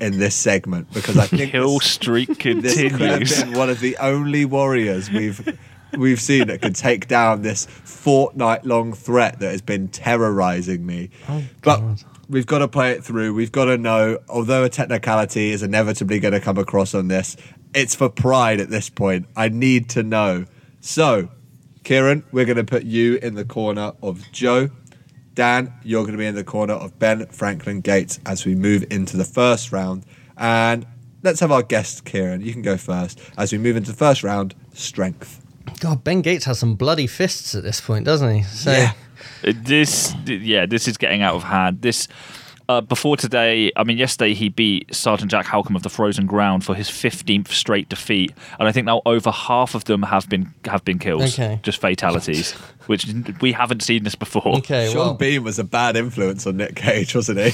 in 0.00 0.18
this 0.18 0.34
segment 0.34 0.92
because 0.92 1.16
I 1.18 1.26
think 1.28 1.52
Kill 1.52 1.78
this, 1.78 1.90
streak 1.90 2.28
this 2.38 2.42
could 2.42 2.62
have 2.64 2.98
continues. 2.98 3.42
been 3.42 3.52
one 3.52 3.70
of 3.70 3.80
the 3.80 3.96
only 3.98 4.44
warriors 4.44 5.10
we've 5.10 5.58
we've 5.98 6.20
seen 6.20 6.48
that 6.48 6.62
could 6.62 6.74
take 6.74 7.08
down 7.08 7.42
this 7.42 7.66
fortnight 7.66 8.64
long 8.64 8.92
threat 8.92 9.38
that 9.40 9.50
has 9.50 9.62
been 9.62 9.88
terrorizing 9.88 10.84
me. 10.84 11.10
Oh, 11.28 11.42
but 11.62 11.82
we've 12.28 12.46
got 12.46 12.58
to 12.58 12.68
play 12.68 12.92
it 12.92 13.04
through. 13.04 13.34
We've 13.34 13.52
got 13.52 13.66
to 13.66 13.78
know, 13.78 14.18
although 14.28 14.64
a 14.64 14.68
technicality 14.68 15.50
is 15.50 15.62
inevitably 15.62 16.20
going 16.20 16.34
to 16.34 16.40
come 16.40 16.58
across 16.58 16.94
on 16.94 17.08
this, 17.08 17.36
it's 17.74 17.94
for 17.94 18.08
pride 18.08 18.60
at 18.60 18.70
this 18.70 18.90
point. 18.90 19.26
I 19.36 19.48
need 19.48 19.88
to 19.90 20.02
know. 20.02 20.46
So, 20.80 21.30
Kieran, 21.82 22.24
we're 22.32 22.44
going 22.44 22.56
to 22.56 22.64
put 22.64 22.84
you 22.84 23.16
in 23.16 23.34
the 23.34 23.44
corner 23.44 23.92
of 24.02 24.22
Joe. 24.32 24.70
Dan, 25.34 25.72
you're 25.82 26.02
going 26.02 26.12
to 26.12 26.18
be 26.18 26.26
in 26.26 26.34
the 26.34 26.44
corner 26.44 26.74
of 26.74 26.98
Ben 26.98 27.26
Franklin 27.26 27.80
Gates 27.80 28.20
as 28.24 28.46
we 28.46 28.54
move 28.54 28.84
into 28.90 29.16
the 29.16 29.24
first 29.24 29.72
round. 29.72 30.04
And 30.36 30.86
let's 31.22 31.40
have 31.40 31.50
our 31.50 31.62
guest, 31.62 32.04
Kieran. 32.04 32.40
You 32.40 32.52
can 32.52 32.62
go 32.62 32.76
first. 32.76 33.20
As 33.36 33.50
we 33.50 33.58
move 33.58 33.76
into 33.76 33.90
the 33.90 33.96
first 33.96 34.22
round, 34.22 34.54
strength. 34.72 35.43
God, 35.80 36.04
Ben 36.04 36.20
Gates 36.22 36.44
has 36.44 36.58
some 36.58 36.74
bloody 36.76 37.06
fists 37.06 37.54
at 37.54 37.62
this 37.62 37.80
point, 37.80 38.04
doesn't 38.04 38.34
he? 38.34 38.42
So, 38.42 38.70
Yeah. 38.72 38.92
This, 39.42 40.14
yeah, 40.26 40.66
this 40.66 40.88
is 40.88 40.96
getting 40.96 41.22
out 41.22 41.34
of 41.34 41.42
hand. 41.44 41.82
This. 41.82 42.08
Uh, 42.66 42.80
before 42.80 43.14
today, 43.14 43.70
I 43.76 43.84
mean, 43.84 43.98
yesterday 43.98 44.32
he 44.32 44.48
beat 44.48 44.94
Sergeant 44.94 45.30
Jack 45.30 45.44
Halcombe 45.44 45.76
of 45.76 45.82
the 45.82 45.90
Frozen 45.90 46.24
Ground 46.24 46.64
for 46.64 46.74
his 46.74 46.88
15th 46.88 47.48
straight 47.48 47.90
defeat, 47.90 48.32
and 48.58 48.66
I 48.66 48.72
think 48.72 48.86
now 48.86 49.02
over 49.04 49.30
half 49.30 49.74
of 49.74 49.84
them 49.84 50.02
have 50.04 50.30
been 50.30 50.54
have 50.64 50.82
been 50.82 50.98
kills, 50.98 51.34
Okay. 51.38 51.60
just 51.62 51.78
fatalities, 51.78 52.52
which 52.86 53.06
we 53.42 53.52
haven't 53.52 53.82
seen 53.82 54.04
this 54.04 54.14
before. 54.14 54.56
Okay, 54.58 54.88
Sean 54.88 54.96
well, 54.98 55.14
Bean 55.14 55.44
was 55.44 55.58
a 55.58 55.64
bad 55.64 55.94
influence 55.94 56.46
on 56.46 56.56
Nick 56.56 56.74
Cage, 56.76 57.14
wasn't 57.14 57.40
he? 57.40 57.52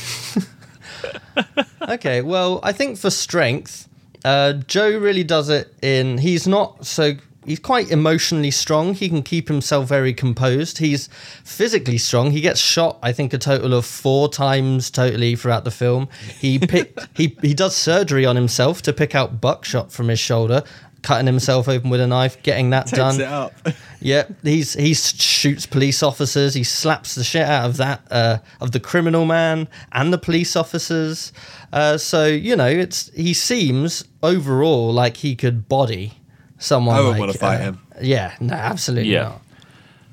okay, 1.88 2.22
well, 2.22 2.61
I 2.62 2.70
think 2.72 2.96
for 2.96 3.11
strength, 3.11 3.88
uh, 4.24 4.52
Joe 4.68 4.96
really 4.96 5.24
does 5.24 5.48
it 5.48 5.74
in. 5.82 6.18
He's 6.18 6.46
not 6.46 6.86
so. 6.86 7.14
He's 7.51 7.59
quite 7.59 7.90
emotionally 7.90 8.53
strong. 8.53 8.94
He 8.94 9.09
can 9.09 9.24
keep 9.24 9.48
himself 9.48 9.88
very 9.88 10.14
composed. 10.14 10.78
He's 10.78 11.09
physically 11.42 11.98
strong. 11.98 12.30
He 12.30 12.40
gets 12.40 12.61
shot, 12.61 13.01
I 13.03 13.11
think, 13.12 13.32
a 13.34 13.38
total 13.38 13.74
of 13.74 13.84
four 13.84 14.28
times 14.28 14.88
totally 14.88 15.34
throughout 15.34 15.64
the 15.64 15.72
film. 15.72 16.09
He 16.38 16.59
pick, 16.61 16.96
he 17.16 17.36
he 17.42 17.53
does 17.53 17.74
surgery 17.74 18.24
on 18.24 18.36
himself 18.36 18.82
to 18.82 18.92
pick 18.92 19.16
out 19.16 19.40
buckshot 19.40 19.90
from 19.90 20.07
his 20.07 20.20
shoulder, 20.20 20.62
cutting 21.03 21.26
himself 21.26 21.68
open 21.68 21.90
with 21.90 22.01
a 22.01 22.07
knife, 22.07 22.40
getting 22.44 22.70
that 22.70 22.86
Takes 22.86 22.98
done. 22.98 23.20
it 23.20 23.26
up. 23.26 23.53
Yeah, 24.03 24.28
he's 24.44 24.74
he 24.74 24.94
shoots 24.94 25.66
police 25.66 26.05
officers. 26.05 26.55
He 26.55 26.62
slaps 26.64 27.16
the 27.16 27.24
shit 27.24 27.42
out 27.46 27.68
of 27.68 27.76
that 27.78 28.01
uh, 28.12 28.38
of 28.61 28.70
the 28.70 28.80
criminal 28.80 29.26
man 29.26 29.66
and 29.92 30.11
the 30.12 30.18
police 30.18 30.55
officers. 30.55 31.32
Uh, 31.72 31.98
so 31.98 32.26
you 32.26 32.55
know, 32.55 32.68
it's 32.68 33.11
he 33.12 33.34
seems 33.34 34.05
overall 34.22 34.90
like 34.92 35.18
he 35.18 35.34
could 35.34 35.68
body 35.68 36.14
someone. 36.61 36.94
I 36.96 37.00
wouldn't 37.00 37.18
like, 37.18 37.20
wanna 37.20 37.32
fight 37.34 37.56
uh, 37.61 37.64
him. 37.64 37.80
Yeah, 38.00 38.34
no, 38.40 38.54
absolutely 38.54 39.12
Yeah. 39.12 39.22
not. 39.22 39.42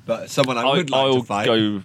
But 0.06 0.30
someone 0.30 0.58
I 0.58 0.62
I, 0.62 0.76
would 0.76 0.90
like 0.90 1.00
I'll 1.00 1.20
to 1.20 1.22
fight. 1.22 1.46
go. 1.46 1.82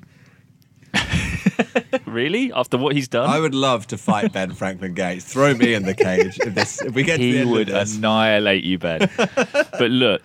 really? 2.05 2.51
After 2.53 2.77
what 2.77 2.95
he's 2.95 3.07
done? 3.07 3.29
I 3.29 3.39
would 3.39 3.53
love 3.53 3.85
to 3.87 3.97
fight 3.97 4.31
Ben 4.31 4.53
Franklin 4.53 4.93
Gates. 4.93 5.25
Throw 5.25 5.53
me 5.53 5.73
in 5.73 5.83
the 5.83 5.93
cage. 5.93 6.39
If, 6.39 6.55
this, 6.55 6.81
if 6.81 6.93
we 6.93 7.03
get 7.03 7.17
to 7.17 7.23
he 7.23 7.43
would 7.43 7.67
this. 7.67 7.97
annihilate 7.97 8.63
you, 8.63 8.77
Ben. 8.77 9.09
but 9.17 9.91
look, 9.91 10.21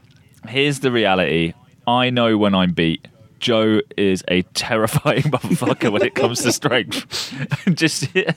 here's 0.47 0.81
the 0.81 0.93
reality. 0.93 1.55
I 1.87 2.11
know 2.11 2.39
when 2.39 2.55
I'm 2.55 2.73
beat. 2.73 3.09
Joe 3.41 3.81
is 3.97 4.25
a 4.29 4.43
terrifying 4.55 5.23
motherfucker 5.33 5.93
when 5.93 6.03
it 6.03 6.15
comes 6.15 6.43
to 6.43 6.53
strength. 6.53 7.33
Just 7.73 8.09
yeah. 8.15 8.33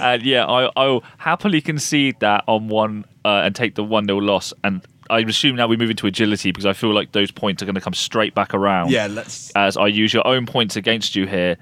and 0.00 0.22
yeah, 0.22 0.44
I 0.46 0.70
I'll 0.76 1.02
happily 1.18 1.60
concede 1.60 2.18
that 2.20 2.42
on 2.48 2.68
one 2.68 3.04
uh, 3.24 3.42
and 3.44 3.54
take 3.54 3.76
the 3.76 3.84
one 3.84 4.06
0 4.06 4.18
loss. 4.18 4.52
And 4.64 4.84
I 5.10 5.20
assume 5.20 5.56
now 5.56 5.66
we 5.66 5.76
move 5.76 5.90
into 5.90 6.06
agility 6.06 6.52
because 6.52 6.66
I 6.66 6.72
feel 6.72 6.94
like 6.94 7.12
those 7.12 7.30
points 7.30 7.62
are 7.62 7.66
going 7.66 7.74
to 7.74 7.80
come 7.80 7.94
straight 7.94 8.34
back 8.34 8.54
around. 8.54 8.90
Yeah, 8.90 9.08
let's. 9.08 9.50
As 9.56 9.76
I 9.76 9.88
use 9.88 10.14
your 10.14 10.26
own 10.26 10.46
points 10.46 10.76
against 10.76 11.16
you 11.16 11.26
here, 11.26 11.56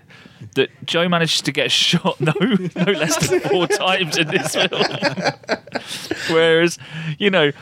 that 0.55 0.71
Joe 0.85 1.09
managed 1.09 1.45
to 1.47 1.53
get 1.53 1.71
shot 1.71 2.21
no 2.21 2.33
no 2.41 2.93
less 2.93 3.29
than 3.29 3.41
four 3.41 3.67
times 3.67 4.17
in 4.17 4.29
this 4.29 4.55
film. 4.55 4.83
Whereas, 6.31 6.79
you 7.19 7.31
know, 7.31 7.53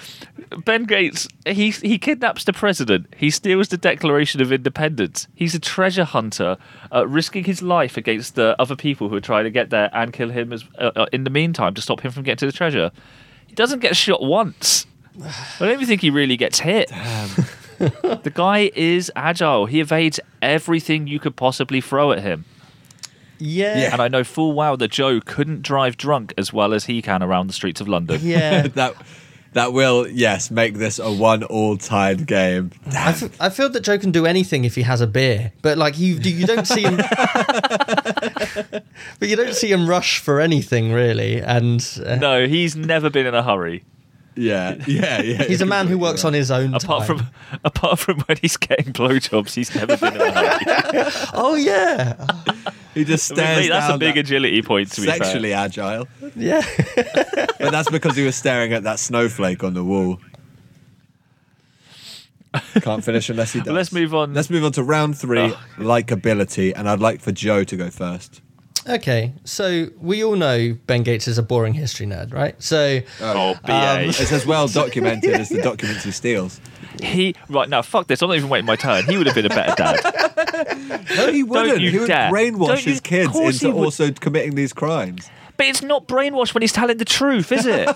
Ben 0.65 0.85
Gates 0.85 1.29
he 1.47 1.71
he 1.71 1.99
kidnaps 1.99 2.45
the 2.45 2.53
president. 2.53 3.07
He 3.17 3.31
steals 3.31 3.69
the 3.69 3.77
Declaration 3.77 4.41
of 4.41 4.53
Independence. 4.53 5.29
He's 5.35 5.55
a 5.55 5.61
treasure 5.61 6.05
hunter, 6.05 6.57
uh, 6.93 7.07
risking 7.07 7.45
his 7.45 7.63
life 7.63 7.97
against 7.97 8.35
the 8.35 8.61
other 8.61 8.77
people 8.77 9.09
who 9.09 9.17
are 9.17 9.21
trying 9.21 9.45
to 9.45 9.51
get 9.51 9.71
there 9.71 9.91
and 9.93 10.13
kill 10.13 10.31
him 10.31 10.53
as 10.53 10.65
uh, 10.79 10.91
uh, 10.97 11.07
in 11.13 11.25
the 11.25 11.31
meantime 11.31 11.75
to 11.75 11.83
stop 11.83 12.01
him 12.01 12.13
from 12.13 12.23
getting 12.23 12.39
to 12.39 12.47
the 12.47 12.53
treasure. 12.53 12.91
He 13.47 13.55
doesn't 13.55 13.79
get 13.79 13.97
shot 13.97 14.23
once. 14.23 14.87
I 15.23 15.57
don't 15.61 15.73
even 15.73 15.87
think 15.87 16.01
he 16.03 16.11
really 16.11 16.37
gets 16.37 16.61
hit. 16.61 16.89
the 17.79 18.33
guy 18.35 18.71
is 18.75 19.11
agile. 19.17 19.67
He 19.67 19.81
evades 19.81 20.21
everything 20.43 21.07
you 21.07 21.19
could 21.19 21.37
possibly 21.37 21.81
throw 21.81 22.13
at 22.13 22.21
him. 22.21 22.45
Yeah, 23.39 23.79
Yeah. 23.79 23.93
And 23.93 24.01
I 24.01 24.09
know 24.09 24.25
full 24.25 24.53
well 24.55 24.77
that 24.79 24.91
Joe 24.91 25.21
couldn't 25.21 25.63
drive 25.63 25.97
drunk 25.97 26.33
as 26.39 26.53
well 26.53 26.73
as 26.73 26.87
he 26.87 27.03
can 27.03 27.23
around 27.23 27.49
the 27.49 27.53
streets 27.53 27.81
of 27.81 27.89
London. 27.89 28.21
yeah. 28.23 28.67
that 28.75 28.95
that 29.53 29.73
will 29.73 30.07
yes 30.09 30.51
make 30.51 30.75
this 30.75 30.99
a 30.99 31.11
one 31.11 31.43
all 31.45 31.77
tied 31.79 32.27
game. 32.27 32.71
I, 32.93 33.11
f- 33.11 33.41
I 33.41 33.49
feel 33.49 33.69
that 33.71 33.81
Joe 33.85 33.99
can 33.99 34.11
do 34.11 34.27
anything 34.27 34.65
if 34.67 34.75
he 34.75 34.83
has 34.83 35.01
a 35.01 35.07
beer, 35.07 35.53
but 35.63 35.79
like 35.79 35.99
you, 35.99 36.15
you 36.17 36.47
don't 36.47 36.67
see 36.67 36.83
him. 36.83 36.97
but 36.97 38.83
you 39.23 39.37
don't 39.37 39.55
see 39.55 39.71
him 39.73 39.89
rush 39.89 40.19
for 40.19 40.41
anything 40.41 40.93
really, 40.93 41.41
and 41.41 41.87
uh, 42.05 42.17
No, 42.17 42.47
he's 42.47 42.77
never 42.77 43.09
been 43.11 43.27
in 43.27 43.35
a 43.35 43.43
hurry. 43.43 43.85
Yeah, 44.47 44.75
yeah, 44.87 45.23
yeah. 45.23 45.45
he's 45.45 45.63
a 45.63 45.67
man 45.67 45.87
who 45.87 45.97
works 45.97 46.23
on 46.23 46.35
his 46.35 46.51
own. 46.51 46.75
Apart 46.75 47.07
time. 47.07 47.19
from 47.19 47.27
apart 47.65 47.99
from 47.99 48.21
when 48.21 48.37
he's 48.37 48.59
getting 48.59 48.93
blowjobs, 48.93 49.55
he's 49.55 49.75
never 49.75 49.97
been 49.97 50.15
in 50.15 50.21
a 50.21 50.31
hurry. 50.31 51.11
oh 51.33 51.55
yeah, 51.55 52.15
he 52.93 53.05
just 53.05 53.33
I 53.33 53.35
mean, 53.35 53.43
stares 53.45 53.59
mate, 53.61 53.69
that's 53.71 53.95
a 53.95 53.97
big 53.97 54.15
that- 54.17 54.21
agility 54.21 54.61
point 54.61 54.93
to 54.93 55.01
be 55.01 55.07
fair. 55.07 55.17
sexually 55.17 55.55
agile. 55.55 56.07
yeah. 56.37 56.61
But 57.59 57.71
that's 57.71 57.91
because 57.91 58.15
he 58.15 58.25
was 58.27 58.37
staring 58.37 58.75
at 58.75 58.83
that 58.83 58.99
snowflake 58.99 59.65
on 59.65 59.73
the 59.73 59.83
wall. 59.83 60.21
Can't 62.81 63.05
finish 63.05 63.29
unless 63.31 63.53
he 63.53 63.61
does. 63.61 63.67
Well, 63.67 63.75
let's 63.77 63.93
move 63.93 64.15
on. 64.15 64.33
Let's 64.35 64.51
move 64.51 64.65
on 64.65 64.73
to 64.73 64.83
round 64.83 65.17
three, 65.19 65.41
Ugh. 65.41 65.57
likability, 65.79 66.73
and 66.75 66.89
I'd 66.89 67.01
like 67.01 67.21
for 67.21 67.33
Joe 67.33 67.65
to 67.65 67.77
go 67.77 67.91
first. 67.91 68.41
Okay, 68.89 69.33
so 69.45 69.89
we 70.01 70.23
all 70.23 70.37
know 70.37 70.77
Ben 70.87 71.03
Gates 71.03 71.27
is 71.27 71.39
a 71.39 71.43
boring 71.43 71.75
history 71.75 72.07
nerd, 72.07 72.33
right? 72.33 72.61
So 72.63 73.01
Oh, 73.21 73.55
BA. 73.65 73.73
Um, 73.73 74.01
It's 74.09 74.31
as 74.33 74.47
well 74.47 74.69
documented 74.69 75.31
as 75.35 75.49
the 75.49 75.61
documents 75.61 76.05
he 76.05 76.13
steals. 76.13 76.61
he 77.03 77.35
right 77.49 77.69
now, 77.69 77.83
fuck 77.83 78.07
this. 78.07 78.23
I'm 78.23 78.29
not 78.29 78.37
even 78.37 78.49
waiting 78.49 78.67
my 78.67 78.77
turn. 78.77 79.05
He 79.07 79.17
would 79.17 79.27
have 79.27 79.35
been 79.35 79.47
a 79.47 79.49
better 79.49 79.75
dad. 79.77 81.07
No, 81.17 81.33
he 81.33 81.43
wouldn't. 81.43 81.81
you 81.81 81.91
He 81.91 81.99
would 81.99 82.07
dare. 82.07 82.31
brainwash 82.31 82.87
you- 82.87 82.93
his 82.93 83.01
kids 83.01 83.37
into 83.37 83.73
also 83.73 84.13
committing 84.13 84.55
these 84.55 84.73
crimes. 84.73 85.29
But 85.57 85.67
it's 85.67 85.83
not 85.83 86.07
brainwashed 86.07 86.55
when 86.55 86.63
he's 86.63 86.73
telling 86.73 86.99
the 86.99 87.05
truth, 87.05 87.51
is 87.53 87.65
it? 87.67 87.89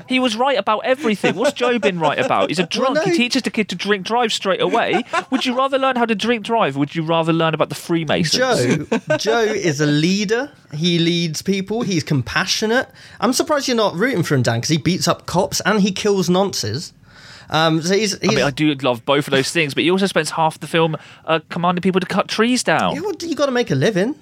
he 0.08 0.18
was 0.18 0.36
right 0.36 0.58
about 0.58 0.80
everything. 0.80 1.34
What's 1.34 1.52
Joe 1.52 1.78
been 1.78 1.98
right 1.98 2.18
about? 2.18 2.48
He's 2.48 2.58
a 2.58 2.66
drunk. 2.66 2.96
no. 2.96 3.02
He 3.02 3.16
teaches 3.16 3.42
the 3.42 3.50
kid 3.50 3.68
to 3.70 3.74
drink 3.74 4.06
drive 4.06 4.32
straight 4.32 4.60
away. 4.60 5.02
Would 5.30 5.46
you 5.46 5.56
rather 5.56 5.78
learn 5.78 5.96
how 5.96 6.04
to 6.04 6.14
drink 6.14 6.44
drive? 6.44 6.76
Would 6.76 6.94
you 6.94 7.02
rather 7.02 7.32
learn 7.32 7.54
about 7.54 7.68
the 7.68 7.74
Freemasons? 7.74 8.32
Joe, 8.32 9.16
Joe 9.16 9.42
is 9.42 9.80
a 9.80 9.86
leader. 9.86 10.52
He 10.74 10.98
leads 10.98 11.42
people. 11.42 11.82
He's 11.82 12.04
compassionate. 12.04 12.88
I'm 13.20 13.32
surprised 13.32 13.68
you're 13.68 13.76
not 13.76 13.94
rooting 13.94 14.22
for 14.22 14.34
him, 14.34 14.42
Dan, 14.42 14.58
because 14.58 14.70
he 14.70 14.78
beats 14.78 15.08
up 15.08 15.26
cops 15.26 15.60
and 15.62 15.80
he 15.80 15.92
kills 15.92 16.28
nonces. 16.28 16.92
Um, 17.50 17.82
so 17.82 17.94
he's, 17.94 18.18
he's 18.20 18.30
I 18.30 18.34
mean, 18.34 18.44
I 18.44 18.50
do 18.50 18.72
love 18.74 19.04
both 19.04 19.26
of 19.26 19.32
those 19.32 19.50
things, 19.50 19.74
but 19.74 19.82
he 19.82 19.90
also 19.90 20.06
spends 20.06 20.30
half 20.30 20.60
the 20.60 20.68
film 20.68 20.96
uh, 21.24 21.40
commanding 21.48 21.82
people 21.82 22.00
to 22.00 22.06
cut 22.06 22.28
trees 22.28 22.62
down. 22.62 22.94
Yeah, 22.94 23.00
well, 23.00 23.14
you 23.20 23.34
got 23.34 23.46
to 23.46 23.52
make 23.52 23.70
a 23.70 23.74
living. 23.74 24.14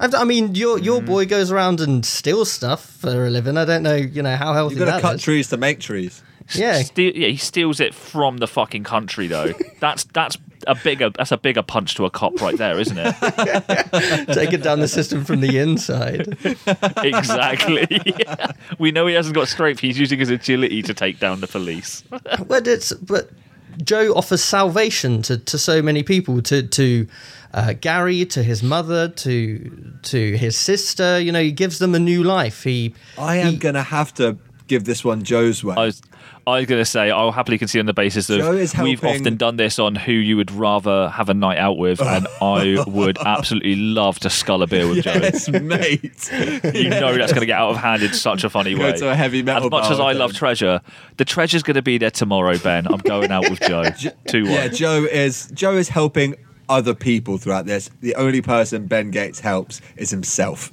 I, 0.00 0.08
I 0.22 0.24
mean, 0.24 0.54
your 0.54 0.78
Mm. 0.78 0.84
your 0.84 1.02
boy 1.02 1.26
goes 1.26 1.50
around 1.52 1.80
and 1.80 2.04
steals 2.04 2.50
stuff 2.50 2.84
for 2.86 3.26
a 3.26 3.30
living. 3.30 3.56
I 3.56 3.64
don't 3.64 3.82
know, 3.84 3.94
you 3.94 4.22
know, 4.22 4.34
how 4.36 4.52
healthy 4.54 4.76
You've 4.76 4.86
got 4.86 4.96
to 4.96 5.00
cut 5.02 5.14
is. 5.16 5.22
trees 5.22 5.48
to 5.50 5.56
make 5.56 5.78
trees. 5.80 6.22
Yeah, 6.52 6.82
Ste- 6.82 7.14
yeah, 7.14 7.28
he 7.28 7.36
steals 7.36 7.78
it 7.78 7.94
from 7.94 8.38
the 8.38 8.48
fucking 8.48 8.82
country, 8.82 9.28
though. 9.28 9.52
that's 9.80 10.02
that's 10.12 10.36
a 10.66 10.74
bigger 10.74 11.10
that's 11.10 11.30
a 11.30 11.36
bigger 11.36 11.62
punch 11.62 11.94
to 11.94 12.06
a 12.06 12.10
cop 12.10 12.40
right 12.40 12.56
there, 12.58 12.76
isn't 12.80 12.98
it? 12.98 13.14
take 14.34 14.52
it 14.52 14.60
down 14.60 14.80
the 14.80 14.88
system 14.88 15.24
from 15.24 15.42
the 15.42 15.58
inside. 15.58 16.26
exactly. 17.04 17.86
Yeah. 18.04 18.52
We 18.80 18.90
know 18.90 19.06
he 19.06 19.14
hasn't 19.14 19.36
got 19.36 19.46
strength. 19.46 19.78
He's 19.80 19.96
using 19.98 20.18
his 20.18 20.30
agility 20.30 20.82
to 20.82 20.92
take 20.94 21.20
down 21.20 21.40
the 21.40 21.46
police. 21.46 22.02
but 22.48 22.66
it's 22.66 22.92
but 22.94 23.30
Joe 23.84 24.12
offers 24.14 24.42
salvation 24.42 25.22
to, 25.22 25.38
to 25.38 25.56
so 25.58 25.82
many 25.82 26.02
people 26.02 26.42
to 26.42 26.66
to 26.66 27.06
uh, 27.52 27.74
Gary 27.80 28.24
to 28.26 28.42
his 28.42 28.62
mother 28.62 29.08
to 29.08 29.94
to 30.02 30.36
his 30.36 30.56
sister. 30.56 31.18
You 31.20 31.32
know, 31.32 31.42
he 31.42 31.52
gives 31.52 31.78
them 31.78 31.94
a 31.94 31.98
new 31.98 32.22
life. 32.22 32.62
He 32.64 32.94
I 33.18 33.36
am 33.36 33.56
going 33.58 33.74
to 33.74 33.82
have 33.82 34.14
to 34.14 34.38
give 34.66 34.84
this 34.84 35.04
one 35.04 35.24
Joe's 35.24 35.64
way. 35.64 35.74
I 35.76 35.86
was, 35.86 36.00
I 36.46 36.58
was 36.58 36.66
going 36.66 36.80
to 36.80 36.84
say 36.84 37.10
I'll 37.10 37.32
happily 37.32 37.58
concede 37.58 37.80
on 37.80 37.86
the 37.86 37.92
basis 37.92 38.30
of 38.30 38.38
Joe 38.38 38.82
we've 38.84 39.04
often 39.04 39.36
done 39.36 39.56
this 39.56 39.80
on 39.80 39.96
who 39.96 40.12
you 40.12 40.36
would 40.36 40.52
rather 40.52 41.08
have 41.08 41.28
a 41.28 41.34
night 41.34 41.58
out 41.58 41.76
with, 41.76 42.00
and 42.00 42.26
I 42.40 42.82
would 42.86 43.18
absolutely 43.18 43.74
love 43.74 44.20
to 44.20 44.30
scull 44.30 44.62
a 44.62 44.68
beer 44.68 44.88
with 44.88 45.04
Yes, 45.04 45.48
mate. 45.48 46.30
Joe. 46.30 46.60
You 46.80 46.88
know 46.90 47.16
that's 47.16 47.32
going 47.32 47.40
to 47.40 47.46
get 47.46 47.58
out 47.58 47.70
of 47.70 47.76
hand 47.78 48.02
in 48.02 48.12
such 48.12 48.44
a 48.44 48.50
funny 48.50 48.74
Go 48.74 48.84
way. 48.84 48.92
to 48.92 49.10
a 49.10 49.14
heavy 49.14 49.42
metal 49.42 49.66
As 49.66 49.70
much 49.70 49.90
as 49.90 49.98
I 50.00 50.12
love 50.12 50.30
him. 50.30 50.36
Treasure, 50.36 50.80
the 51.16 51.24
Treasure's 51.24 51.62
going 51.62 51.74
to 51.74 51.82
be 51.82 51.98
there 51.98 52.10
tomorrow, 52.10 52.56
Ben. 52.58 52.86
I'm 52.86 52.98
going 52.98 53.30
out 53.32 53.50
with 53.50 53.60
Joe. 53.60 53.84
Two 54.28 54.44
one. 54.44 54.52
Yeah, 54.52 54.68
Joe 54.68 55.04
is 55.04 55.50
Joe 55.52 55.76
is 55.76 55.88
helping 55.88 56.36
other 56.70 56.94
people 56.94 57.36
throughout 57.36 57.66
this. 57.66 57.90
The 58.00 58.14
only 58.14 58.40
person 58.40 58.86
Ben 58.86 59.10
Gates 59.10 59.40
helps 59.40 59.82
is 59.96 60.10
himself. 60.10 60.70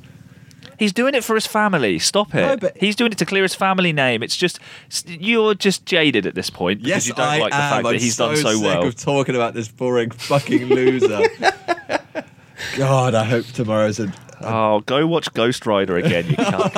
He's 0.79 0.93
doing 0.93 1.15
it 1.15 1.23
for 1.23 1.33
his 1.33 1.47
family. 1.47 1.97
Stop 1.97 2.35
it. 2.35 2.41
No, 2.41 2.55
but- 2.55 2.77
He's 2.77 2.95
doing 2.95 3.11
it 3.11 3.17
to 3.17 3.25
clear 3.25 3.41
his 3.41 3.55
family 3.55 3.91
name. 3.91 4.21
It's 4.21 4.37
just 4.37 4.59
you're 5.07 5.55
just 5.55 5.85
jaded 5.87 6.27
at 6.27 6.35
this 6.35 6.51
point 6.51 6.79
because 6.83 6.89
Yes, 6.89 7.07
you 7.07 7.13
don't 7.15 7.25
I 7.27 7.39
like 7.39 7.51
the 7.51 7.57
fact 7.57 7.85
I'm 7.87 7.93
that 7.93 7.99
he's 8.01 8.15
so 8.15 8.27
done 8.27 8.37
so 8.37 8.53
sick 8.53 8.61
well. 8.63 8.85
of 8.85 8.95
talking 8.95 9.33
about 9.35 9.55
this 9.55 9.67
boring 9.67 10.11
fucking 10.11 10.65
loser. 10.65 11.23
God, 12.77 13.15
I 13.15 13.23
hope 13.23 13.45
tomorrow's 13.47 13.99
a. 13.99 14.13
Oh, 14.41 14.81
go 14.81 15.07
watch 15.07 15.33
Ghost 15.33 15.65
Rider 15.65 15.97
again, 15.97 16.27
you 16.27 16.35
cunt. 16.35 16.73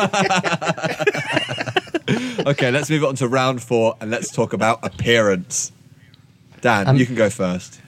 Okay, 2.47 2.71
let's 2.71 2.89
move 2.89 3.03
on 3.03 3.15
to 3.15 3.27
round 3.27 3.61
four 3.61 3.95
and 4.01 4.09
let's 4.09 4.31
talk 4.31 4.53
about 4.53 4.79
appearance. 4.83 5.71
Dan, 6.61 6.87
Um, 6.87 6.95
you 6.97 7.05
can 7.05 7.15
go 7.15 7.29
first. 7.29 7.79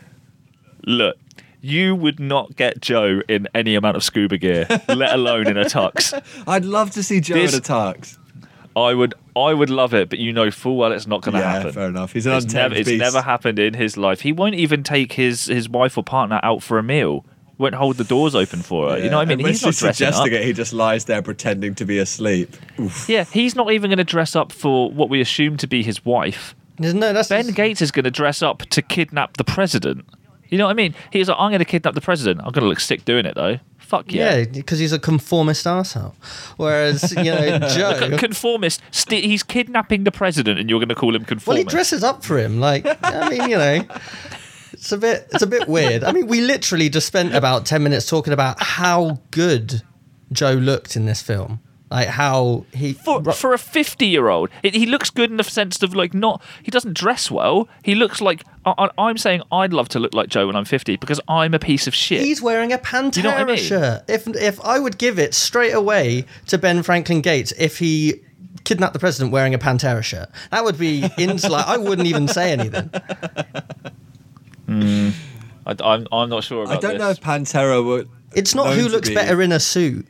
Look, 0.85 1.17
you 1.61 1.95
would 1.95 2.19
not 2.19 2.55
get 2.55 2.81
Joe 2.81 3.21
in 3.27 3.47
any 3.53 3.75
amount 3.75 3.95
of 3.97 4.03
scuba 4.03 4.37
gear, 4.37 4.65
let 4.89 5.13
alone 5.13 5.47
in 5.47 5.57
a 5.57 5.65
tux. 5.65 6.13
I'd 6.47 6.65
love 6.65 6.91
to 6.91 7.03
see 7.03 7.19
Joe 7.19 7.35
This- 7.35 7.53
in 7.53 7.59
a 7.59 7.61
tux. 7.61 8.17
I 8.73 8.93
would, 8.93 9.13
I 9.35 9.53
would 9.53 9.69
love 9.69 9.93
it, 9.93 10.09
but 10.09 10.17
you 10.19 10.31
know 10.31 10.49
full 10.49 10.77
well 10.77 10.93
it's 10.93 11.05
not 11.05 11.21
going 11.23 11.33
to 11.33 11.41
Yeah, 11.41 11.51
happen. 11.51 11.73
fair 11.73 11.89
enough. 11.89 12.13
He's 12.13 12.25
an 12.25 12.31
It's, 12.33 12.45
untamed 12.45 12.71
never, 12.71 12.75
it's 12.75 12.89
beast. 12.89 13.01
never 13.01 13.21
happened 13.21 13.59
in 13.59 13.73
his 13.73 13.97
life. 13.97 14.21
He 14.21 14.31
won't 14.31 14.55
even 14.55 14.81
take 14.81 15.11
his 15.11 15.47
his 15.47 15.67
wife 15.67 15.97
or 15.97 16.05
partner 16.05 16.39
out 16.41 16.63
for 16.63 16.79
a 16.79 16.83
meal. 16.83 17.25
Won't 17.57 17.75
hold 17.75 17.97
the 17.97 18.05
doors 18.05 18.33
open 18.33 18.61
for 18.61 18.91
her. 18.91 18.97
You 18.97 19.09
know 19.09 19.17
what 19.17 19.23
I 19.23 19.25
mean? 19.25 19.31
And 19.39 19.43
when 19.43 19.51
He's 19.51 19.61
not 19.61 19.73
she's 19.73 19.79
dressing 19.81 20.07
up. 20.07 20.13
suggesting 20.13 20.41
it, 20.41 20.45
he 20.45 20.53
just 20.53 20.71
lies 20.71 21.03
there 21.03 21.21
pretending 21.21 21.75
to 21.75 21.85
be 21.85 21.97
asleep. 21.97 22.55
Oof. 22.79 23.09
Yeah, 23.09 23.25
he's 23.25 23.55
not 23.55 23.71
even 23.73 23.89
going 23.89 23.97
to 23.97 24.03
dress 24.05 24.37
up 24.37 24.53
for 24.53 24.89
what 24.89 25.09
we 25.09 25.19
assume 25.19 25.57
to 25.57 25.67
be 25.67 25.83
his 25.83 26.05
wife. 26.05 26.55
No, 26.79 27.11
that's 27.11 27.27
Ben 27.27 27.47
Gates 27.51 27.81
is 27.81 27.91
going 27.91 28.05
to 28.05 28.09
dress 28.11 28.41
up 28.41 28.59
to 28.69 28.81
kidnap 28.81 29.35
the 29.35 29.43
president. 29.43 30.05
You 30.51 30.57
know 30.57 30.65
what 30.65 30.71
I 30.71 30.73
mean? 30.75 30.93
He's 31.11 31.29
like, 31.29 31.37
I'm 31.39 31.49
going 31.49 31.59
to 31.59 31.65
kidnap 31.65 31.95
the 31.95 32.01
president. 32.01 32.41
I'm 32.41 32.51
going 32.51 32.63
to 32.63 32.67
look 32.69 32.81
sick 32.81 33.05
doing 33.05 33.25
it 33.25 33.35
though. 33.35 33.57
Fuck 33.79 34.11
yeah. 34.13 34.37
Yeah, 34.37 34.45
because 34.45 34.79
he's 34.79 34.91
a 34.93 34.99
conformist 34.99 35.65
arsehole. 35.65 36.13
Whereas, 36.57 37.11
you 37.13 37.23
know, 37.23 37.59
Joe. 37.69 38.17
Conformist. 38.17 38.81
St- 38.91 39.23
he's 39.23 39.43
kidnapping 39.43 40.03
the 40.03 40.11
president, 40.11 40.59
and 40.59 40.69
you're 40.69 40.79
going 40.79 40.89
to 40.89 40.95
call 40.95 41.15
him 41.15 41.25
conformist. 41.25 41.47
Well, 41.47 41.57
he 41.57 41.63
dresses 41.63 42.03
up 42.03 42.23
for 42.23 42.37
him. 42.37 42.59
Like, 42.59 42.85
I 43.03 43.29
mean, 43.29 43.49
you 43.49 43.57
know, 43.57 43.83
it's 44.73 44.91
a 44.91 44.97
bit, 44.97 45.27
it's 45.31 45.43
a 45.43 45.47
bit 45.47 45.67
weird. 45.67 46.03
I 46.03 46.11
mean, 46.11 46.27
we 46.27 46.41
literally 46.41 46.89
just 46.89 47.07
spent 47.07 47.33
about 47.33 47.65
ten 47.65 47.83
minutes 47.83 48.07
talking 48.09 48.31
about 48.33 48.61
how 48.61 49.19
good 49.31 49.81
Joe 50.31 50.53
looked 50.53 50.95
in 50.95 51.05
this 51.05 51.21
film. 51.21 51.59
Like 51.91 52.07
how 52.07 52.65
he 52.73 52.93
for 52.93 53.21
for 53.33 53.53
a 53.53 53.57
50 53.57 54.05
year 54.07 54.29
old, 54.29 54.49
he 54.63 54.85
looks 54.85 55.09
good 55.09 55.29
in 55.29 55.35
the 55.35 55.43
sense 55.43 55.83
of 55.83 55.93
like 55.93 56.13
not. 56.13 56.41
He 56.63 56.71
doesn't 56.71 56.95
dress 56.95 57.29
well. 57.29 57.67
He 57.83 57.95
looks 57.95 58.21
like. 58.21 58.43
I, 58.65 58.73
I- 58.77 58.89
I'm 59.09 59.17
saying 59.17 59.41
I'd 59.51 59.73
love 59.73 59.89
to 59.89 59.99
look 59.99 60.13
like 60.13 60.29
Joe 60.29 60.47
when 60.47 60.55
I'm 60.55 60.63
50 60.65 60.95
because 60.95 61.19
I'm 61.27 61.53
a 61.53 61.59
piece 61.59 61.87
of 61.87 61.93
shit. 61.95 62.21
He's 62.21 62.41
wearing 62.41 62.71
a 62.71 62.77
Pantera 62.77 63.17
You 63.17 63.23
know 63.23 63.29
what 63.31 63.41
I 63.41 63.43
mean? 63.43 63.57
shirt. 63.57 64.03
If 64.07 64.25
if 64.29 64.61
I 64.61 64.79
would 64.79 64.97
give 64.97 65.19
it 65.19 65.33
straight 65.33 65.73
away 65.73 66.23
to 66.47 66.57
Ben 66.57 66.81
Franklin 66.81 67.19
Gates 67.21 67.51
if 67.59 67.79
he 67.79 68.21
kidnapped 68.63 68.93
the 68.93 68.99
president 68.99 69.33
wearing 69.33 69.53
a 69.53 69.59
Pantera 69.59 70.01
shirt, 70.03 70.29
that 70.51 70.63
would 70.63 70.77
be 70.79 71.03
in 71.17 71.35
like 71.37 71.67
I 71.67 71.75
wouldn't 71.77 72.07
even 72.07 72.27
say 72.29 72.53
anything. 72.53 72.89
Hmm. 74.67 75.09
I, 75.65 75.71
am 75.95 76.07
I'm 76.11 76.29
not 76.29 76.43
sure 76.45 76.63
about 76.63 76.77
I 76.77 76.79
don't 76.79 76.91
this. 76.93 76.99
know 76.99 77.09
if 77.09 77.19
Pantera 77.21 77.85
were. 77.85 78.05
It's 78.33 78.55
not 78.55 78.73
who 78.75 78.87
looks 78.87 79.09
be- 79.09 79.15
better 79.15 79.41
in 79.41 79.51
a 79.51 79.59
suit. 79.59 80.07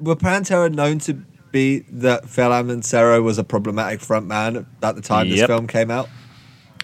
Were 0.00 0.16
Pantera 0.16 0.72
known 0.72 0.98
to 1.00 1.14
be 1.52 1.80
that 1.90 2.28
Phil 2.28 2.52
Anselmo 2.52 3.22
was 3.22 3.38
a 3.38 3.44
problematic 3.44 4.00
frontman 4.00 4.66
at 4.82 4.94
the 4.94 5.02
time 5.02 5.28
this 5.28 5.44
film 5.46 5.66
came 5.66 5.90
out? 5.90 6.08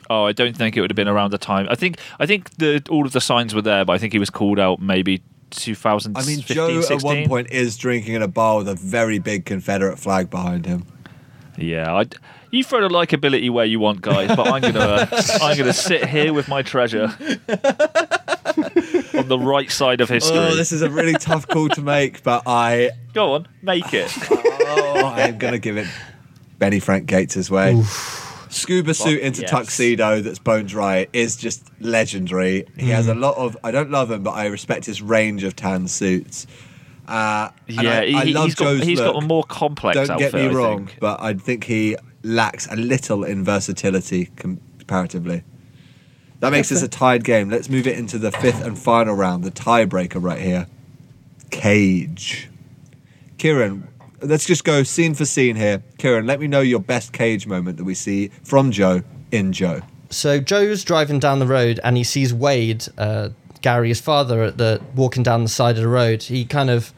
Oh, 0.09 0.25
I 0.25 0.33
don't 0.33 0.57
think 0.57 0.77
it 0.77 0.81
would 0.81 0.91
have 0.91 0.97
been 0.97 1.09
around 1.09 1.33
the 1.33 1.39
time. 1.39 1.67
I 1.69 1.75
think 1.75 1.99
I 2.19 2.27
think 2.27 2.51
the 2.59 2.83
all 2.91 3.07
of 3.07 3.13
the 3.13 3.21
signs 3.21 3.55
were 3.55 3.63
there, 3.63 3.85
but 3.85 3.93
I 3.93 3.99
think 3.99 4.13
he 4.13 4.19
was 4.19 4.31
called 4.31 4.59
out 4.59 4.81
maybe 4.81 5.23
2015, 5.51 6.17
I 6.17 6.27
mean, 6.27 6.45
Joe 6.45 6.81
16. 6.81 6.97
at 6.97 7.03
one 7.03 7.29
point 7.29 7.51
is 7.51 7.77
drinking 7.77 8.15
in 8.15 8.23
a 8.23 8.29
bar 8.29 8.59
with 8.59 8.69
a 8.69 8.75
very 8.75 9.19
big 9.19 9.45
Confederate 9.45 9.99
flag 9.99 10.31
behind 10.31 10.67
him. 10.67 10.87
Yeah, 11.57 11.95
I, 11.95 12.05
you 12.51 12.63
throw 12.63 12.83
the 12.83 12.89
likability 12.89 13.51
where 13.51 13.65
you 13.65 13.81
want, 13.81 14.01
guys, 14.03 14.35
but 14.37 14.47
I'm 14.47 14.61
gonna 14.61 15.09
I'm 15.43 15.57
gonna 15.57 15.73
sit 15.73 16.07
here 16.07 16.33
with 16.33 16.49
my 16.49 16.63
treasure 16.63 17.09
on 19.17 19.29
the 19.29 19.39
right 19.39 19.71
side 19.71 20.01
of 20.01 20.09
history. 20.09 20.39
Oh, 20.39 20.55
this 20.55 20.73
is 20.73 20.83
a 20.83 20.91
really 20.91 21.15
tough 21.15 21.47
call 21.49 21.69
to 21.71 21.83
make, 21.83 22.23
but 22.23 22.43
I, 22.47 22.91
Go 23.13 23.35
on, 23.35 23.49
make 23.63 23.93
it. 23.93 24.13
oh, 24.31 25.13
I'm 25.15 25.39
gonna 25.39 25.59
give 25.59 25.77
it 25.77 25.87
Benny 26.59 26.81
Frank 26.81 27.07
Gates' 27.07 27.51
way. 27.51 27.83
Scuba 28.49 28.95
suit 28.95 29.21
into 29.21 29.43
yes. 29.43 29.51
tuxedo 29.51 30.21
that's 30.21 30.39
bone 30.39 30.67
dry 30.67 31.09
is 31.13 31.37
just 31.37 31.69
legendary. 31.81 32.67
He 32.77 32.91
has 32.91 33.09
a 33.09 33.15
lot 33.15 33.37
of. 33.37 33.57
I 33.65 33.71
don't 33.71 33.91
love 33.91 34.11
him, 34.11 34.23
but 34.23 34.33
I 34.33 34.47
respect 34.47 34.87
his 34.87 35.03
range 35.03 35.45
of 35.45 35.57
tan 35.57 35.89
suits. 35.89 36.47
Uh, 37.07 37.51
yeah, 37.67 38.01
I, 38.01 38.07
he, 38.07 38.15
I 38.15 38.23
love 38.25 38.45
has 38.47 38.55
got 38.55 38.65
Joe's 38.65 38.83
he's 38.83 38.99
look. 39.01 39.15
got 39.15 39.23
a 39.23 39.27
more 39.27 39.45
complex 39.45 39.95
Don't 39.95 40.11
outfit. 40.11 40.33
get 40.33 40.51
me 40.51 40.55
wrong, 40.55 40.87
think. 40.87 41.01
but 41.01 41.21
I 41.21 41.35
think 41.35 41.65
he 41.65 41.97
lacks 42.23 42.67
a 42.71 42.77
little 42.77 43.25
in 43.25 43.45
versatility 43.45 44.31
comparatively. 44.37 45.45
That 46.41 46.51
makes 46.51 46.69
this 46.69 46.83
a 46.85 46.89
tied 46.89 47.25
game. 47.25 47.51
Let's 47.51 47.69
move 47.69 47.87
it 47.87 47.99
into 47.99 48.19
the 48.19 48.31
fifth 48.31 48.65
and 48.65 48.79
final 48.79 49.15
round, 49.15 49.45
the 49.45 49.51
tiebreaker 49.51 50.23
right 50.23 50.41
here. 50.41 50.67
Cage. 51.51 52.49
Kieran, 53.39 53.87
let's 54.21 54.47
just 54.47 54.65
go 54.65 54.83
scene 54.83 55.15
for 55.15 55.25
scene 55.25 55.57
here. 55.57 55.83
Kieran, 55.99 56.27
let 56.27 56.41
me 56.41 56.47
know 56.47 56.61
your 56.61 56.81
best 56.81 57.13
cage 57.13 57.47
moment 57.47 57.77
that 57.77 57.85
we 57.85 57.95
see 57.95 58.29
from 58.43 58.71
Joe 58.71 59.03
in 59.31 59.53
Joe. 59.53 59.83
So 60.11 60.41
Joe's 60.41 60.85
driving 60.85 61.19
down 61.19 61.39
the 61.39 61.47
road 61.47 61.81
and 61.83 61.97
he 61.97 62.05
sees 62.05 62.33
Wade, 62.33 62.87
uh, 62.97 63.31
Gary's 63.61 64.01
father, 64.01 64.43
at 64.43 64.59
the 64.59 64.81
walking 64.95 65.23
down 65.23 65.43
the 65.43 65.49
side 65.49 65.77
of 65.77 65.83
the 65.83 65.89
road. 65.89 66.23
He 66.23 66.45
kind 66.45 66.71
of 66.71 66.93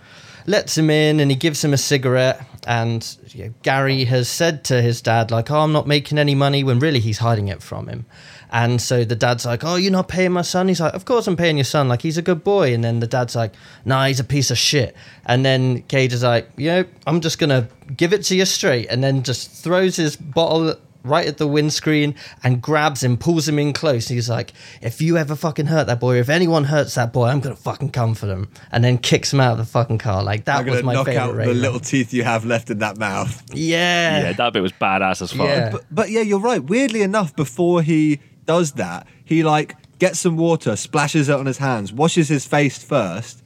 lets 0.46 0.76
him 0.76 0.90
in 0.90 1.20
and 1.20 1.30
he 1.30 1.36
gives 1.36 1.64
him 1.64 1.72
a 1.72 1.78
cigarette. 1.78 2.44
And 2.66 3.16
you 3.28 3.44
know, 3.44 3.54
Gary 3.62 4.04
has 4.04 4.28
said 4.28 4.64
to 4.64 4.82
his 4.82 5.00
dad, 5.00 5.30
like, 5.30 5.50
"Oh, 5.50 5.60
I'm 5.60 5.72
not 5.72 5.86
making 5.86 6.18
any 6.18 6.34
money," 6.34 6.62
when 6.62 6.78
really 6.78 7.00
he's 7.00 7.18
hiding 7.18 7.48
it 7.48 7.62
from 7.62 7.88
him. 7.88 8.04
And 8.50 8.80
so 8.80 9.04
the 9.04 9.16
dad's 9.16 9.44
like, 9.44 9.64
"Oh, 9.64 9.76
you're 9.76 9.92
not 9.92 10.08
paying 10.08 10.32
my 10.32 10.42
son." 10.42 10.68
He's 10.68 10.80
like, 10.80 10.94
"Of 10.94 11.04
course 11.04 11.26
I'm 11.26 11.36
paying 11.36 11.56
your 11.56 11.64
son. 11.64 11.88
Like 11.88 12.02
he's 12.02 12.18
a 12.18 12.22
good 12.22 12.44
boy." 12.44 12.72
And 12.74 12.82
then 12.82 13.00
the 13.00 13.06
dad's 13.06 13.36
like, 13.36 13.52
"Nah, 13.84 14.06
he's 14.06 14.20
a 14.20 14.24
piece 14.24 14.50
of 14.50 14.58
shit." 14.58 14.96
And 15.26 15.44
then 15.44 15.82
Cage 15.82 16.12
is 16.12 16.22
like, 16.22 16.48
"You 16.56 16.68
know, 16.68 16.84
I'm 17.06 17.20
just 17.20 17.38
gonna 17.38 17.68
give 17.96 18.12
it 18.12 18.22
to 18.24 18.36
you 18.36 18.44
straight," 18.44 18.86
and 18.88 19.02
then 19.04 19.22
just 19.22 19.50
throws 19.50 19.96
his 19.96 20.16
bottle 20.16 20.76
right 21.04 21.26
at 21.26 21.38
the 21.38 21.46
windscreen 21.46 22.14
and 22.44 22.60
grabs 22.60 23.02
him, 23.02 23.16
pulls 23.16 23.48
him 23.48 23.58
in 23.58 23.72
close. 23.72 24.08
He's 24.08 24.28
like, 24.28 24.52
if 24.82 25.00
you 25.00 25.16
ever 25.16 25.34
fucking 25.36 25.66
hurt 25.66 25.86
that 25.86 26.00
boy, 26.00 26.16
or 26.16 26.20
if 26.20 26.28
anyone 26.28 26.64
hurts 26.64 26.94
that 26.96 27.12
boy, 27.12 27.26
I'm 27.26 27.40
gonna 27.40 27.56
fucking 27.56 27.90
come 27.90 28.14
for 28.14 28.26
them. 28.26 28.50
And 28.72 28.84
then 28.84 28.98
kicks 28.98 29.32
him 29.32 29.40
out 29.40 29.52
of 29.52 29.58
the 29.58 29.64
fucking 29.64 29.98
car. 29.98 30.22
Like 30.22 30.44
that 30.44 30.60
I'm 30.60 30.66
was 30.66 30.82
my 30.82 30.94
knock 30.94 31.06
favorite. 31.06 31.42
out 31.44 31.46
the 31.46 31.54
little 31.54 31.80
teeth 31.80 32.12
you 32.12 32.24
have 32.24 32.44
left 32.44 32.70
in 32.70 32.78
that 32.80 32.98
mouth. 32.98 33.42
yeah. 33.54 34.22
Yeah, 34.22 34.32
that 34.32 34.52
bit 34.52 34.62
was 34.62 34.72
badass 34.72 35.22
as 35.22 35.32
fuck. 35.32 35.46
Yeah. 35.46 35.70
But, 35.70 35.84
but 35.90 36.10
yeah, 36.10 36.22
you're 36.22 36.40
right. 36.40 36.62
Weirdly 36.62 37.02
enough, 37.02 37.34
before 37.34 37.82
he 37.82 38.20
does 38.48 38.72
that, 38.72 39.06
he 39.24 39.44
like 39.44 39.76
gets 39.98 40.18
some 40.18 40.36
water, 40.36 40.74
splashes 40.74 41.28
it 41.28 41.36
on 41.36 41.46
his 41.46 41.58
hands, 41.58 41.92
washes 41.92 42.28
his 42.28 42.46
face 42.46 42.82
first, 42.82 43.44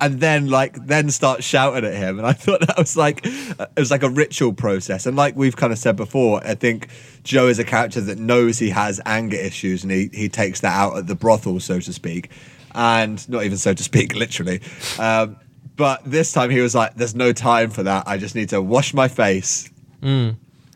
and 0.00 0.18
then 0.18 0.48
like 0.48 0.86
then 0.86 1.10
starts 1.10 1.44
shouting 1.44 1.84
at 1.84 1.94
him. 1.94 2.18
And 2.18 2.26
I 2.26 2.32
thought 2.32 2.60
that 2.66 2.78
was 2.78 2.96
like 2.96 3.20
it 3.24 3.78
was 3.78 3.90
like 3.90 4.02
a 4.02 4.08
ritual 4.08 4.54
process. 4.54 5.04
And 5.04 5.14
like 5.16 5.36
we've 5.36 5.56
kind 5.56 5.72
of 5.72 5.78
said 5.78 5.94
before, 5.94 6.40
I 6.42 6.54
think 6.54 6.88
Joe 7.22 7.48
is 7.48 7.58
a 7.58 7.64
character 7.64 8.00
that 8.00 8.18
knows 8.18 8.58
he 8.58 8.70
has 8.70 8.98
anger 9.04 9.36
issues, 9.36 9.82
and 9.84 9.92
he 9.92 10.10
he 10.12 10.28
takes 10.28 10.60
that 10.60 10.72
out 10.72 10.96
at 10.96 11.06
the 11.06 11.14
brothel, 11.14 11.60
so 11.60 11.78
to 11.78 11.92
speak, 11.92 12.30
and 12.74 13.28
not 13.28 13.44
even 13.44 13.58
so 13.58 13.74
to 13.74 13.82
speak, 13.82 14.14
literally. 14.24 14.62
Um, 14.98 15.36
but 15.76 16.02
this 16.04 16.32
time 16.32 16.48
he 16.48 16.60
was 16.60 16.74
like, 16.74 16.94
"There's 16.94 17.14
no 17.14 17.34
time 17.34 17.70
for 17.70 17.82
that. 17.82 18.08
I 18.08 18.16
just 18.16 18.34
need 18.34 18.48
to 18.48 18.62
wash 18.62 18.94
my 18.94 19.08
face." 19.08 19.70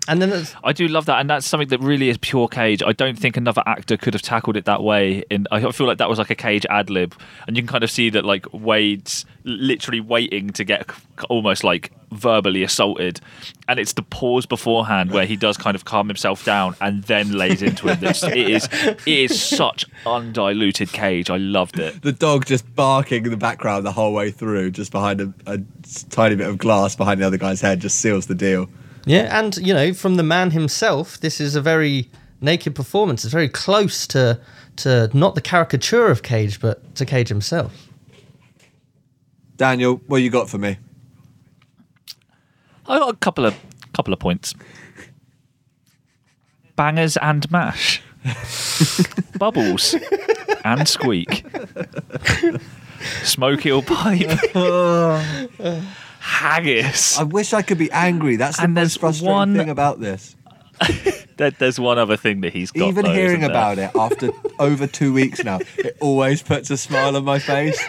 And 0.07 0.21
then 0.21 0.33
it's, 0.33 0.55
I 0.63 0.73
do 0.73 0.87
love 0.87 1.07
that, 1.07 1.21
and 1.21 1.31
that's 1.31 1.47
something 1.47 1.69
that 1.69 1.81
really 1.81 2.11
is 2.11 2.19
pure 2.19 2.47
Cage. 2.47 2.83
I 2.83 2.93
don't 2.93 3.19
think 3.19 3.37
another 3.37 3.63
actor 3.67 3.97
could 3.97 4.13
have 4.13 4.23
tackled 4.23 4.57
it 4.57 4.67
that 4.67 4.83
way. 4.83 5.25
In 5.31 5.47
I 5.51 5.71
feel 5.73 5.87
like 5.87 5.99
that 5.99 6.09
was 6.11 6.19
like 6.19 6.31
a 6.31 6.35
Cage 6.35 6.67
ad 6.69 6.91
lib, 6.91 7.15
and 7.47 7.57
you 7.57 7.63
can 7.63 7.69
kind 7.69 7.85
of 7.85 7.91
see 7.91 8.11
that 8.11 8.25
like 8.25 8.53
Wade's 8.53 9.25
literally 9.45 10.01
waiting 10.01 10.51
to 10.51 10.65
get 10.65 10.91
almost 11.31 11.65
like 11.65 11.91
verbally 12.13 12.63
assaulted, 12.63 13.21
and 13.67 13.79
it's 13.79 13.95
the 13.95 14.03
pause 14.03 14.45
beforehand 14.45 15.11
where 15.11 15.25
he 15.25 15.37
does 15.37 15.57
kind 15.57 15.75
of 15.75 15.87
calm 15.87 16.07
himself 16.09 16.45
down 16.45 16.77
and 16.83 17.05
then 17.05 17.33
lays 17.33 17.63
into 17.63 17.89
it. 17.89 18.03
It's, 18.03 18.23
it 18.23 18.37
is 18.37 18.69
it 18.73 19.09
is 19.09 19.41
such 19.41 19.87
undiluted 20.05 20.93
Cage. 20.93 21.31
I 21.31 21.39
loved 21.39 21.79
it. 21.79 22.03
the 22.03 22.13
dog 22.13 22.45
just 22.45 22.75
barking 22.75 23.25
in 23.25 23.31
the 23.31 23.39
background 23.39 23.87
the 23.87 23.93
whole 23.93 24.13
way 24.13 24.31
through, 24.31 24.73
just 24.73 24.93
behind 24.93 25.23
a, 25.23 25.33
a 25.47 25.61
tiny 26.11 26.37
bit 26.37 26.47
of 26.47 26.59
glass 26.59 26.95
behind 26.95 27.23
the 27.23 27.27
other 27.27 27.39
guy's 27.39 27.63
head, 27.63 27.81
just 27.81 28.01
seals 28.01 28.27
the 28.27 28.35
deal. 28.35 28.69
Yeah, 29.07 29.39
and 29.39 29.57
you 29.59 29.75
know, 29.75 29.93
from 29.93 30.17
the 30.17 30.23
man 30.23 30.51
himself, 30.51 31.21
this 31.21 31.41
is 31.41 31.55
a 31.55 31.61
very 31.61 32.09
naked 32.41 32.75
performance. 32.75 33.25
It's 33.25 33.33
very 33.33 33.49
close 33.49 34.07
to 34.09 34.41
to 34.77 35.11
not 35.13 35.35
the 35.35 35.41
caricature 35.41 36.07
of 36.07 36.23
Cage, 36.23 36.61
but 36.61 36.95
to 36.97 37.05
Cage 37.05 37.29
himself. 37.29 37.89
Daniel, 39.57 40.01
what 40.07 40.19
you 40.19 40.31
got 40.31 40.49
for 40.49 40.59
me? 40.59 40.79
I 42.87 42.99
got 42.99 43.15
a 43.15 43.17
couple 43.17 43.45
of 43.47 43.55
couple 43.93 44.13
of 44.13 44.21
points. 44.21 44.55
Bangers 46.77 47.17
and 47.19 47.49
mash. 47.51 48.03
Bubbles 49.39 49.95
and 50.65 50.89
squeak. 50.89 51.45
Smoky 53.23 53.71
or 53.71 53.83
pipe. 53.83 54.39
Oh. 54.55 55.85
Haggis. 56.25 57.19
I 57.19 57.23
wish 57.25 57.53
I 57.53 57.61
could 57.61 57.77
be 57.77 57.91
angry. 57.93 58.37
That's 58.37 58.57
the 58.57 58.65
And 58.65 58.75
most 58.75 58.99
frustrating 58.99 59.31
one- 59.35 59.55
thing 59.57 59.69
about 59.69 60.01
this. 60.01 60.35
There's 61.37 61.79
one 61.79 61.99
other 61.99 62.17
thing 62.17 62.41
that 62.41 62.53
he's 62.53 62.71
got. 62.71 62.89
Even 62.89 63.05
though, 63.05 63.13
hearing 63.13 63.45
about 63.45 63.79
it 63.79 63.91
after 63.95 64.31
over 64.59 64.87
two 64.87 65.13
weeks 65.13 65.45
now, 65.45 65.61
it 65.77 65.97
always 66.01 66.43
puts 66.43 66.71
a 66.71 66.77
smile 66.77 67.17
on 67.17 67.25
my 67.25 67.39
face. 67.39 67.79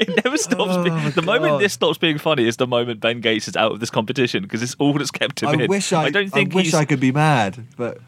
it 0.00 0.24
never 0.24 0.36
stops. 0.38 0.70
Oh, 0.74 0.84
being, 0.84 0.94
my 0.96 1.10
the 1.10 1.22
moment 1.22 1.58
this 1.60 1.72
stops 1.72 1.98
being 1.98 2.16
funny 2.18 2.46
is 2.46 2.56
the 2.58 2.66
moment 2.66 3.00
Ben 3.00 3.20
Gates 3.20 3.48
is 3.48 3.56
out 3.56 3.72
of 3.72 3.80
this 3.80 3.90
competition 3.90 4.42
because 4.44 4.62
it's 4.62 4.76
all 4.78 4.92
that's 4.94 5.10
kept 5.10 5.42
him 5.42 5.48
I 5.50 5.52
in. 5.54 5.68
wish 5.68 5.92
I, 5.92 6.04
I 6.04 6.10
don't 6.10 6.30
think 6.30 6.52
I 6.52 6.56
wish 6.56 6.66
he's. 6.66 6.74
I 6.74 6.84
could 6.84 7.00
be 7.00 7.12
mad, 7.12 7.66
but 7.76 7.98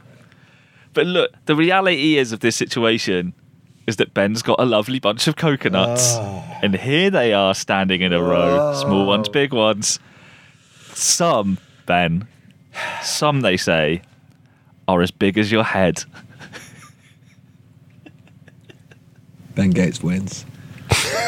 But 0.95 1.07
look, 1.07 1.33
the 1.47 1.57
reality 1.57 2.17
is 2.17 2.33
of 2.33 2.41
this 2.41 2.57
situation 2.57 3.35
is 3.87 3.97
that 3.97 4.14
Ben's 4.14 4.43
got 4.43 4.61
a 4.61 4.64
lovely 4.64 4.99
bunch 4.99 5.26
of 5.26 5.37
coconuts, 5.37 6.14
Oh. 6.16 6.45
and 6.62 6.74
here 6.76 7.11
they 7.11 7.33
are 7.33 7.55
standing 7.55 8.03
in 8.03 8.12
a 8.12 8.22
row, 8.22 8.74
small 8.81 9.07
ones, 9.07 9.28
big 9.28 9.53
ones. 9.53 9.99
Some 10.95 11.59
Ben, 11.87 12.28
some 13.03 13.41
they 13.41 13.57
say, 13.57 14.03
are 14.87 15.03
as 15.03 15.11
big 15.11 15.39
as 15.39 15.51
your 15.51 15.64
head. 15.64 16.05
Ben 19.55 19.70
Gates 19.70 20.03
wins. 20.03 20.45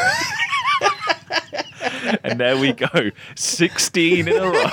And 2.25 2.39
there 2.39 2.57
we 2.57 2.73
go, 2.73 3.11
16 3.37 4.29
in 4.29 4.37
a 4.37 4.51
row. 4.51 4.67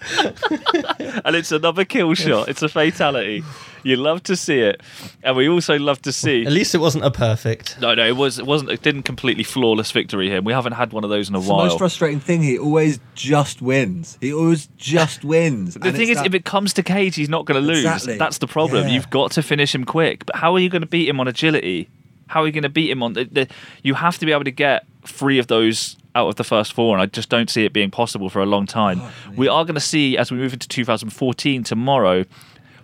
and 1.24 1.36
it's 1.36 1.52
another 1.52 1.84
kill 1.84 2.14
shot. 2.14 2.48
It's 2.48 2.62
a 2.62 2.68
fatality. 2.68 3.42
You 3.82 3.96
love 3.96 4.22
to 4.24 4.36
see 4.36 4.60
it. 4.60 4.80
And 5.22 5.36
we 5.36 5.48
also 5.48 5.78
love 5.78 6.02
to 6.02 6.12
see. 6.12 6.44
At 6.46 6.52
least 6.52 6.74
it 6.74 6.78
wasn't 6.78 7.04
a 7.04 7.10
perfect. 7.10 7.80
No, 7.80 7.94
no, 7.94 8.06
it 8.06 8.16
was. 8.16 8.38
It 8.38 8.46
wasn't. 8.46 8.70
It 8.70 8.82
didn't 8.82 9.02
completely 9.04 9.44
flawless 9.44 9.90
victory 9.90 10.28
here. 10.28 10.42
We 10.42 10.52
haven't 10.52 10.72
had 10.72 10.92
one 10.92 11.04
of 11.04 11.10
those 11.10 11.28
in 11.28 11.34
a 11.34 11.38
It's 11.38 11.46
the 11.48 11.52
while. 11.54 11.66
most 11.66 11.78
frustrating 11.78 12.20
thing. 12.20 12.42
He 12.42 12.58
always 12.58 13.00
just 13.14 13.62
wins. 13.62 14.18
He 14.20 14.32
always 14.32 14.68
just 14.76 15.24
wins. 15.24 15.74
the 15.74 15.88
And 15.88 15.96
thing 15.96 16.08
is, 16.08 16.16
that- 16.18 16.26
if 16.26 16.34
it 16.34 16.44
comes 16.44 16.72
to 16.74 16.82
Cage, 16.82 17.16
he's 17.16 17.28
not 17.28 17.44
going 17.46 17.60
to 17.60 17.66
lose. 17.66 17.84
Exactly. 17.84 18.18
That's 18.18 18.38
the 18.38 18.46
problem. 18.46 18.86
Yeah. 18.88 18.94
You've 18.94 19.10
got 19.10 19.30
to 19.32 19.42
finish 19.42 19.74
him 19.74 19.84
quick. 19.84 20.26
But 20.26 20.36
how 20.36 20.54
are 20.54 20.58
you 20.58 20.68
going 20.68 20.82
to 20.82 20.88
beat 20.88 21.08
him 21.08 21.20
on 21.20 21.28
agility? 21.28 21.88
How 22.28 22.42
are 22.42 22.46
you 22.46 22.52
going 22.52 22.62
to 22.62 22.68
beat 22.68 22.90
him 22.90 23.02
on? 23.02 23.14
The, 23.14 23.24
the, 23.24 23.48
you 23.82 23.94
have 23.94 24.18
to 24.18 24.26
be 24.26 24.32
able 24.32 24.44
to 24.44 24.52
get 24.52 24.86
three 25.04 25.38
of 25.38 25.48
those 25.48 25.96
out 26.14 26.28
of 26.28 26.36
the 26.36 26.44
first 26.44 26.72
four, 26.72 26.94
and 26.94 27.02
I 27.02 27.06
just 27.06 27.28
don't 27.28 27.48
see 27.50 27.64
it 27.64 27.72
being 27.72 27.90
possible 27.90 28.28
for 28.28 28.40
a 28.40 28.46
long 28.46 28.66
time. 28.66 29.00
Oh, 29.02 29.12
we 29.36 29.48
are 29.48 29.64
going 29.64 29.74
to 29.74 29.80
see 29.80 30.16
as 30.18 30.30
we 30.30 30.38
move 30.38 30.52
into 30.52 30.68
2014 30.68 31.64
tomorrow. 31.64 32.24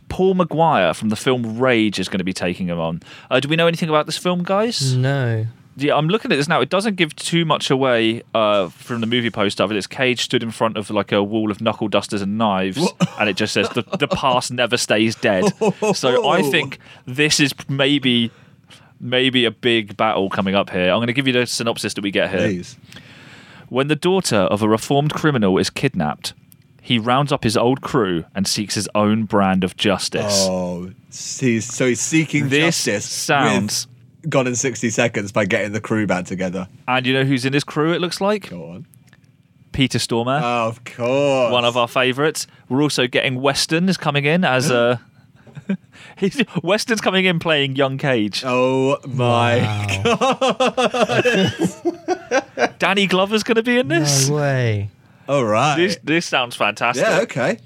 Paul 0.09 0.35
Maguire 0.35 0.95
from 0.95 1.09
the 1.09 1.17
film 1.17 1.59
Rage 1.59 1.99
is 1.99 2.09
going 2.09 2.19
to 2.19 2.25
be 2.25 2.33
taking 2.33 2.69
him 2.69 2.79
on. 2.79 3.03
Uh, 3.31 3.41
do 3.41 3.49
we 3.49 3.57
know 3.57 3.67
anything 3.67 3.89
about 3.89 4.07
this 4.07 4.19
film, 4.19 4.43
guys? 4.43 4.95
No. 4.95 5.47
Yeah, 5.79 5.95
I'm 5.95 6.09
looking 6.09 6.33
at 6.33 6.37
this 6.37 6.49
now. 6.49 6.63
It 6.63 6.71
doesn't 6.71 6.95
give 6.97 7.15
too 7.17 7.45
much 7.45 7.71
away 7.71 8.23
uh, 8.35 8.71
from 8.71 9.03
the 9.03 9.07
movie 9.07 9.29
poster 9.31 9.63
of 9.63 9.71
it. 9.71 9.77
It's 9.77 9.87
Cage 9.87 10.23
stood 10.23 10.43
in 10.43 10.51
front 10.51 10.79
of 10.79 10.89
like 10.89 11.13
a 11.13 11.23
wall 11.23 11.51
of 11.51 11.61
knuckle 11.61 11.89
dusters 11.89 12.23
and 12.23 12.39
knives, 12.39 12.79
and 13.21 13.29
it 13.29 13.37
just 13.37 13.53
says 13.53 13.69
the, 13.71 13.83
the 13.99 14.09
past 14.09 14.51
never 14.51 14.77
stays 14.79 15.15
dead. 15.15 15.45
So 15.95 16.29
I 16.29 16.43
think 16.43 16.79
this 17.07 17.41
is 17.41 17.53
maybe 17.69 18.31
maybe 19.01 19.45
a 19.45 19.51
big 19.51 19.97
battle 19.97 20.31
coming 20.31 20.55
up 20.55 20.71
here. 20.71 20.91
I'm 20.91 20.99
going 20.99 21.09
to 21.09 21.13
give 21.13 21.27
you 21.27 21.33
the 21.33 21.47
synopsis 21.47 21.95
that 21.95 22.03
we 22.03 22.11
get 22.11 22.31
here. 22.31 22.41
Please. 22.41 22.77
When 23.69 23.89
the 23.89 23.97
daughter 23.97 24.37
of 24.37 24.63
a 24.63 24.69
reformed 24.69 25.13
criminal 25.13 25.59
is 25.59 25.69
kidnapped, 25.71 26.33
he 26.87 27.01
rounds 27.01 27.33
up 27.33 27.43
his 27.43 27.57
old 27.57 27.81
crew 27.81 28.25
and 28.33 28.47
seeks 28.47 28.77
his 28.77 28.89
own 28.95 29.25
brand 29.25 29.65
of 29.65 29.77
justice. 29.77 30.47
Oh, 30.49 30.93
he's, 31.11 31.65
so 31.65 31.89
he's 31.89 32.01
seeking 32.01 32.49
This 32.49 32.85
justice. 32.85 33.05
sounds- 33.11 33.87
with 34.23 34.31
Gone 34.31 34.47
in 34.47 34.55
60 34.57 34.91
seconds 34.91 35.31
by 35.33 35.45
getting 35.47 35.73
the 35.73 35.81
crew 35.81 36.07
back 36.07 36.25
together. 36.27 36.69
And 36.89 37.05
you 37.07 37.13
know 37.13 37.25
who's 37.25 37.45
in 37.45 37.53
his 37.53 37.63
crew? 37.65 37.93
It 37.93 38.01
looks 38.01 38.21
like 38.21 38.51
Go 38.51 38.71
on. 38.71 38.87
Peter 39.73 39.99
Stormare. 39.99 40.41
Oh, 40.43 40.69
of 40.69 40.85
course. 40.85 41.53
one 41.53 41.65
of 41.65 41.77
our 41.77 41.87
favourites. 41.89 42.47
We're 42.69 42.83
also 42.83 43.07
getting 43.09 43.41
Weston 43.41 43.89
is 43.89 43.97
coming 43.97 44.25
in 44.25 44.45
as 44.45 44.71
a. 44.71 45.01
He's, 46.19 46.43
Weston's 46.63 47.01
coming 47.01 47.25
in 47.25 47.39
playing 47.41 47.77
young 47.77 47.99
Cage. 47.99 48.43
Oh 48.45 48.99
my 49.07 49.61
god. 50.03 51.25
Danny 52.79 53.07
Glover's 53.07 53.43
going 53.43 53.57
to 53.57 53.63
be 53.63 53.79
in 53.79 53.89
this. 53.89 54.29
No 54.29 54.37
way. 54.37 54.91
All 55.29 55.45
right. 55.45 55.77
This 55.77 55.99
this 56.05 56.27
sounds 56.27 56.55
fantastic. 56.57 57.05
yeah, 57.07 57.21
okay. 57.23 57.59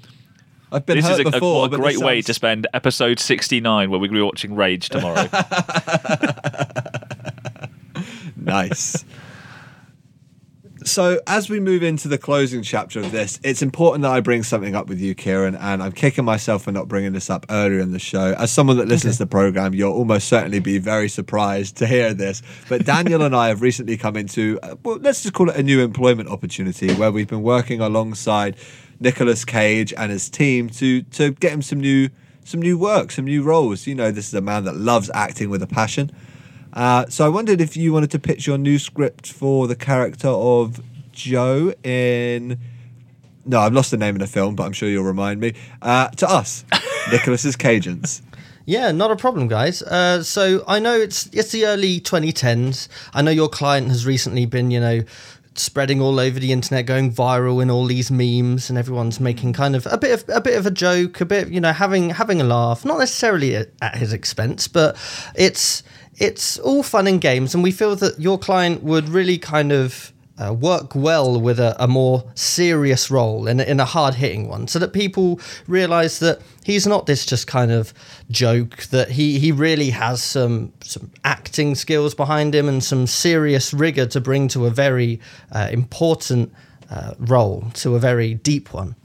I've 0.71 0.85
been 0.85 0.97
This 0.97 1.05
hurt 1.05 1.13
is 1.13 1.19
a, 1.19 1.27
a- 1.27 1.31
before, 1.31 1.61
what 1.61 1.73
a 1.73 1.77
great 1.77 1.97
way 1.97 2.17
sounds- 2.21 2.25
to 2.27 2.33
spend 2.33 2.67
episode 2.73 3.19
69 3.19 3.89
where 3.91 3.99
to 3.99 4.21
be 4.21 4.21
watching 4.21 4.55
Rage 4.55 4.89
tomorrow. 4.89 5.27
Nice. 8.37 9.05
So, 10.83 11.19
as 11.27 11.47
we 11.47 11.59
move 11.59 11.83
into 11.83 12.07
the 12.07 12.17
closing 12.17 12.63
chapter 12.63 12.99
of 12.99 13.11
this, 13.11 13.39
it's 13.43 13.61
important 13.61 14.01
that 14.01 14.11
I 14.11 14.19
bring 14.19 14.41
something 14.41 14.75
up 14.75 14.87
with 14.87 14.99
you, 14.99 15.13
Kieran, 15.13 15.53
and 15.55 15.83
I'm 15.83 15.91
kicking 15.91 16.25
myself 16.25 16.63
for 16.63 16.71
not 16.71 16.87
bringing 16.87 17.13
this 17.13 17.29
up 17.29 17.45
earlier 17.51 17.79
in 17.79 17.91
the 17.91 17.99
show. 17.99 18.33
As 18.39 18.51
someone 18.51 18.77
that 18.77 18.87
listens 18.87 19.17
to 19.17 19.25
the 19.25 19.29
program, 19.29 19.75
you'll 19.75 19.93
almost 19.93 20.27
certainly 20.27 20.59
be 20.59 20.79
very 20.79 21.07
surprised 21.07 21.77
to 21.77 21.87
hear 21.87 22.15
this. 22.15 22.41
But 22.67 22.83
Daniel 22.83 23.21
and 23.21 23.35
I 23.35 23.49
have 23.49 23.61
recently 23.61 23.95
come 23.95 24.15
into, 24.17 24.57
uh, 24.63 24.75
well, 24.83 24.97
let's 24.97 25.21
just 25.21 25.35
call 25.35 25.51
it 25.51 25.55
a 25.55 25.61
new 25.61 25.81
employment 25.81 26.29
opportunity 26.29 26.91
where 26.95 27.11
we've 27.11 27.27
been 27.27 27.43
working 27.43 27.79
alongside 27.79 28.55
Nicolas 28.99 29.45
Cage 29.45 29.93
and 29.95 30.11
his 30.11 30.29
team 30.29 30.67
to 30.69 31.03
to 31.03 31.31
get 31.31 31.51
him 31.51 31.61
some 31.61 31.79
new 31.79 32.09
some 32.43 32.59
new 32.59 32.77
work, 32.77 33.11
some 33.11 33.25
new 33.25 33.43
roles. 33.43 33.85
You 33.85 33.93
know, 33.93 34.09
this 34.09 34.27
is 34.27 34.33
a 34.33 34.41
man 34.41 34.63
that 34.63 34.75
loves 34.75 35.11
acting 35.13 35.51
with 35.51 35.61
a 35.61 35.67
passion. 35.67 36.11
Uh, 36.73 37.05
so 37.07 37.25
I 37.25 37.29
wondered 37.29 37.61
if 37.61 37.75
you 37.75 37.93
wanted 37.93 38.11
to 38.11 38.19
pitch 38.19 38.47
your 38.47 38.57
new 38.57 38.79
script 38.79 39.31
for 39.31 39.67
the 39.67 39.75
character 39.75 40.29
of 40.29 40.81
Joe 41.11 41.73
in. 41.83 42.59
No, 43.45 43.59
I've 43.59 43.73
lost 43.73 43.91
the 43.91 43.97
name 43.97 44.15
of 44.15 44.19
the 44.19 44.27
film, 44.27 44.55
but 44.55 44.63
I'm 44.63 44.73
sure 44.73 44.87
you'll 44.87 45.03
remind 45.03 45.39
me. 45.39 45.53
Uh, 45.81 46.09
to 46.09 46.29
us, 46.29 46.63
Nicholas's 47.11 47.55
Cajuns. 47.55 48.21
Yeah, 48.65 48.91
not 48.91 49.11
a 49.11 49.15
problem, 49.15 49.47
guys. 49.47 49.81
Uh, 49.81 50.23
so 50.23 50.63
I 50.67 50.79
know 50.79 50.93
it's 50.99 51.27
it's 51.33 51.51
the 51.51 51.65
early 51.65 51.99
2010s. 51.99 52.87
I 53.13 53.21
know 53.21 53.31
your 53.31 53.49
client 53.49 53.87
has 53.87 54.05
recently 54.05 54.45
been, 54.45 54.69
you 54.69 54.79
know, 54.79 55.01
spreading 55.55 55.99
all 55.99 56.19
over 56.19 56.39
the 56.39 56.51
internet, 56.51 56.85
going 56.85 57.11
viral 57.11 57.61
in 57.61 57.69
all 57.69 57.85
these 57.85 58.11
memes, 58.11 58.69
and 58.69 58.77
everyone's 58.77 59.19
making 59.19 59.53
kind 59.53 59.75
of 59.75 59.87
a 59.87 59.97
bit 59.97 60.11
of 60.11 60.35
a 60.35 60.41
bit 60.41 60.57
of 60.57 60.65
a 60.65 60.71
joke, 60.71 61.19
a 61.21 61.25
bit, 61.25 61.49
you 61.49 61.59
know, 61.59 61.73
having 61.73 62.11
having 62.11 62.39
a 62.39 62.43
laugh, 62.43 62.85
not 62.85 62.99
necessarily 62.99 63.55
at, 63.55 63.69
at 63.81 63.95
his 63.95 64.13
expense, 64.13 64.67
but 64.67 64.95
it's 65.35 65.83
it's 66.17 66.59
all 66.59 66.83
fun 66.83 67.07
and 67.07 67.19
games, 67.21 67.53
and 67.53 67.63
we 67.63 67.71
feel 67.71 67.95
that 67.97 68.19
your 68.19 68.37
client 68.37 68.83
would 68.83 69.09
really 69.09 69.37
kind 69.37 69.71
of 69.71 70.11
uh, 70.41 70.53
work 70.53 70.95
well 70.95 71.39
with 71.39 71.59
a, 71.59 71.75
a 71.81 71.87
more 71.87 72.23
serious 72.33 73.11
role 73.11 73.47
in, 73.47 73.59
in 73.59 73.79
a 73.79 73.85
hard 73.85 74.15
hitting 74.15 74.47
one 74.47 74.67
so 74.67 74.79
that 74.79 74.93
people 74.93 75.39
realize 75.67 76.19
that 76.19 76.39
he's 76.63 76.87
not 76.87 77.05
this 77.05 77.25
just 77.25 77.47
kind 77.47 77.71
of 77.71 77.93
joke 78.29 78.77
that 78.87 79.11
he, 79.11 79.37
he 79.39 79.51
really 79.51 79.91
has 79.91 80.23
some 80.23 80.73
some 80.81 81.11
acting 81.23 81.75
skills 81.75 82.15
behind 82.15 82.55
him 82.55 82.67
and 82.67 82.83
some 82.83 83.05
serious 83.05 83.73
rigor 83.73 84.05
to 84.05 84.19
bring 84.19 84.47
to 84.47 84.65
a 84.65 84.69
very 84.69 85.19
uh, 85.51 85.67
important 85.71 86.51
uh, 86.89 87.13
role 87.19 87.69
to 87.73 87.95
a 87.95 87.99
very 87.99 88.33
deep 88.33 88.73
one 88.73 88.95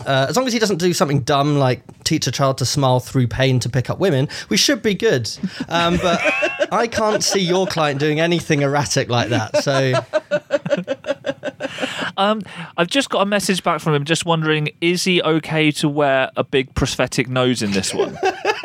uh, 0.00 0.26
as 0.28 0.36
long 0.36 0.46
as 0.46 0.52
he 0.52 0.58
doesn't 0.58 0.78
do 0.78 0.92
something 0.92 1.20
dumb 1.20 1.58
like 1.58 1.82
teach 2.04 2.26
a 2.26 2.32
child 2.32 2.58
to 2.58 2.66
smile 2.66 3.00
through 3.00 3.26
pain 3.28 3.58
to 3.60 3.68
pick 3.68 3.88
up 3.90 3.98
women, 3.98 4.28
we 4.48 4.56
should 4.56 4.82
be 4.82 4.94
good. 4.94 5.30
Um, 5.68 5.96
but 5.98 6.20
I 6.72 6.86
can't 6.86 7.22
see 7.22 7.40
your 7.40 7.66
client 7.66 8.00
doing 8.00 8.20
anything 8.20 8.62
erratic 8.62 9.08
like 9.08 9.28
that. 9.30 9.62
So 9.62 9.92
Um, 12.16 12.42
I've 12.76 12.88
just 12.88 13.10
got 13.10 13.20
a 13.20 13.26
message 13.26 13.62
back 13.62 13.80
from 13.80 13.94
him 13.94 14.04
just 14.04 14.24
wondering 14.24 14.70
is 14.80 15.04
he 15.04 15.22
okay 15.22 15.70
to 15.72 15.88
wear 15.88 16.30
a 16.36 16.44
big 16.44 16.74
prosthetic 16.74 17.28
nose 17.28 17.62
in 17.62 17.72
this 17.72 17.92
one? 17.92 18.16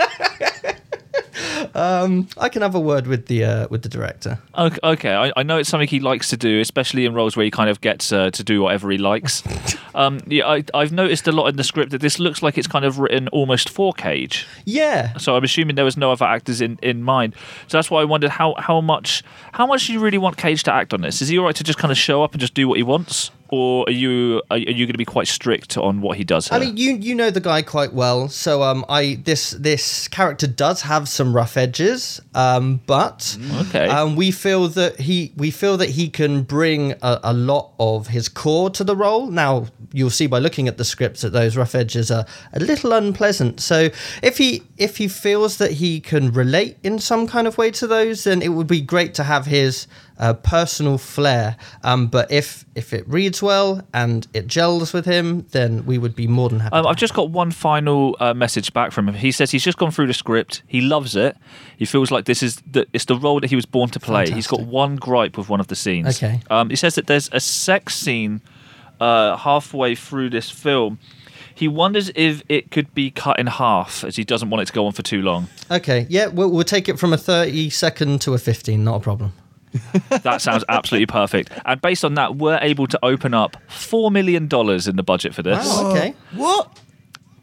I 1.76 2.50
can 2.50 2.62
have 2.62 2.76
a 2.76 2.80
word 2.80 3.08
with 3.08 3.28
the 3.28 3.44
uh, 3.44 3.68
with 3.70 3.84
the 3.84 3.90
director. 3.90 4.40
Okay, 4.58 4.80
okay. 4.84 5.14
I, 5.14 5.32
I 5.36 5.44
know 5.44 5.58
it's 5.58 5.70
something 5.70 5.88
he 5.88 6.00
likes 6.00 6.30
to 6.30 6.38
do, 6.38 6.60
especially 6.60 7.06
in 7.06 7.14
roles 7.14 7.36
where 7.36 7.44
he 7.44 7.52
kind 7.52 7.70
of 7.70 7.82
gets 7.82 8.12
uh, 8.12 8.32
to 8.32 8.44
do 8.44 8.62
whatever 8.62 8.90
he 8.92 8.98
likes. 8.98 9.44
um, 9.96 10.20
yeah, 10.28 10.48
I, 10.48 10.64
I've 10.74 10.92
noticed 10.92 11.28
a 11.28 11.32
lot 11.32 11.48
in 11.48 11.56
the 11.56 11.64
script 11.64 11.92
that 11.92 12.02
this 12.02 12.20
looks 12.20 12.42
like 12.42 12.58
it's 12.58 12.68
kind 12.68 12.86
of 12.86 13.00
written 13.00 13.28
almost 13.30 13.70
for 13.70 13.94
Cage. 13.94 14.48
Yeah, 14.66 15.18
So 15.18 15.36
I'm 15.36 15.44
assuming 15.44 15.76
there 15.76 15.86
was 15.86 15.98
no 15.98 16.12
other 16.12 16.26
actors 16.26 16.62
in, 16.62 16.80
in 16.82 17.04
mind. 17.04 17.36
So 17.68 17.78
that's 17.78 17.90
why 17.90 18.02
I 18.02 18.06
wondered 18.06 18.32
how, 18.32 18.56
how 18.58 18.82
much 18.82 19.24
how 19.54 19.66
much 19.66 19.88
do 19.88 19.94
you 19.94 20.00
really 20.00 20.18
want 20.18 20.38
Cage 20.38 20.64
to 20.64 20.74
act 20.74 20.94
on 20.94 21.02
this? 21.02 21.22
Is 21.22 21.30
he 21.30 21.38
alright 21.38 21.56
to 21.56 21.64
just 21.64 21.80
kind 21.80 21.92
of 21.92 21.98
show 21.98 22.24
up 22.24 22.34
and 22.34 22.40
just 22.42 22.54
do 22.54 22.68
what 22.68 22.78
he 22.78 22.84
wants? 22.84 23.32
Or 23.52 23.84
are 23.88 23.92
you 23.92 24.42
are 24.50 24.58
you 24.58 24.86
going 24.86 24.94
to 24.94 24.98
be 24.98 25.06
quite 25.06 25.28
strict 25.28 25.78
on 25.78 26.02
what 26.02 26.18
he 26.18 26.24
does 26.24 26.48
here? 26.48 26.58
I 26.58 26.62
mean, 26.62 26.78
you 26.78 26.94
you 26.96 27.14
know 27.14 27.30
the 27.30 27.40
guy 27.42 27.62
quite 27.62 27.94
well, 27.94 28.30
so 28.30 28.64
um, 28.64 28.84
I 28.90 29.20
this 29.26 29.52
this 29.52 30.08
character 30.08 30.48
does 30.48 30.82
have 30.82 31.08
some 31.10 31.36
rough 31.36 31.58
edges, 31.58 32.22
um, 32.34 32.82
but 32.88 33.38
Okay. 33.60 33.88
um, 33.88 34.16
we 34.16 34.32
feel 34.32 34.68
that 34.70 35.00
he 35.02 35.34
we 35.36 35.52
feel 35.52 35.78
that 35.78 35.90
he 35.90 36.10
can 36.10 36.44
bring 36.44 36.94
a, 37.02 37.20
a 37.24 37.34
lot 37.34 37.72
of 37.80 38.08
his 38.08 38.30
core 38.30 38.70
to 38.72 38.84
the 38.84 38.96
role. 38.96 39.28
Now 39.28 39.68
you'll 39.94 40.10
see 40.10 40.28
by 40.28 40.40
looking 40.40 40.70
at 40.70 40.78
the 40.78 40.86
scripts 40.86 41.22
that 41.22 41.34
those 41.34 41.58
rough 41.58 41.76
edges 41.76 42.10
are 42.10 42.26
a 42.54 42.60
little 42.60 42.94
unpleasant. 42.94 43.60
So 43.60 43.90
if 44.24 44.38
he 44.38 44.64
if 44.78 44.98
he 44.98 45.08
feels 45.10 45.58
that 45.58 45.72
he 45.72 46.00
can 46.00 46.32
relate 46.32 46.78
in 46.84 47.00
some 47.00 47.28
kind 47.28 47.48
of 47.48 47.58
way 47.58 47.72
to 47.72 47.88
those, 47.88 48.24
then 48.24 48.42
it 48.42 48.50
would 48.50 48.68
be 48.68 48.80
great 48.80 49.14
to 49.16 49.24
have 49.24 49.46
his 49.46 49.88
uh, 50.22 50.34
personal 50.34 50.98
flair. 50.98 51.58
Um, 51.84 52.08
but 52.08 52.32
if 52.32 52.64
if 52.76 52.94
it 52.94 53.06
reads 53.08 53.42
well 53.42 53.82
and 53.94 54.28
it 54.34 54.48
gels 54.48 54.94
with 54.94 55.06
him, 55.06 55.48
then 55.52 55.86
we 55.86 55.98
would 55.98 56.16
be 56.16 56.28
more 56.28 56.48
than 56.48 56.60
happy. 56.60 56.76
Um, 56.76 56.88
I've 56.88 56.96
just 56.96 57.14
got 57.14 57.32
one 57.32 57.52
final 57.52 58.16
uh, 58.20 58.34
message 58.34 58.72
back 58.72 58.92
from 58.92 59.10
him. 59.10 59.16
He 59.16 59.32
says 59.32 59.52
he's 59.52 59.64
just 59.64 59.78
gone 59.80 59.92
through 59.92 60.08
the 60.08 60.14
script. 60.14 60.62
He 60.68 60.80
loves 60.80 61.16
it. 61.16 61.36
He 61.76 61.86
feels 61.86 62.12
like 62.12 62.26
this 62.26 62.44
is 62.44 62.62
the, 62.72 62.88
it's 62.94 63.06
the 63.06 63.16
role 63.16 63.40
that 63.40 63.50
he 63.50 63.56
was 63.56 63.66
born 63.66 63.90
to 63.90 64.00
play. 64.00 64.30
He's 64.30 64.48
got 64.48 64.62
one 64.62 64.96
gripe 64.96 65.38
with 65.38 65.50
one 65.50 65.60
of 65.60 65.68
the 65.68 65.76
scenes. 65.76 66.18
Okay. 66.18 66.40
Um, 66.50 66.70
he 66.70 66.76
says 66.76 66.96
that 66.96 67.08
there's 67.08 67.30
a 67.34 67.40
sex 67.40 67.96
scene 67.96 68.42
uh, 69.00 69.36
halfway 69.36 69.96
through 69.96 70.30
this 70.30 70.52
film. 70.52 71.00
He 71.54 71.68
wonders 71.68 72.12
if 72.16 72.44
it 72.48 72.72
could 72.72 72.94
be 72.94 73.12
cut 73.12 73.40
in 73.40 73.48
half, 73.48 74.04
as 74.04 74.16
he 74.16 74.24
doesn't 74.24 74.50
want 74.50 74.62
it 74.62 74.66
to 74.68 74.74
go 74.74 74.86
on 74.86 74.94
for 74.94 75.02
too 75.02 75.22
long. 75.22 75.48
Okay, 75.70 76.06
yeah, 76.10 76.28
we'll, 76.28 76.50
we'll 76.50 76.64
take 76.64 76.88
it 76.88 76.98
from 76.98 77.12
a 77.12 77.18
30 77.18 77.70
second 77.70 78.22
to 78.22 78.34
a 78.34 78.38
15, 78.38 78.84
not 78.84 78.96
a 78.96 79.00
problem. 79.00 79.34
That 80.24 80.42
sounds 80.42 80.64
absolutely 80.68 81.06
perfect. 81.06 81.50
And 81.66 81.82
based 81.82 82.04
on 82.04 82.16
that, 82.16 82.36
we're 82.36 82.60
able 82.62 82.88
to 82.88 83.00
open 83.04 83.34
up 83.34 83.56
four 83.70 84.12
million 84.12 84.48
dollars 84.48 84.88
in 84.88 84.96
the 84.98 85.04
budget 85.04 85.34
for 85.34 85.42
this. 85.44 85.66
Wow. 85.66 85.92
Okay. 85.92 86.14
What? 86.34 86.80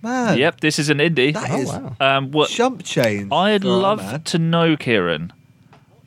Man. 0.03 0.39
Yep, 0.39 0.61
this 0.61 0.79
is 0.79 0.91
an 0.91 0.99
indie. 0.99 1.33
That 1.33 1.51
Oh, 1.51 1.57
is 1.59 1.68
wow. 1.68 1.97
Um, 2.01 2.31
what 2.31 2.51
jump 2.51 2.85
change. 2.85 3.33
I'd 3.33 3.64
love 3.64 3.99
man. 3.99 4.22
to 4.24 4.39
know, 4.39 4.76
Kieran. 4.76 5.33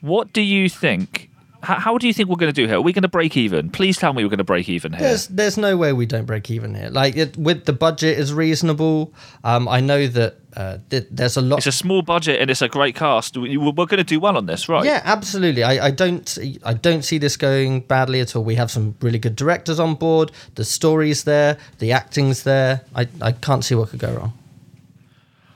What 0.01 0.31
do 0.31 0.41
you 0.41 0.69
think? 0.69 1.29
How, 1.63 1.75
how 1.79 1.97
do 1.97 2.07
you 2.07 2.13
think 2.13 2.27
we're 2.29 2.35
going 2.37 2.51
to 2.53 2.61
do 2.61 2.67
here? 2.67 2.77
Are 2.77 2.81
we 2.81 2.91
going 2.93 3.03
to 3.03 3.07
break 3.07 3.37
even? 3.37 3.69
Please 3.69 3.97
tell 3.97 4.13
me 4.13 4.23
we're 4.23 4.29
going 4.29 4.37
to 4.39 4.43
break 4.43 4.67
even 4.69 4.93
here. 4.93 5.01
There's 5.01 5.27
there's 5.27 5.57
no 5.57 5.77
way 5.77 5.93
we 5.93 6.05
don't 6.05 6.25
break 6.25 6.49
even 6.49 6.73
here. 6.75 6.89
Like 6.89 7.15
it, 7.15 7.37
with 7.37 7.65
the 7.65 7.73
budget 7.73 8.17
is 8.17 8.33
reasonable. 8.33 9.13
Um, 9.43 9.67
I 9.67 9.79
know 9.79 10.07
that 10.07 10.37
uh, 10.57 10.77
th- 10.89 11.07
there's 11.11 11.37
a 11.37 11.41
lot. 11.41 11.57
It's 11.59 11.67
a 11.67 11.71
small 11.71 12.01
budget 12.01 12.41
and 12.41 12.49
it's 12.49 12.61
a 12.61 12.67
great 12.67 12.95
cast. 12.95 13.37
We- 13.37 13.57
We're 13.57 13.71
going 13.73 13.97
to 13.97 14.03
do 14.03 14.19
well 14.19 14.37
on 14.37 14.47
this, 14.47 14.67
right? 14.67 14.83
Yeah, 14.83 15.01
absolutely. 15.05 15.63
I, 15.63 15.87
I 15.87 15.91
don't 15.91 16.27
see- 16.27 16.59
I 16.65 16.73
don't 16.73 17.03
see 17.03 17.17
this 17.19 17.37
going 17.37 17.81
badly 17.81 18.19
at 18.21 18.35
all. 18.35 18.43
We 18.43 18.55
have 18.55 18.71
some 18.71 18.95
really 19.01 19.19
good 19.19 19.35
directors 19.35 19.79
on 19.79 19.95
board. 19.95 20.31
The 20.55 20.65
story's 20.65 21.23
there. 21.25 21.57
The 21.79 21.91
acting's 21.91 22.43
there. 22.43 22.81
I, 22.95 23.07
I 23.21 23.31
can't 23.33 23.63
see 23.63 23.75
what 23.75 23.89
could 23.89 23.99
go 23.99 24.13
wrong. 24.13 24.33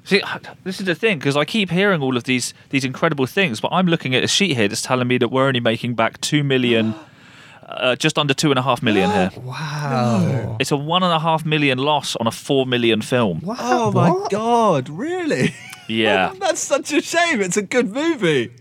See, 0.06 0.22
this 0.64 0.80
is 0.80 0.86
the 0.86 0.94
thing 0.96 1.18
because 1.18 1.36
I 1.36 1.46
keep 1.46 1.72
hearing 1.72 2.02
all 2.02 2.16
of 2.16 2.24
these 2.26 2.54
these 2.70 2.86
incredible 2.86 3.26
things, 3.26 3.60
but 3.60 3.70
I'm 3.72 3.88
looking 3.88 4.14
at 4.16 4.24
a 4.24 4.28
sheet 4.28 4.56
here 4.56 4.68
that's 4.68 4.84
telling 4.84 5.08
me 5.08 5.18
that 5.18 5.30
we're 5.30 5.48
only 5.48 5.60
making 5.60 5.96
back 5.96 6.22
two 6.22 6.44
million, 6.44 6.94
uh, 7.66 7.96
just 7.96 8.20
under 8.20 8.36
two 8.36 8.52
and 8.52 8.60
a 8.60 8.62
half 8.62 8.84
million 8.84 9.10
here. 9.12 9.32
Wow. 9.44 10.58
It's 10.60 10.72
a 10.72 10.78
one 10.78 11.02
and 11.04 11.12
a 11.12 11.18
half 11.20 11.44
million 11.44 11.80
loss 11.80 12.16
on 12.18 12.28
a 12.28 12.32
four 12.32 12.66
million 12.68 13.02
film. 13.02 13.40
Wow. 13.42 13.56
Oh 13.60 13.92
my 13.92 14.28
god! 14.30 14.90
Really? 14.90 15.54
Yeah, 15.88 16.34
That's 16.40 16.62
such 16.62 16.92
a 16.94 17.02
shame. 17.02 17.42
It's 17.42 17.58
a 17.58 17.62
good 17.62 17.92
movie. 17.92 18.52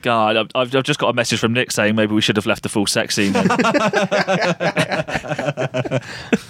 God, 0.00 0.36
I've, 0.38 0.46
I've 0.54 0.74
I've 0.74 0.82
just 0.82 0.98
got 0.98 1.08
a 1.08 1.12
message 1.12 1.38
from 1.38 1.52
Nick 1.52 1.70
saying 1.72 1.94
maybe 1.94 2.14
we 2.14 2.22
should 2.22 2.36
have 2.36 2.46
left 2.46 2.62
the 2.62 2.70
full 2.70 2.86
sex 2.86 3.16
scene. 3.16 3.34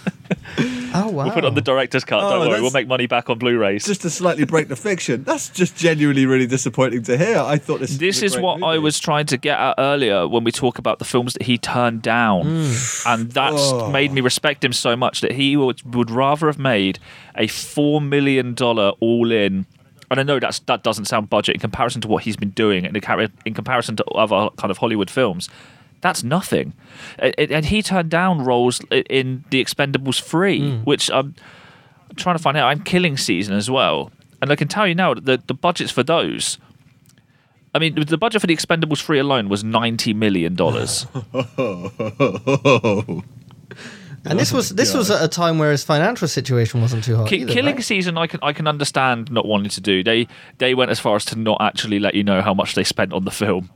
in. 0.61 0.91
Oh 0.95 1.09
wow. 1.09 1.25
We'll 1.25 1.33
put 1.35 1.45
it 1.45 1.49
on 1.49 1.55
the 1.55 1.61
director's 1.61 2.05
cut. 2.05 2.23
Oh, 2.23 2.31
Don't 2.31 2.49
worry, 2.49 2.61
we'll 2.61 2.71
make 2.71 2.89
money 2.89 3.07
back 3.07 3.31
on 3.31 3.39
Blu-rays. 3.39 3.85
Just 3.85 4.03
to 4.03 4.11
slightly 4.11 4.45
break 4.45 4.69
the 4.69 4.77
fiction. 4.77 5.25
That's 5.25 5.49
just 5.49 5.77
genuinely 5.77 6.27
really 6.27 6.47
disappointing 6.47 7.03
to 7.05 7.17
hear. 7.17 7.39
I 7.39 7.59
thought 7.59 7.81
this. 7.81 7.97
This 7.97 8.17
was 8.17 8.23
a 8.23 8.27
is 8.27 8.33
great 8.35 8.45
what 8.45 8.63
I 8.63 8.79
was 8.79 8.99
trying 8.99 9.27
to 9.27 9.37
get 9.37 9.59
at 9.59 9.75
earlier 9.79 10.27
when 10.27 10.45
we 10.45 10.53
talk 10.53 10.79
about 10.79 10.99
the 10.99 11.05
films 11.05 11.33
that 11.35 11.43
he 11.43 11.59
turned 11.59 12.03
down, 12.03 12.45
mm. 12.45 13.07
and 13.07 13.31
that's 13.33 13.71
Oh. 13.73 13.91
made 13.91 14.13
me 14.13 14.21
respect 14.21 14.65
him 14.65 14.73
so 14.73 14.97
much 14.97 15.21
that 15.21 15.33
he 15.33 15.57
would, 15.57 15.95
would 15.95 16.11
rather 16.11 16.47
have 16.47 16.59
made 16.59 16.99
a 17.37 17.47
four 17.47 18.01
million 18.01 18.55
dollar 18.55 18.91
all-in. 19.01 19.67
And 20.11 20.19
I 20.19 20.25
know 20.25 20.41
that's 20.41 20.59
that 20.61 20.83
doesn't 20.83 21.05
sound 21.05 21.31
budget 21.31 21.55
in 21.55 21.61
comparison 21.61 22.01
to 22.01 22.09
what 22.09 22.25
he's 22.25 22.37
been 22.37 22.51
doing, 22.51 22.85
and 22.85 22.97
in 22.97 23.55
comparison 23.55 23.97
to 23.97 24.05
other 24.07 24.51
kind 24.57 24.71
of 24.71 24.79
Hollywood 24.79 25.09
films. 25.09 25.49
That's 26.01 26.23
nothing, 26.23 26.73
A- 27.19 27.41
a- 27.41 27.55
and 27.55 27.67
he 27.67 27.83
turned 27.83 28.11
down 28.11 28.45
roles 28.45 28.81
in 28.91 29.45
The 29.51 29.63
Expendables 29.63 30.23
three, 30.23 30.71
hmm. 30.71 30.77
which 30.85 31.11
I'm 31.11 31.35
trying 32.17 32.37
to 32.37 32.43
find 32.43 32.57
out. 32.57 32.69
I'm 32.69 32.83
Killing 32.83 33.17
Season 33.17 33.55
as 33.55 33.71
well, 33.71 34.11
and 34.41 34.51
I 34.51 34.57
can 34.57 34.69
tell 34.69 34.87
you 34.87 34.95
now 34.95 35.15
that 35.15 35.25
the, 35.25 35.43
the 35.47 35.55
budgets 35.55 35.93
for 35.93 36.03
those 36.03 36.59
I 37.75 37.79
mean, 37.79 37.95
the 37.95 38.19
budget 38.19 38.41
for 38.41 38.47
the 38.47 38.57
Expendables 38.57 39.01
3 39.01 39.21
alone 39.21 39.49
was 39.49 39.63
$90 39.63 40.15
million. 40.17 40.57
and 44.25 44.39
this 44.39 44.53
oh 44.53 44.57
was 44.57 44.71
this 44.71 44.93
was 44.93 45.11
at 45.11 45.23
a 45.23 45.29
time 45.29 45.59
where 45.59 45.71
his 45.71 45.85
financial 45.85 46.27
situation 46.27 46.81
wasn't 46.81 47.05
too 47.05 47.17
hard. 47.17 47.29
Ki- 47.29 47.43
either, 47.43 47.53
Killing 47.53 47.77
right? 47.77 47.85
Season, 47.85 48.19
I 48.19 48.27
can 48.27 48.41
I 48.43 48.53
can 48.53 48.67
understand 48.67 49.31
not 49.31 49.47
wanting 49.47 49.71
to 49.71 49.81
do. 49.81 50.03
They 50.03 50.27
they 50.59 50.75
went 50.75 50.91
as 50.91 50.99
far 50.99 51.15
as 51.15 51.25
to 51.27 51.39
not 51.39 51.59
actually 51.61 52.01
let 52.01 52.15
you 52.15 52.25
know 52.25 52.43
how 52.43 52.55
much 52.55 52.75
they 52.75 52.85
spent 52.85 53.13
on 53.13 53.25
the 53.25 53.31
film. 53.31 53.71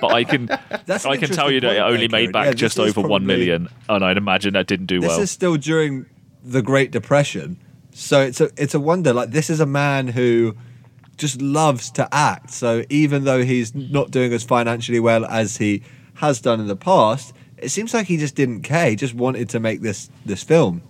But 0.00 0.12
I 0.12 0.24
can 0.24 0.46
That's 0.86 1.06
I 1.06 1.16
can 1.16 1.30
tell 1.30 1.50
you 1.50 1.60
that 1.60 1.76
it 1.76 1.80
only 1.80 2.06
there, 2.06 2.20
made 2.20 2.32
back 2.32 2.46
Yeah, 2.46 2.52
just 2.52 2.78
over 2.78 2.92
probably- 3.02 3.26
million, 3.26 3.68
and 3.88 4.04
I'd 4.04 4.16
imagine 4.16 4.54
that 4.54 4.66
didn't 4.66 4.86
do 4.86 5.00
This 5.00 5.08
well. 5.08 5.18
This 5.18 5.30
is 5.30 5.30
still 5.30 5.56
during 5.56 6.06
the 6.44 6.62
Great 6.62 6.90
Depression, 6.90 7.58
so 7.92 8.20
it's 8.20 8.40
a 8.40 8.50
it's 8.56 8.74
a 8.74 8.80
wonder. 8.80 9.12
Like 9.12 9.30
this 9.30 9.48
is 9.50 9.60
a 9.60 9.66
man 9.66 10.08
who 10.08 10.56
just 11.16 11.40
loves 11.40 11.90
to 11.92 12.08
act. 12.12 12.50
So 12.50 12.84
even 12.88 13.24
though 13.24 13.44
he's 13.44 13.74
not 13.74 14.10
doing 14.10 14.32
as 14.32 14.42
financially 14.42 14.98
well 15.00 15.24
as 15.26 15.58
he 15.58 15.82
has 16.14 16.40
done 16.40 16.58
in 16.60 16.66
the 16.66 16.76
past, 16.76 17.32
it 17.58 17.68
seems 17.70 17.94
like 17.94 18.06
he 18.06 18.16
just 18.16 18.34
didn't 18.34 18.62
care. 18.62 18.90
He 18.90 18.96
just 18.96 19.14
wanted 19.14 19.48
to 19.50 19.60
make 19.60 19.82
this 19.82 20.10
this 20.24 20.42
film, 20.42 20.82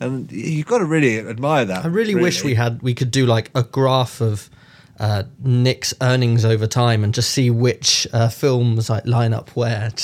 and 0.00 0.30
you've 0.32 0.66
got 0.66 0.78
to 0.78 0.84
really 0.86 1.18
admire 1.18 1.64
that. 1.66 1.84
I 1.84 1.88
really, 1.88 2.14
wish 2.14 2.42
we 2.44 2.54
had 2.54 2.82
we 2.82 2.94
could 2.94 3.10
do 3.10 3.26
like 3.26 3.50
a 3.54 3.62
graph 3.62 4.20
of 4.22 4.48
uh, 5.00 5.24
Nick's 5.40 5.92
earnings 6.00 6.44
over 6.44 6.66
time 6.66 7.04
and 7.04 7.12
just 7.12 7.30
see 7.30 7.50
which 7.50 8.06
uh, 8.12 8.28
films 8.28 8.88
like 8.88 9.06
line 9.06 9.32
up 9.32 9.50
where. 9.50 9.90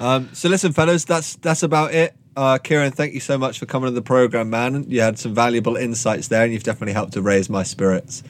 Um, 0.00 0.28
so 0.32 0.48
listen, 0.48 0.72
fellas, 0.72 1.04
that's 1.04 1.36
that's 1.36 1.62
about 1.62 1.94
it. 1.94 2.16
Uh, 2.36 2.58
Kieran, 2.58 2.90
thank 2.90 3.14
you 3.14 3.20
so 3.20 3.38
much 3.38 3.60
for 3.60 3.66
coming 3.66 3.88
to 3.88 3.94
the 3.94 4.02
program, 4.02 4.50
man. 4.50 4.84
You 4.88 5.00
had 5.02 5.20
some 5.20 5.34
valuable 5.34 5.76
insights 5.76 6.26
there, 6.28 6.42
and 6.42 6.52
you've 6.52 6.64
definitely 6.64 6.94
helped 6.94 7.12
to 7.12 7.22
raise 7.22 7.48
my 7.48 7.62
spirits. 7.62 8.24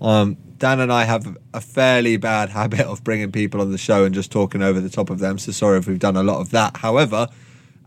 Um, 0.00 0.38
Dan 0.56 0.80
and 0.80 0.90
I 0.90 1.04
have 1.04 1.36
a 1.52 1.60
fairly 1.60 2.16
bad 2.16 2.48
habit 2.60 2.80
of 2.80 3.04
bringing 3.04 3.32
people 3.32 3.60
on 3.60 3.70
the 3.70 3.78
show 3.78 4.04
and 4.04 4.14
just 4.14 4.32
talking 4.32 4.62
over 4.62 4.80
the 4.80 4.88
top 4.88 5.10
of 5.10 5.18
them. 5.18 5.38
So 5.38 5.52
sorry 5.52 5.78
if 5.78 5.86
we've 5.86 5.98
done 5.98 6.16
a 6.16 6.22
lot 6.22 6.40
of 6.40 6.50
that. 6.50 6.78
However, 6.78 7.28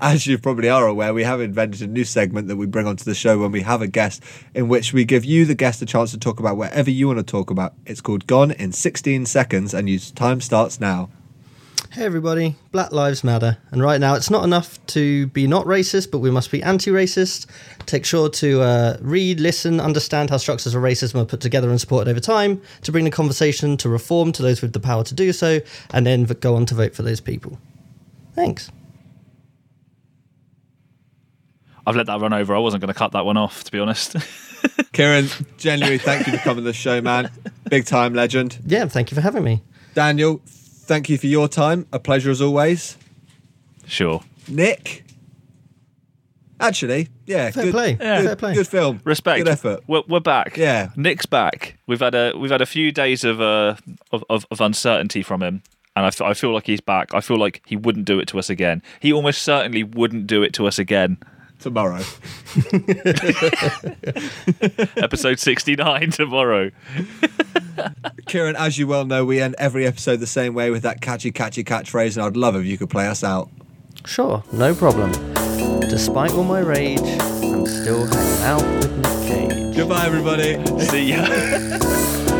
as 0.03 0.27
you 0.27 0.37
probably 0.37 0.69
are 0.69 0.85
aware, 0.85 1.13
we 1.13 1.23
have 1.23 1.39
invented 1.39 1.81
a 1.81 1.87
new 1.87 2.03
segment 2.03 2.49
that 2.49 2.57
we 2.57 2.65
bring 2.65 2.85
onto 2.85 3.05
the 3.05 3.15
show 3.15 3.39
when 3.39 3.53
we 3.53 3.61
have 3.61 3.81
a 3.81 3.87
guest, 3.87 4.21
in 4.53 4.67
which 4.67 4.91
we 4.91 5.05
give 5.05 5.23
you, 5.23 5.45
the 5.45 5.55
guest, 5.55 5.81
a 5.81 5.85
chance 5.85 6.11
to 6.11 6.19
talk 6.19 6.41
about 6.41 6.57
whatever 6.57 6.91
you 6.91 7.07
want 7.07 7.19
to 7.19 7.23
talk 7.23 7.49
about. 7.49 7.73
It's 7.85 8.01
called 8.01 8.27
Gone 8.27 8.51
in 8.51 8.73
16 8.73 9.25
Seconds, 9.25 9.73
and 9.73 9.89
your 9.89 10.01
time 10.13 10.41
starts 10.41 10.81
now. 10.81 11.09
Hey 11.91 12.03
everybody, 12.03 12.55
Black 12.73 12.91
Lives 12.91 13.23
Matter. 13.23 13.57
And 13.71 13.81
right 13.81 14.01
now, 14.01 14.15
it's 14.15 14.29
not 14.29 14.43
enough 14.43 14.85
to 14.87 15.27
be 15.27 15.47
not 15.47 15.65
racist, 15.65 16.11
but 16.11 16.19
we 16.19 16.31
must 16.31 16.51
be 16.51 16.61
anti 16.61 16.91
racist. 16.91 17.45
Take 17.85 18.03
sure 18.03 18.27
to 18.29 18.61
uh, 18.61 18.97
read, 18.99 19.39
listen, 19.39 19.79
understand 19.79 20.31
how 20.31 20.37
structures 20.37 20.75
of 20.75 20.83
racism 20.83 21.21
are 21.21 21.25
put 21.25 21.39
together 21.39 21.69
and 21.69 21.79
supported 21.79 22.11
over 22.11 22.19
time 22.19 22.61
to 22.81 22.91
bring 22.91 23.05
the 23.05 23.11
conversation 23.11 23.77
to 23.77 23.87
reform 23.87 24.33
to 24.33 24.41
those 24.41 24.61
with 24.61 24.73
the 24.73 24.81
power 24.81 25.05
to 25.05 25.13
do 25.13 25.31
so, 25.31 25.61
and 25.91 26.05
then 26.05 26.25
go 26.25 26.55
on 26.55 26.65
to 26.65 26.75
vote 26.75 26.93
for 26.93 27.03
those 27.03 27.21
people. 27.21 27.57
Thanks. 28.33 28.69
I've 31.85 31.95
let 31.95 32.05
that 32.07 32.21
run 32.21 32.33
over. 32.33 32.55
I 32.55 32.59
wasn't 32.59 32.81
going 32.81 32.93
to 32.93 32.97
cut 32.97 33.11
that 33.11 33.25
one 33.25 33.37
off, 33.37 33.63
to 33.65 33.71
be 33.71 33.79
honest. 33.79 34.15
Kieran, 34.93 35.27
genuinely, 35.57 35.97
thank 35.97 36.25
you 36.27 36.33
for 36.33 36.39
coming 36.39 36.63
to 36.63 36.69
the 36.69 36.73
show, 36.73 37.01
man. 37.01 37.29
Big 37.69 37.85
time 37.85 38.13
legend. 38.13 38.59
Yeah, 38.65 38.85
thank 38.85 39.11
you 39.11 39.15
for 39.15 39.21
having 39.21 39.43
me. 39.43 39.61
Daniel, 39.93 40.41
thank 40.45 41.09
you 41.09 41.17
for 41.17 41.27
your 41.27 41.47
time. 41.47 41.85
A 41.91 41.99
pleasure 41.99 42.31
as 42.31 42.41
always. 42.41 42.97
sure. 43.85 44.21
Nick, 44.47 45.03
actually, 46.59 47.09
yeah, 47.25 47.51
Fair 47.51 47.65
good, 47.65 47.71
play. 47.73 47.93
Good, 47.93 48.25
Fair 48.25 48.35
play. 48.35 48.53
good 48.53 48.67
film. 48.67 49.01
Respect. 49.03 49.39
Good 49.43 49.51
effort. 49.51 49.83
We're, 49.87 50.03
we're 50.07 50.19
back. 50.19 50.57
Yeah. 50.57 50.89
Nick's 50.95 51.25
back. 51.25 51.77
We've 51.87 51.99
had 51.99 52.15
a 52.15 52.33
we've 52.37 52.51
had 52.51 52.61
a 52.61 52.65
few 52.65 52.91
days 52.91 53.23
of 53.23 53.39
uh 53.41 53.75
of, 54.11 54.23
of, 54.29 54.45
of 54.51 54.61
uncertainty 54.61 55.23
from 55.23 55.41
him, 55.43 55.63
and 55.95 56.05
I, 56.05 56.07
f- 56.09 56.21
I 56.21 56.33
feel 56.33 56.53
like 56.53 56.65
he's 56.65 56.81
back. 56.81 57.13
I 57.13 57.21
feel 57.21 57.37
like 57.37 57.61
he 57.65 57.75
wouldn't 57.75 58.05
do 58.05 58.19
it 58.19 58.27
to 58.29 58.39
us 58.39 58.49
again. 58.49 58.81
He 58.99 59.11
almost 59.13 59.41
certainly 59.41 59.83
wouldn't 59.83 60.27
do 60.27 60.43
it 60.43 60.53
to 60.53 60.67
us 60.67 60.77
again. 60.79 61.17
Tomorrow. 61.63 62.01
Episode 64.97 65.39
sixty 65.39 65.77
nine 65.77 66.11
tomorrow. 66.11 66.71
Kieran, 68.27 68.57
as 68.57 68.77
you 68.77 68.85
well 68.85 69.05
know, 69.05 69.23
we 69.23 69.39
end 69.39 69.55
every 69.57 69.87
episode 69.87 70.19
the 70.19 70.27
same 70.27 70.55
way 70.55 70.71
with 70.71 70.83
that 70.83 70.99
catchy, 70.99 71.31
catchy 71.31 71.63
catchphrase, 71.63 72.17
and 72.17 72.25
I'd 72.25 72.35
love 72.35 72.57
if 72.57 72.65
you 72.65 72.77
could 72.77 72.89
play 72.89 73.07
us 73.07 73.23
out. 73.23 73.49
Sure, 74.05 74.43
no 74.51 74.75
problem. 74.75 75.13
Despite 75.79 76.33
all 76.33 76.43
my 76.43 76.59
rage, 76.59 76.99
I'm 76.99 77.65
still 77.65 78.05
hanging 78.07 78.43
out 78.43 78.61
with 78.61 78.97
Nick 78.97 79.49
Cage. 79.49 79.77
Goodbye, 79.77 80.05
everybody. 80.05 80.59
See 80.79 81.13
ya. 81.13 81.23